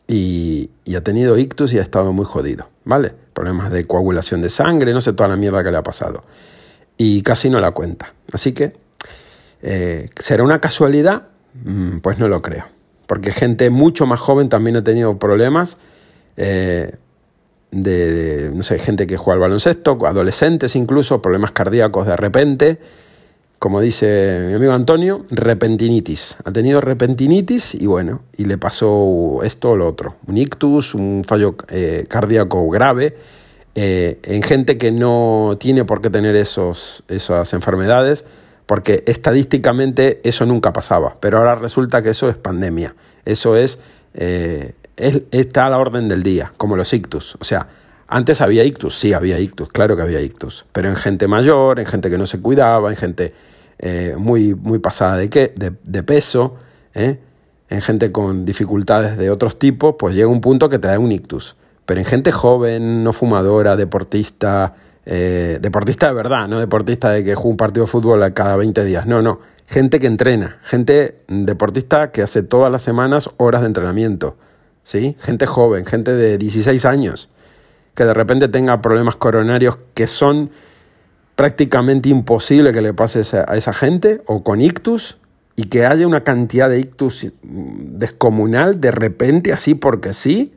y, 0.07 0.69
ha 0.95 1.01
tenido 1.01 1.37
ictus 1.37 1.73
y 1.73 1.79
ha 1.79 1.81
estado 1.81 2.13
muy 2.13 2.25
jodido, 2.25 2.69
¿vale? 2.85 3.13
Problemas 3.33 3.71
de 3.71 3.85
coagulación 3.85 4.41
de 4.41 4.49
sangre, 4.49 4.93
no 4.93 5.01
sé 5.01 5.13
toda 5.13 5.29
la 5.29 5.35
mierda 5.35 5.63
que 5.63 5.69
le 5.69 5.77
ha 5.77 5.83
pasado. 5.83 6.23
Y 6.97 7.21
casi 7.21 7.49
no 7.49 7.59
la 7.59 7.71
cuenta. 7.71 8.13
Así 8.31 8.53
que, 8.53 8.73
eh, 9.61 10.09
¿será 10.19 10.43
una 10.43 10.59
casualidad? 10.59 11.27
Mm, 11.53 11.99
pues 11.99 12.17
no 12.17 12.27
lo 12.27 12.41
creo. 12.41 12.76
Porque 13.07 13.31
gente 13.31 13.69
mucho 13.69 14.05
más 14.05 14.19
joven 14.19 14.49
también 14.49 14.77
ha 14.77 14.83
tenido 14.83 15.17
problemas. 15.17 15.79
Eh, 16.35 16.95
de, 17.71 18.51
no 18.53 18.63
sé, 18.63 18.79
gente 18.79 19.07
que 19.07 19.17
juega 19.17 19.35
al 19.35 19.41
baloncesto, 19.41 19.97
adolescentes 20.05 20.75
incluso, 20.75 21.21
problemas 21.21 21.51
cardíacos 21.51 22.05
de 22.05 22.15
repente 22.15 22.79
como 23.59 23.81
dice 23.81 24.45
mi 24.47 24.53
amigo 24.53 24.73
Antonio, 24.73 25.25
repentinitis. 25.31 26.37
Ha 26.45 26.51
tenido 26.51 26.79
repentinitis 26.79 27.73
y 27.73 27.87
bueno, 27.87 28.21
y 28.35 28.45
le 28.45 28.57
pasó 28.57 29.39
esto 29.43 29.71
o 29.71 29.75
lo 29.75 29.87
otro. 29.87 30.15
Un 30.27 30.37
ictus, 30.37 30.93
un 30.93 31.23
fallo 31.27 31.55
eh, 31.69 32.05
cardíaco 32.07 32.69
grave, 32.69 33.17
eh, 33.73 34.19
en 34.23 34.43
gente 34.43 34.77
que 34.77 34.91
no 34.91 35.57
tiene 35.59 35.85
por 35.85 36.01
qué 36.01 36.11
tener 36.11 36.35
esos, 36.35 37.03
esas 37.07 37.51
enfermedades, 37.53 38.25
porque 38.67 39.03
estadísticamente 39.07 40.19
eso 40.23 40.45
nunca 40.45 40.73
pasaba, 40.73 41.15
pero 41.19 41.39
ahora 41.39 41.55
resulta 41.55 42.01
que 42.03 42.09
eso 42.09 42.29
es 42.29 42.35
pandemia. 42.35 42.93
Eso 43.25 43.55
es, 43.55 43.79
eh, 44.13 44.73
es 44.97 45.21
está 45.31 45.65
a 45.65 45.69
la 45.69 45.79
orden 45.79 46.07
del 46.09 46.21
día, 46.21 46.53
como 46.57 46.75
los 46.75 46.93
ictus. 46.93 47.37
O 47.39 47.45
sea, 47.45 47.67
antes 48.07 48.41
había 48.41 48.65
ictus, 48.65 48.99
sí 48.99 49.13
había 49.13 49.39
ictus, 49.39 49.69
claro 49.69 49.95
que 49.95 50.01
había 50.01 50.21
ictus, 50.21 50.65
pero 50.73 50.89
en 50.89 50.97
gente 50.97 51.27
mayor, 51.27 51.79
en 51.79 51.85
gente 51.85 52.09
que 52.09 52.17
no 52.17 52.25
se 52.25 52.41
cuidaba, 52.41 52.89
en 52.89 52.97
gente 52.97 53.33
eh, 53.79 54.15
muy, 54.17 54.53
muy 54.53 54.79
pasada 54.79 55.15
de, 55.15 55.29
qué, 55.29 55.53
de, 55.55 56.03
peso, 56.03 56.57
¿eh? 56.93 57.19
en 57.69 57.81
gente 57.81 58.11
con 58.11 58.45
dificultades 58.45 59.17
de 59.17 59.29
otros 59.29 59.57
tipos, 59.59 59.95
pues 59.97 60.13
llega 60.13 60.27
un 60.27 60.41
punto 60.41 60.67
que 60.67 60.77
te 60.77 60.89
da 60.89 60.99
un 60.99 61.11
ictus. 61.11 61.55
Pero 61.85 62.01
en 62.01 62.05
gente 62.05 62.33
joven, 62.33 63.03
no 63.05 63.13
fumadora, 63.13 63.77
deportista, 63.77 64.75
eh, 65.09 65.59
deportista 65.61 66.07
de 66.07 66.13
verdad, 66.13 66.49
no 66.49 66.59
deportista 66.59 67.09
de 67.11 67.23
que 67.23 67.33
juega 67.33 67.49
un 67.49 67.55
partido 67.55 67.85
de 67.85 67.91
fútbol 67.91 68.33
cada 68.33 68.57
20 68.57 68.83
días, 68.83 69.07
no, 69.07 69.21
no, 69.21 69.39
gente 69.65 69.99
que 69.99 70.07
entrena, 70.07 70.59
gente 70.63 71.21
deportista 71.29 72.11
que 72.11 72.21
hace 72.21 72.43
todas 72.43 72.69
las 72.69 72.81
semanas 72.81 73.29
horas 73.37 73.61
de 73.61 73.67
entrenamiento, 73.67 74.35
¿sí? 74.83 75.15
Gente 75.21 75.45
joven, 75.45 75.85
gente 75.85 76.13
de 76.13 76.37
16 76.37 76.83
años. 76.83 77.29
Que 77.95 78.03
de 78.03 78.13
repente 78.13 78.49
tenga 78.49 78.81
problemas 78.81 79.15
coronarios 79.15 79.77
que 79.93 80.07
son 80.07 80.51
prácticamente 81.37 82.09
imposible 82.09 82.73
que 82.73 82.81
le 82.81 82.93
pase 82.93 83.21
a 83.47 83.55
esa 83.55 83.73
gente, 83.73 84.21
o 84.25 84.43
con 84.43 84.59
ictus, 84.59 85.19
y 85.55 85.63
que 85.63 85.85
haya 85.85 86.05
una 86.05 86.25
cantidad 86.25 86.69
de 86.69 86.79
ictus 86.79 87.31
descomunal 87.43 88.81
de 88.81 88.91
repente, 88.91 89.53
así 89.53 89.73
porque 89.73 90.11
sí, 90.11 90.53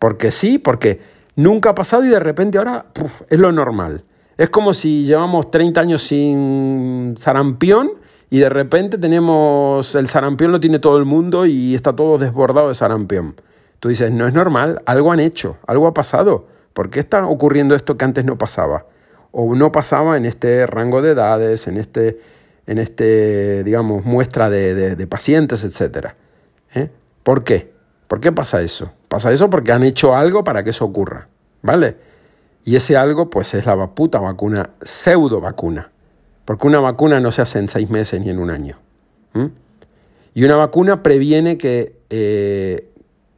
porque 0.00 0.32
sí, 0.32 0.58
porque 0.58 1.00
nunca 1.42 1.70
ha 1.70 1.74
pasado 1.74 2.04
y 2.04 2.08
de 2.08 2.20
repente 2.20 2.58
ahora 2.58 2.86
es 3.28 3.38
lo 3.38 3.52
normal. 3.52 4.04
Es 4.36 4.50
como 4.50 4.72
si 4.72 5.04
llevamos 5.04 5.50
30 5.50 5.80
años 5.80 6.02
sin 6.02 7.14
sarampión 7.18 7.92
y 8.30 8.38
de 8.38 8.48
repente 8.48 8.96
tenemos 8.96 9.94
el 9.94 10.08
sarampión 10.08 10.52
lo 10.52 10.60
tiene 10.60 10.78
todo 10.78 10.96
el 10.98 11.04
mundo 11.04 11.46
y 11.46 11.74
está 11.74 11.94
todo 11.94 12.16
desbordado 12.16 12.68
de 12.68 12.74
sarampión. 12.74 13.34
Tú 13.80 13.88
dices, 13.88 14.12
no 14.12 14.26
es 14.26 14.34
normal, 14.34 14.82
algo 14.86 15.12
han 15.12 15.20
hecho, 15.20 15.56
algo 15.66 15.86
ha 15.86 15.94
pasado. 15.94 16.46
¿Por 16.72 16.90
qué 16.90 17.00
está 17.00 17.26
ocurriendo 17.26 17.74
esto 17.74 17.96
que 17.96 18.04
antes 18.04 18.24
no 18.24 18.38
pasaba? 18.38 18.86
O 19.32 19.54
no 19.54 19.72
pasaba 19.72 20.16
en 20.16 20.26
este 20.26 20.66
rango 20.66 21.02
de 21.02 21.12
edades, 21.12 21.66
en 21.66 21.76
este, 21.76 22.20
en 22.66 22.78
este 22.78 23.64
digamos, 23.64 24.04
muestra 24.04 24.50
de, 24.50 25.06
pacientes, 25.06 25.64
etc. 25.64 26.08
¿Eh? 26.74 26.90
¿Por 27.22 27.42
qué? 27.42 27.72
¿Por 28.06 28.20
qué 28.20 28.32
pasa 28.32 28.60
eso? 28.60 28.92
Pasa 29.10 29.30
eso 29.32 29.50
porque 29.50 29.72
han 29.72 29.82
hecho 29.82 30.16
algo 30.16 30.44
para 30.44 30.64
que 30.64 30.70
eso 30.70 30.86
ocurra, 30.86 31.28
¿vale? 31.60 31.96
Y 32.64 32.76
ese 32.76 32.96
algo, 32.96 33.28
pues 33.28 33.52
es 33.52 33.66
la 33.66 33.88
puta 33.88 34.20
vacuna, 34.20 34.70
pseudo 34.80 35.42
vacuna. 35.42 35.90
Porque 36.46 36.66
una 36.66 36.80
vacuna 36.80 37.20
no 37.20 37.30
se 37.30 37.42
hace 37.42 37.58
en 37.58 37.68
seis 37.68 37.90
meses 37.90 38.20
ni 38.22 38.30
en 38.30 38.38
un 38.38 38.50
año. 38.50 38.78
Y 40.32 40.44
una 40.44 40.56
vacuna 40.56 41.02
previene 41.02 41.58
que 41.58 42.00
eh, 42.08 42.90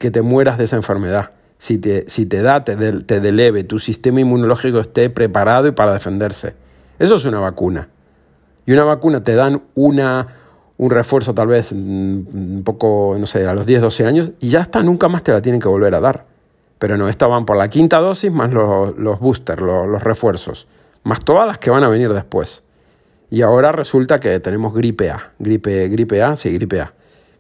que 0.03 0.11
te 0.11 0.21
mueras 0.21 0.59
de 0.59 0.65
esa 0.65 0.75
enfermedad. 0.75 1.31
Si 1.59 1.79
te, 1.79 2.09
si 2.09 2.27
te 2.27 2.43
da, 2.43 2.65
te, 2.65 2.75
te 2.75 3.21
deleve, 3.21 3.63
tu 3.63 3.79
sistema 3.79 4.21
inmunológico 4.21 4.81
esté 4.81 5.11
preparado 5.11 5.69
y 5.69 5.71
para 5.71 5.93
defenderse. 5.93 6.55
Eso 6.99 7.15
es 7.15 7.25
una 7.25 7.39
vacuna. 7.39 7.89
Y 8.67 8.73
una 8.73 8.83
vacuna 8.83 9.23
te 9.23 9.37
dan 9.37 9.63
una, 9.77 10.27
un 10.83 10.91
refuerzo 10.91 11.33
tal 11.33 11.47
vez 11.47 11.73
mm, 11.73 11.77
un 11.77 12.63
poco, 12.65 13.15
no 13.17 13.25
sé, 13.27 13.47
a 13.47 13.55
los 13.55 13.67
10, 13.67 13.83
12 13.83 14.05
años 14.05 14.31
y 14.41 14.49
ya 14.49 14.63
está, 14.63 14.83
nunca 14.83 15.07
más 15.07 15.23
te 15.23 15.31
la 15.31 15.41
tienen 15.41 15.61
que 15.61 15.69
volver 15.69 15.95
a 15.95 16.01
dar. 16.01 16.25
Pero 16.81 16.97
no, 16.97 17.09
esta 17.09 17.29
van 17.29 17.47
por 17.47 17.57
la 17.57 17.69
quinta 17.69 17.99
dosis 17.99 18.33
más 18.33 18.53
los, 18.53 18.99
los 18.99 19.21
boosters, 19.21 19.63
los, 19.63 20.03
refuerzos, 20.03 20.67
más 21.05 21.21
todas 21.21 21.47
las 21.47 21.59
que 21.59 21.71
van 21.71 21.85
a 21.85 21.89
venir 21.89 22.13
después. 22.13 22.65
Y 23.31 23.43
ahora 23.43 23.71
resulta 23.71 24.19
que 24.19 24.41
tenemos 24.41 24.75
gripe 24.75 25.09
A, 25.09 25.31
gripe, 25.39 25.89
gripe 25.89 26.21
A, 26.21 26.35
sí, 26.35 26.53
gripe 26.53 26.81
A. 26.81 26.93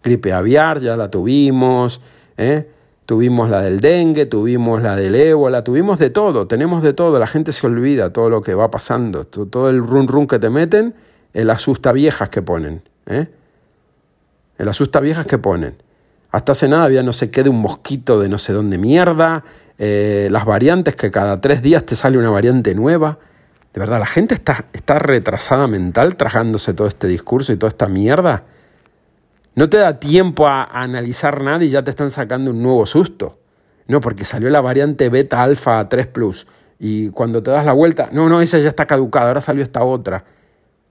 Gripe 0.04 0.32
aviar, 0.32 0.78
ya 0.78 0.96
la 0.96 1.10
tuvimos, 1.10 2.00
¿eh? 2.36 2.68
Tuvimos 3.06 3.50
la 3.50 3.60
del 3.60 3.80
dengue, 3.80 4.26
tuvimos 4.26 4.82
la 4.82 4.94
del 4.94 5.16
ébola, 5.16 5.64
tuvimos 5.64 5.98
de 5.98 6.10
todo, 6.10 6.46
tenemos 6.46 6.84
de 6.84 6.92
todo, 6.92 7.18
la 7.18 7.26
gente 7.26 7.50
se 7.50 7.66
olvida 7.66 8.12
todo 8.12 8.30
lo 8.30 8.40
que 8.40 8.54
va 8.54 8.70
pasando, 8.70 9.24
todo 9.24 9.68
el 9.68 9.84
run 9.84 10.06
run 10.06 10.28
que 10.28 10.38
te 10.38 10.48
meten, 10.48 10.94
el 11.32 11.50
asusta 11.50 11.90
viejas 11.90 12.28
que 12.28 12.40
ponen, 12.40 12.82
¿eh? 13.06 13.28
El 14.58 14.68
asusta 14.68 15.00
viejas 15.00 15.26
que 15.26 15.38
ponen. 15.38 15.82
Hasta 16.30 16.52
hace 16.52 16.68
nada 16.68 16.84
había 16.84 17.02
no 17.02 17.12
sé 17.12 17.30
qué 17.30 17.42
de 17.42 17.50
un 17.50 17.60
mosquito 17.60 18.20
de 18.20 18.28
no 18.28 18.38
sé 18.38 18.52
dónde 18.52 18.78
mierda, 18.78 19.44
eh, 19.78 20.28
las 20.30 20.44
variantes 20.44 20.96
que 20.96 21.10
cada 21.10 21.40
tres 21.40 21.62
días 21.62 21.84
te 21.84 21.94
sale 21.94 22.18
una 22.18 22.30
variante 22.30 22.74
nueva. 22.74 23.18
De 23.74 23.80
verdad, 23.80 23.98
la 23.98 24.06
gente 24.06 24.34
está, 24.34 24.66
está 24.72 24.98
retrasada 24.98 25.66
mental 25.66 26.16
trajándose 26.16 26.74
todo 26.74 26.88
este 26.88 27.08
discurso 27.08 27.52
y 27.52 27.56
toda 27.56 27.68
esta 27.68 27.88
mierda. 27.88 28.44
No 29.54 29.68
te 29.68 29.78
da 29.78 29.98
tiempo 29.98 30.46
a, 30.46 30.64
analizar 30.64 31.42
nada 31.42 31.64
y 31.64 31.68
ya 31.68 31.82
te 31.82 31.90
están 31.90 32.10
sacando 32.10 32.50
un 32.50 32.62
nuevo 32.62 32.86
susto. 32.86 33.38
No, 33.88 34.00
porque 34.00 34.24
salió 34.24 34.48
la 34.48 34.60
variante 34.60 35.08
beta 35.08 35.42
alfa 35.42 35.88
3 35.88 36.06
Plus. 36.06 36.46
Y 36.78 37.10
cuando 37.10 37.42
te 37.42 37.50
das 37.50 37.64
la 37.64 37.72
vuelta, 37.72 38.08
no, 38.12 38.28
no, 38.28 38.40
esa 38.40 38.58
ya 38.58 38.68
está 38.68 38.86
caducada, 38.86 39.28
ahora 39.28 39.40
salió 39.40 39.62
esta 39.62 39.82
otra. 39.82 40.24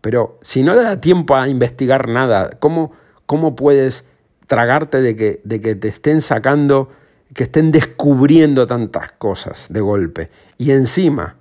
Pero 0.01 0.39
si 0.41 0.63
no 0.63 0.73
le 0.73 0.83
da 0.83 0.99
tiempo 0.99 1.35
a 1.35 1.47
investigar 1.47 2.07
nada, 2.07 2.51
¿cómo, 2.59 2.91
cómo 3.25 3.55
puedes 3.55 4.05
tragarte 4.47 5.01
de 5.01 5.15
que, 5.15 5.41
de 5.43 5.61
que 5.61 5.75
te 5.75 5.87
estén 5.87 6.21
sacando, 6.21 6.89
que 7.33 7.43
estén 7.43 7.71
descubriendo 7.71 8.67
tantas 8.67 9.11
cosas 9.11 9.67
de 9.69 9.79
golpe? 9.79 10.29
Y 10.57 10.71
encima, 10.71 11.37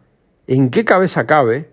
¿en 0.46 0.70
qué 0.70 0.84
cabeza 0.84 1.26
cabe 1.26 1.70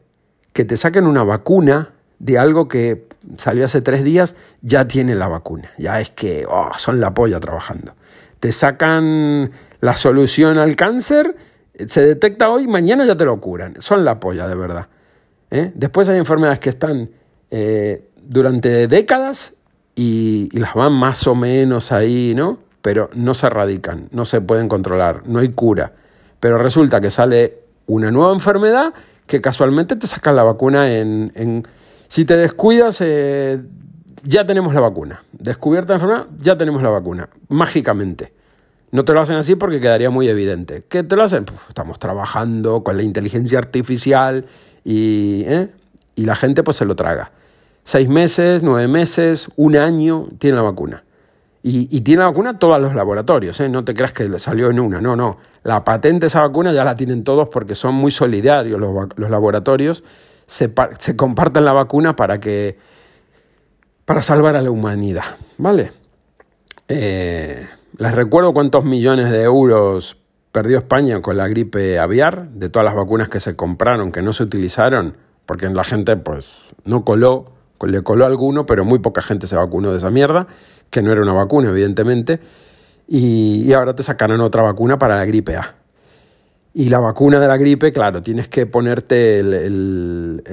que 0.53 0.65
te 0.65 0.77
saquen 0.77 1.05
una 1.05 1.23
vacuna 1.23 1.93
de 2.19 2.39
algo 2.39 2.67
que 2.67 3.07
salió 3.37 3.65
hace 3.65 3.81
tres 3.81 4.03
días, 4.03 4.35
ya 4.61 4.87
tiene 4.87 5.15
la 5.15 5.27
vacuna. 5.27 5.71
Ya 5.77 5.99
es 5.99 6.11
que 6.11 6.45
oh, 6.49 6.71
son 6.77 6.99
la 6.99 7.13
polla 7.13 7.39
trabajando. 7.39 7.93
Te 8.39 8.51
sacan 8.51 9.51
la 9.81 9.95
solución 9.95 10.57
al 10.57 10.75
cáncer, 10.75 11.35
se 11.87 12.01
detecta 12.01 12.49
hoy, 12.49 12.67
mañana 12.67 13.05
ya 13.05 13.15
te 13.15 13.25
lo 13.25 13.39
curan. 13.39 13.75
Son 13.81 14.03
la 14.05 14.19
polla, 14.19 14.47
de 14.47 14.55
verdad. 14.55 14.87
¿Eh? 15.51 15.71
Después 15.75 16.09
hay 16.09 16.17
enfermedades 16.17 16.59
que 16.59 16.69
están 16.69 17.09
eh, 17.51 18.09
durante 18.21 18.87
décadas 18.87 19.55
y, 19.95 20.49
las 20.57 20.73
van 20.73 20.93
más 20.93 21.25
o 21.27 21.35
menos 21.35 21.91
ahí, 21.91 22.33
¿no? 22.35 22.59
Pero 22.81 23.09
no 23.13 23.33
se 23.33 23.47
erradican, 23.47 24.09
no 24.11 24.25
se 24.25 24.41
pueden 24.41 24.67
controlar, 24.67 25.23
no 25.25 25.39
hay 25.39 25.49
cura. 25.49 25.93
Pero 26.39 26.57
resulta 26.57 26.99
que 26.99 27.09
sale 27.09 27.59
una 27.87 28.11
nueva 28.11 28.33
enfermedad 28.33 28.93
que 29.25 29.41
casualmente 29.41 29.95
te 29.95 30.07
sacan 30.07 30.35
la 30.35 30.43
vacuna 30.43 30.91
en... 30.93 31.67
si 32.07 32.25
te 32.25 32.37
descuidas, 32.37 33.01
eh, 33.01 33.61
ya 34.23 34.45
tenemos 34.45 34.73
la 34.73 34.81
vacuna. 34.81 35.23
Descubierta 35.31 35.93
la 35.93 35.95
enfermedad, 35.95 36.27
ya 36.37 36.57
tenemos 36.57 36.81
la 36.81 36.89
vacuna. 36.89 37.29
Mágicamente. 37.49 38.33
No 38.91 39.03
te 39.03 39.13
lo 39.13 39.19
hacen 39.19 39.35
así 39.35 39.55
porque 39.55 39.79
quedaría 39.79 40.09
muy 40.09 40.29
evidente. 40.29 40.83
¿Qué 40.87 41.03
te 41.03 41.15
lo 41.15 41.23
hacen? 41.23 41.45
estamos 41.67 41.99
trabajando 41.99 42.83
con 42.83 42.95
la 42.95 43.03
inteligencia 43.03 43.59
artificial 43.59 44.45
y, 44.87 45.43
¿eh? 45.45 45.69
y 46.15 46.23
la 46.23 46.35
gente 46.37 46.63
pues 46.63 46.77
se 46.77 46.85
lo 46.85 46.95
traga. 46.95 47.31
Seis 47.83 48.07
meses, 48.07 48.63
nueve 48.63 48.87
meses, 48.87 49.49
un 49.57 49.75
año, 49.75 50.29
tiene 50.39 50.55
la 50.55 50.61
vacuna. 50.61 51.03
Y, 51.61 51.89
y 51.91 52.01
tiene 52.01 52.21
la 52.21 52.29
vacuna 52.29 52.57
todos 52.57 52.79
los 52.79 52.95
laboratorios, 52.95 53.59
¿eh? 53.59 53.67
no 53.67 53.83
te 53.83 53.93
creas 53.93 54.13
que 54.13 54.39
salió 54.39 54.69
en 54.69 54.79
una, 54.79 55.01
no, 55.01 55.17
no. 55.17 55.39
La 55.63 55.83
patente 55.83 56.21
de 56.21 56.27
esa 56.27 56.39
vacuna 56.39 56.71
ya 56.71 56.85
la 56.85 56.95
tienen 56.95 57.25
todos 57.25 57.49
porque 57.49 57.75
son 57.75 57.95
muy 57.95 58.11
solidarios 58.11 58.79
los, 58.79 59.09
los 59.17 59.29
laboratorios, 59.29 60.05
se, 60.45 60.73
se 60.99 61.17
comparten 61.17 61.65
la 61.65 61.73
vacuna 61.73 62.15
para 62.15 62.39
que 62.39 62.77
para 64.05 64.21
salvar 64.21 64.55
a 64.55 64.61
la 64.61 64.71
humanidad, 64.71 65.35
¿vale? 65.57 65.91
Eh, 66.87 67.67
les 67.97 68.15
recuerdo 68.15 68.53
cuántos 68.53 68.85
millones 68.85 69.29
de 69.31 69.43
euros 69.43 70.15
perdió 70.51 70.77
España 70.77 71.21
con 71.21 71.37
la 71.37 71.47
gripe 71.47 71.99
aviar, 71.99 72.49
de 72.49 72.69
todas 72.69 72.85
las 72.85 72.95
vacunas 72.95 73.29
que 73.29 73.39
se 73.39 73.55
compraron, 73.55 74.11
que 74.11 74.21
no 74.21 74.33
se 74.33 74.43
utilizaron, 74.43 75.17
porque 75.45 75.69
la 75.69 75.83
gente 75.83 76.17
pues 76.17 76.45
no 76.83 77.05
coló, 77.05 77.51
le 77.85 78.01
coló 78.01 78.25
alguno, 78.25 78.65
pero 78.65 78.85
muy 78.85 78.99
poca 78.99 79.21
gente 79.21 79.47
se 79.47 79.55
vacunó 79.55 79.91
de 79.91 79.97
esa 79.97 80.09
mierda, 80.09 80.47
que 80.89 81.01
no 81.01 81.11
era 81.11 81.21
una 81.21 81.33
vacuna, 81.33 81.69
evidentemente, 81.69 82.39
y, 83.07 83.71
ahora 83.73 83.95
te 83.95 84.03
sacarán 84.03 84.41
otra 84.41 84.63
vacuna 84.63 84.99
para 84.99 85.15
la 85.15 85.25
gripe 85.25 85.55
A. 85.55 85.75
Y 86.73 86.89
la 86.89 86.99
vacuna 86.99 87.39
de 87.39 87.47
la 87.47 87.57
gripe, 87.57 87.91
claro, 87.91 88.21
tienes 88.21 88.49
que 88.49 88.65
ponerte 88.65 89.39
el, 89.39 90.43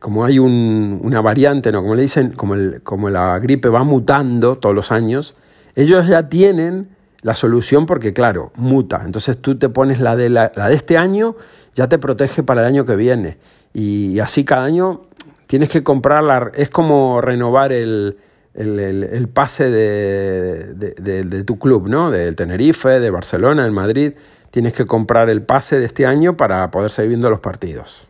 como 0.00 0.24
hay 0.24 0.38
una 0.38 1.20
variante, 1.20 1.72
¿no? 1.72 1.82
Como 1.82 1.94
le 1.94 2.02
dicen, 2.02 2.30
como, 2.30 2.54
como 2.84 3.10
la 3.10 3.38
gripe 3.38 3.68
va 3.68 3.84
mutando 3.84 4.56
todos 4.58 4.74
los 4.74 4.92
años, 4.92 5.34
ellos 5.74 6.06
ya 6.06 6.28
tienen 6.28 6.88
la 7.22 7.34
solución 7.34 7.86
porque, 7.86 8.12
claro, 8.12 8.52
muta. 8.54 9.02
Entonces 9.04 9.38
tú 9.38 9.58
te 9.58 9.68
pones 9.68 10.00
la 10.00 10.16
de, 10.16 10.28
la, 10.28 10.48
de 10.48 10.74
este 10.74 10.96
año, 10.96 11.36
ya 11.74 11.88
te 11.88 11.98
protege 11.98 12.42
para 12.42 12.62
el 12.62 12.66
año 12.66 12.84
que 12.84 12.96
viene. 12.96 13.38
Y, 13.74 14.18
así 14.20 14.44
cada 14.44 14.64
año 14.64 15.02
tienes 15.46 15.70
que 15.70 15.82
comprarla. 15.82 16.52
Es 16.54 16.70
como 16.70 17.20
renovar 17.20 17.72
el, 17.72 18.16
el, 18.54 19.28
pase 19.28 19.70
de, 19.70 20.74
de, 20.74 21.44
tu 21.44 21.58
club, 21.58 21.88
¿no? 21.88 22.10
Del 22.10 22.36
Tenerife, 22.36 23.00
de 23.00 23.10
Barcelona, 23.10 23.64
el 23.64 23.72
Madrid. 23.72 24.12
Tienes 24.50 24.72
que 24.72 24.86
comprar 24.86 25.28
el 25.28 25.42
pase 25.42 25.78
de 25.78 25.86
este 25.86 26.06
año 26.06 26.36
para 26.36 26.70
poder 26.70 26.90
seguir 26.90 27.10
viendo 27.10 27.28
los 27.30 27.40
partidos. 27.40 28.06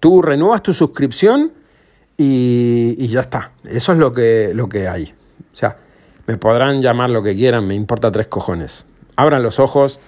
Tú 0.00 0.22
renuevas 0.22 0.62
tu 0.62 0.72
suscripción 0.72 1.52
y, 2.16 2.96
y 2.98 3.06
ya 3.08 3.20
está. 3.20 3.52
Eso 3.64 3.92
es 3.92 3.98
lo 3.98 4.12
que, 4.12 4.52
lo 4.54 4.68
que 4.68 4.88
hay. 4.88 5.14
O 5.52 5.56
sea, 5.56 5.76
me 6.26 6.36
podrán 6.36 6.80
llamar 6.80 7.10
lo 7.10 7.22
que 7.22 7.34
quieran, 7.34 7.66
me 7.66 7.74
importa 7.74 8.10
tres 8.10 8.26
cojones. 8.26 8.86
Abran 9.16 9.42
los 9.42 9.60
ojos, 9.60 10.00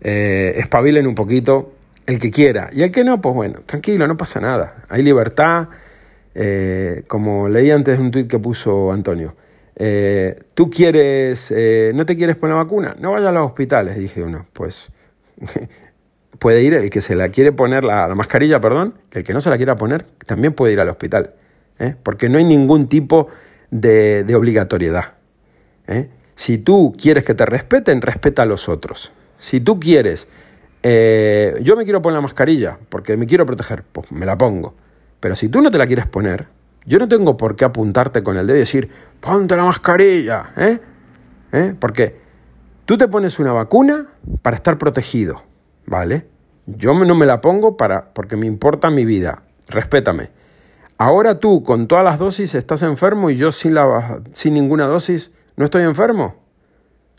eh, 0.00 0.54
espabilen 0.56 1.06
un 1.06 1.14
poquito, 1.14 1.72
el 2.06 2.18
que 2.18 2.30
quiera. 2.30 2.70
Y 2.72 2.82
el 2.82 2.90
que 2.90 3.04
no, 3.04 3.20
pues 3.20 3.34
bueno, 3.34 3.60
tranquilo, 3.66 4.06
no 4.06 4.16
pasa 4.16 4.40
nada. 4.40 4.84
Hay 4.88 5.02
libertad, 5.02 5.68
eh, 6.34 7.02
como 7.06 7.48
leí 7.48 7.70
antes 7.70 7.98
un 7.98 8.10
tuit 8.10 8.28
que 8.28 8.38
puso 8.38 8.92
Antonio. 8.92 9.34
Eh, 9.76 10.36
¿Tú 10.54 10.70
quieres, 10.70 11.52
no 11.94 12.06
te 12.06 12.16
quieres 12.16 12.36
poner 12.36 12.56
la 12.56 12.62
vacuna? 12.62 12.96
No 12.98 13.12
vayas 13.12 13.28
a 13.28 13.32
los 13.32 13.46
hospitales, 13.46 13.98
dije 13.98 14.22
uno. 14.22 14.46
Pues 14.52 14.90
puede 16.38 16.62
ir 16.62 16.74
el 16.74 16.90
que 16.90 17.00
se 17.00 17.16
la 17.16 17.28
quiere 17.28 17.50
poner, 17.50 17.84
la, 17.84 18.14
mascarilla, 18.14 18.60
perdón, 18.60 18.94
el 19.10 19.24
que 19.24 19.32
no 19.32 19.40
se 19.40 19.50
la 19.50 19.56
quiera 19.56 19.76
poner, 19.76 20.04
también 20.26 20.52
puede 20.52 20.72
ir 20.74 20.80
al 20.80 20.88
hospital. 20.88 21.34
Porque 22.04 22.28
no 22.28 22.38
hay 22.38 22.44
ningún 22.44 22.88
tipo 22.88 23.26
de 23.70 24.32
obligatoriedad. 24.36 25.14
¿Eh? 25.86 26.10
Si 26.34 26.58
tú 26.58 26.94
quieres 27.00 27.24
que 27.24 27.34
te 27.34 27.46
respeten, 27.46 28.02
respeta 28.02 28.42
a 28.42 28.46
los 28.46 28.68
otros. 28.68 29.12
Si 29.38 29.60
tú 29.60 29.78
quieres, 29.78 30.28
eh, 30.82 31.58
yo 31.62 31.76
me 31.76 31.84
quiero 31.84 32.02
poner 32.02 32.16
la 32.16 32.22
mascarilla 32.22 32.78
porque 32.88 33.16
me 33.16 33.26
quiero 33.26 33.46
proteger, 33.46 33.84
pues 33.84 34.10
me 34.10 34.26
la 34.26 34.36
pongo. 34.36 34.74
Pero 35.20 35.36
si 35.36 35.48
tú 35.48 35.60
no 35.60 35.70
te 35.70 35.78
la 35.78 35.86
quieres 35.86 36.06
poner, 36.06 36.48
yo 36.86 36.98
no 36.98 37.08
tengo 37.08 37.36
por 37.36 37.56
qué 37.56 37.64
apuntarte 37.64 38.22
con 38.22 38.36
el 38.36 38.46
dedo 38.46 38.56
y 38.56 38.60
decir, 38.60 38.90
ponte 39.20 39.56
la 39.56 39.64
mascarilla, 39.64 40.52
¿eh? 40.56 40.80
¿Eh? 41.52 41.74
Porque 41.78 42.16
tú 42.84 42.96
te 42.96 43.08
pones 43.08 43.38
una 43.38 43.52
vacuna 43.52 44.08
para 44.42 44.56
estar 44.56 44.76
protegido, 44.76 45.42
¿vale? 45.86 46.26
Yo 46.66 46.92
no 46.94 47.14
me 47.14 47.26
la 47.26 47.40
pongo 47.40 47.76
para, 47.76 48.12
porque 48.12 48.36
me 48.36 48.46
importa 48.46 48.90
mi 48.90 49.04
vida, 49.04 49.42
respétame. 49.68 50.30
Ahora 50.96 51.40
tú, 51.40 51.62
con 51.62 51.88
todas 51.88 52.04
las 52.04 52.18
dosis, 52.18 52.54
estás 52.54 52.82
enfermo 52.82 53.28
y 53.28 53.36
yo 53.36 53.50
sin, 53.50 53.74
ninguna 54.44 54.86
dosis, 54.86 55.32
¿No 55.56 55.64
estoy 55.64 55.82
enfermo? 55.82 56.36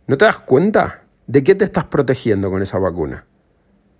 ¿No 0.07 0.17
te 0.17 0.25
das 0.25 0.39
cuenta 0.39 1.03
de 1.27 1.43
qué 1.43 1.55
te 1.55 1.65
estás 1.65 1.86
protegiendo 1.86 2.51
con 2.51 2.61
esa 2.61 2.79
vacuna? 2.79 3.25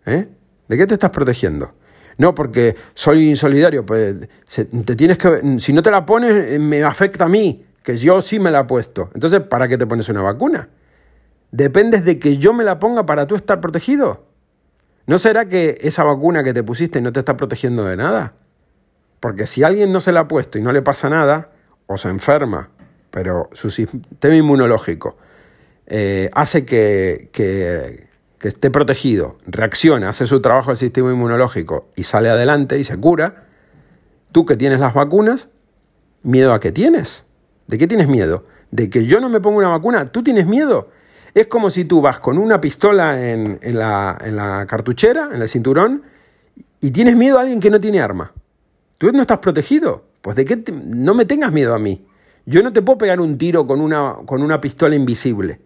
¿Eh? 0.05 0.27
¿De 0.67 0.77
qué 0.77 0.86
te 0.86 0.93
estás 0.93 1.11
protegiendo? 1.11 1.73
No, 2.17 2.33
porque 2.36 2.75
soy 2.93 3.29
insolidario. 3.29 3.86
Pues 3.86 4.15
te 4.86 4.95
tienes 4.95 5.17
que, 5.17 5.59
si 5.59 5.73
no 5.73 5.81
te 5.81 5.91
la 5.91 6.05
pones, 6.05 6.53
eh, 6.53 6.59
me 6.59 6.83
afecta 6.83 7.25
a 7.25 7.29
mí, 7.29 7.65
que 7.83 7.97
yo 7.97 8.21
sí 8.21 8.39
me 8.39 8.51
la 8.51 8.61
he 8.61 8.63
puesto. 8.65 9.09
Entonces, 9.13 9.41
¿para 9.41 9.67
qué 9.67 9.77
te 9.77 9.88
pones 9.88 10.09
una 10.09 10.21
vacuna? 10.21 10.69
¿Dependes 11.51 12.03
de 12.03 12.19
que 12.19 12.38
yo 12.38 12.53
me 12.53 12.63
la 12.63 12.79
ponga 12.79 13.05
para 13.05 13.27
tú 13.27 13.36
estar 13.36 13.61
protegido? 13.61 14.25
¿No 15.07 15.17
será 15.17 15.45
que 15.45 15.77
esa 15.81 16.03
vacuna 16.03 16.43
que 16.43 16.53
te 16.53 16.63
pusiste 16.63 16.99
no 16.99 17.11
te 17.11 17.19
está 17.19 17.38
protegiendo 17.38 17.86
de 17.86 17.95
nada? 17.95 18.33
Porque 19.19 19.45
si 19.45 19.63
alguien 19.63 19.93
no 19.93 19.99
se 19.99 20.11
la 20.11 20.21
ha 20.21 20.27
puesto 20.27 20.57
y 20.57 20.61
no 20.61 20.71
le 20.71 20.81
pasa 20.81 21.09
nada, 21.09 21.51
o 21.88 21.97
se 21.97 22.09
enferma, 22.09 22.69
pero 23.16 23.47
su 23.53 23.70
sistema 23.70 24.36
inmunológico 24.36 25.16
eh, 25.88 26.30
hace 26.34 26.66
que, 26.66 27.30
que, 27.32 28.09
esté 28.41 28.70
protegido, 28.70 29.38
reacciona, 29.47 30.09
hace 30.09 30.28
su 30.28 30.41
trabajo 30.41 30.72
el 30.72 30.78
sistema 30.78 31.13
inmunológico 31.13 31.88
y 31.95 32.03
sale 32.03 32.30
adelante 32.30 32.78
y 32.78 32.84
se 32.84 32.97
cura, 32.97 33.45
tú 34.34 34.45
que 34.45 34.57
tienes 34.57 34.82
las 34.82 34.93
vacunas, 34.93 35.47
¿miedo 36.24 36.53
a 36.53 36.59
qué 36.59 36.74
tienes? 36.74 37.26
¿De 37.68 37.78
qué 37.78 37.88
tienes 37.88 38.09
miedo? 38.09 38.43
¿De 38.70 38.89
que 38.89 39.05
yo 39.05 39.22
no 39.22 39.30
me 39.30 39.39
ponga 39.39 39.59
una 39.59 39.70
vacuna? 39.70 40.05
¿Tú 40.07 40.22
tienes 40.22 40.45
miedo? 40.45 40.89
Es 41.34 41.47
como 41.47 41.70
si 41.70 41.86
tú 41.86 42.01
vas 42.01 42.20
con 42.20 42.38
una 42.38 42.59
pistola 42.59 43.32
en, 43.32 43.59
la 43.61 44.66
cartuchera, 44.68 45.30
en 45.32 45.41
el 45.41 45.47
cinturón, 45.47 46.03
y 46.82 46.91
tienes 46.91 47.16
miedo 47.16 47.38
a 47.38 47.41
alguien 47.43 47.61
que 47.61 47.70
no 47.70 47.80
tiene 47.80 48.01
arma. 48.01 48.34
Tú 48.97 49.09
no 49.13 49.22
estás 49.22 49.39
protegido. 49.39 50.03
Pues 50.22 50.36
de 50.36 50.43
qué 50.43 50.61
no 50.74 51.13
me 51.13 51.24
tengas 51.26 51.53
miedo 51.53 51.74
a 51.74 51.80
mí. 51.80 52.05
Yo 52.46 52.62
no 52.62 52.72
te 52.72 52.82
puedo 52.82 52.98
pegar 52.98 53.20
un 53.20 53.38
tiro 53.38 53.66
con 53.66 53.82
una, 53.82 54.16
con 54.26 54.41
una 54.41 54.62
pistola 54.62 54.96
invisible. 54.96 55.60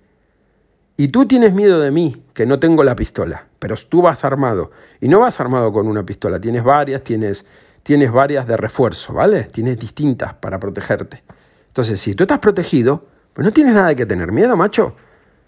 Y 0.95 1.09
tú 1.09 1.25
tienes 1.25 1.53
miedo 1.53 1.79
de 1.79 1.91
mí, 1.91 2.23
que 2.33 2.45
no 2.45 2.59
tengo 2.59 2.83
la 2.83 2.95
pistola, 2.95 3.47
pero 3.57 3.75
tú 3.87 4.01
vas 4.01 4.25
armado. 4.25 4.71
Y 4.99 5.07
no 5.07 5.19
vas 5.19 5.39
armado 5.39 5.71
con 5.71 5.87
una 5.87 6.05
pistola, 6.05 6.39
tienes 6.39 6.63
varias, 6.63 7.03
tienes, 7.03 7.45
tienes 7.83 8.11
varias 8.11 8.47
de 8.47 8.57
refuerzo, 8.57 9.13
¿vale? 9.13 9.45
Tienes 9.45 9.79
distintas 9.79 10.33
para 10.33 10.59
protegerte. 10.59 11.23
Entonces, 11.67 12.01
si 12.01 12.15
tú 12.15 12.23
estás 12.23 12.39
protegido, 12.39 13.05
pues 13.33 13.45
no 13.45 13.53
tienes 13.53 13.73
nada 13.73 13.95
que 13.95 14.05
tener 14.05 14.31
miedo, 14.31 14.57
macho. 14.57 14.95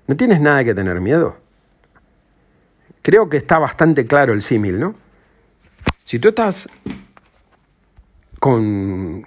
No 0.08 0.16
tienes 0.16 0.40
nada 0.40 0.64
que 0.64 0.74
tener 0.74 1.02
miedo. 1.02 1.38
Creo 3.02 3.30
que 3.30 3.38
está 3.38 3.60
bastante 3.60 4.06
claro 4.06 4.34
el 4.34 4.42
símil, 4.42 4.80
¿no? 4.80 4.96
Si 6.06 6.20
tú 6.20 6.30
estás 6.30 6.68
con, 8.40 9.26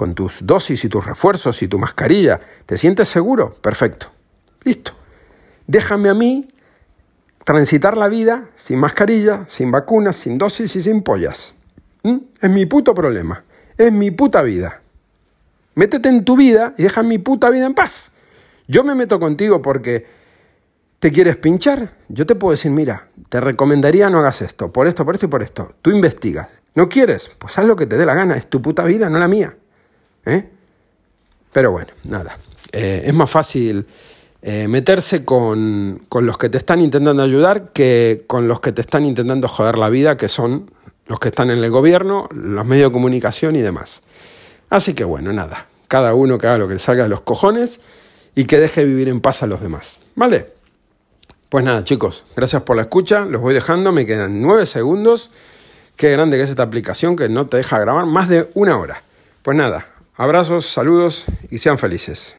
con 0.00 0.14
tus 0.14 0.46
dosis 0.46 0.82
y 0.86 0.88
tus 0.88 1.04
refuerzos 1.04 1.60
y 1.60 1.68
tu 1.68 1.78
mascarilla, 1.78 2.40
¿te 2.64 2.78
sientes 2.78 3.06
seguro? 3.06 3.52
Perfecto. 3.60 4.10
Listo. 4.64 4.92
Déjame 5.66 6.08
a 6.08 6.14
mí 6.14 6.48
transitar 7.44 7.98
la 7.98 8.08
vida 8.08 8.48
sin 8.54 8.78
mascarilla, 8.78 9.44
sin 9.46 9.70
vacunas, 9.70 10.16
sin 10.16 10.38
dosis 10.38 10.74
y 10.74 10.80
sin 10.80 11.02
pollas. 11.02 11.54
¿Mm? 12.02 12.16
Es 12.40 12.48
mi 12.48 12.64
puto 12.64 12.94
problema. 12.94 13.44
Es 13.76 13.92
mi 13.92 14.10
puta 14.10 14.40
vida. 14.40 14.80
Métete 15.74 16.08
en 16.08 16.24
tu 16.24 16.34
vida 16.34 16.72
y 16.78 16.84
deja 16.84 17.02
mi 17.02 17.18
puta 17.18 17.50
vida 17.50 17.66
en 17.66 17.74
paz. 17.74 18.12
Yo 18.68 18.84
me 18.84 18.94
meto 18.94 19.20
contigo 19.20 19.60
porque 19.60 20.06
te 20.98 21.12
quieres 21.12 21.36
pinchar. 21.36 21.92
Yo 22.08 22.24
te 22.24 22.36
puedo 22.36 22.52
decir, 22.52 22.70
mira, 22.70 23.08
te 23.28 23.38
recomendaría 23.38 24.08
no 24.08 24.20
hagas 24.20 24.40
esto, 24.40 24.72
por 24.72 24.86
esto, 24.86 25.04
por 25.04 25.16
esto 25.16 25.26
y 25.26 25.28
por 25.28 25.42
esto. 25.42 25.74
Tú 25.82 25.90
investigas. 25.90 26.48
¿No 26.74 26.88
quieres? 26.88 27.30
Pues 27.38 27.58
haz 27.58 27.66
lo 27.66 27.76
que 27.76 27.84
te 27.84 27.98
dé 27.98 28.06
la 28.06 28.14
gana. 28.14 28.34
Es 28.38 28.48
tu 28.48 28.62
puta 28.62 28.84
vida, 28.84 29.10
no 29.10 29.18
la 29.18 29.28
mía. 29.28 29.56
¿Eh? 30.26 30.48
Pero 31.52 31.72
bueno, 31.72 31.92
nada. 32.04 32.38
Eh, 32.72 33.04
es 33.06 33.14
más 33.14 33.30
fácil 33.30 33.86
eh, 34.42 34.68
meterse 34.68 35.24
con, 35.24 36.02
con, 36.08 36.26
los 36.26 36.38
que 36.38 36.48
te 36.48 36.58
están 36.58 36.80
intentando 36.80 37.22
ayudar 37.22 37.72
que 37.72 38.24
con 38.26 38.48
los 38.48 38.60
que 38.60 38.72
te 38.72 38.80
están 38.80 39.04
intentando 39.04 39.48
joder 39.48 39.76
la 39.76 39.88
vida, 39.88 40.16
que 40.16 40.28
son 40.28 40.70
los 41.06 41.18
que 41.18 41.28
están 41.28 41.50
en 41.50 41.58
el 41.58 41.70
gobierno, 41.70 42.28
los 42.32 42.64
medios 42.64 42.90
de 42.90 42.92
comunicación 42.92 43.56
y 43.56 43.62
demás. 43.62 44.02
Así 44.70 44.94
que 44.94 45.04
bueno, 45.04 45.32
nada. 45.32 45.66
Cada 45.88 46.14
uno 46.14 46.38
que 46.38 46.46
haga 46.46 46.58
lo 46.58 46.68
que 46.68 46.74
le 46.74 46.80
salga 46.80 47.02
de 47.02 47.08
los 47.08 47.22
cojones 47.22 47.80
y 48.36 48.44
que 48.44 48.58
deje 48.58 48.84
vivir 48.84 49.08
en 49.08 49.20
paz 49.20 49.42
a 49.42 49.48
los 49.48 49.60
demás. 49.60 50.00
¿Vale? 50.14 50.52
Pues 51.48 51.64
nada, 51.64 51.82
chicos, 51.82 52.24
gracias 52.36 52.62
por 52.62 52.76
la 52.76 52.82
escucha. 52.82 53.24
Los 53.24 53.42
voy 53.42 53.52
dejando, 53.52 53.90
me 53.90 54.06
quedan 54.06 54.40
nueve 54.40 54.66
segundos. 54.66 55.32
Qué 55.96 56.10
grande 56.10 56.36
que 56.36 56.44
es 56.44 56.50
esta 56.50 56.62
aplicación 56.62 57.16
que 57.16 57.28
no 57.28 57.48
te 57.48 57.56
deja 57.56 57.80
grabar 57.80 58.06
más 58.06 58.28
de 58.28 58.48
una 58.54 58.78
hora. 58.78 59.02
Pues 59.42 59.56
nada, 59.56 59.88
abrazos, 60.20 60.66
saludos 60.66 61.24
y 61.50 61.56
sean 61.56 61.78
felices. 61.78 62.28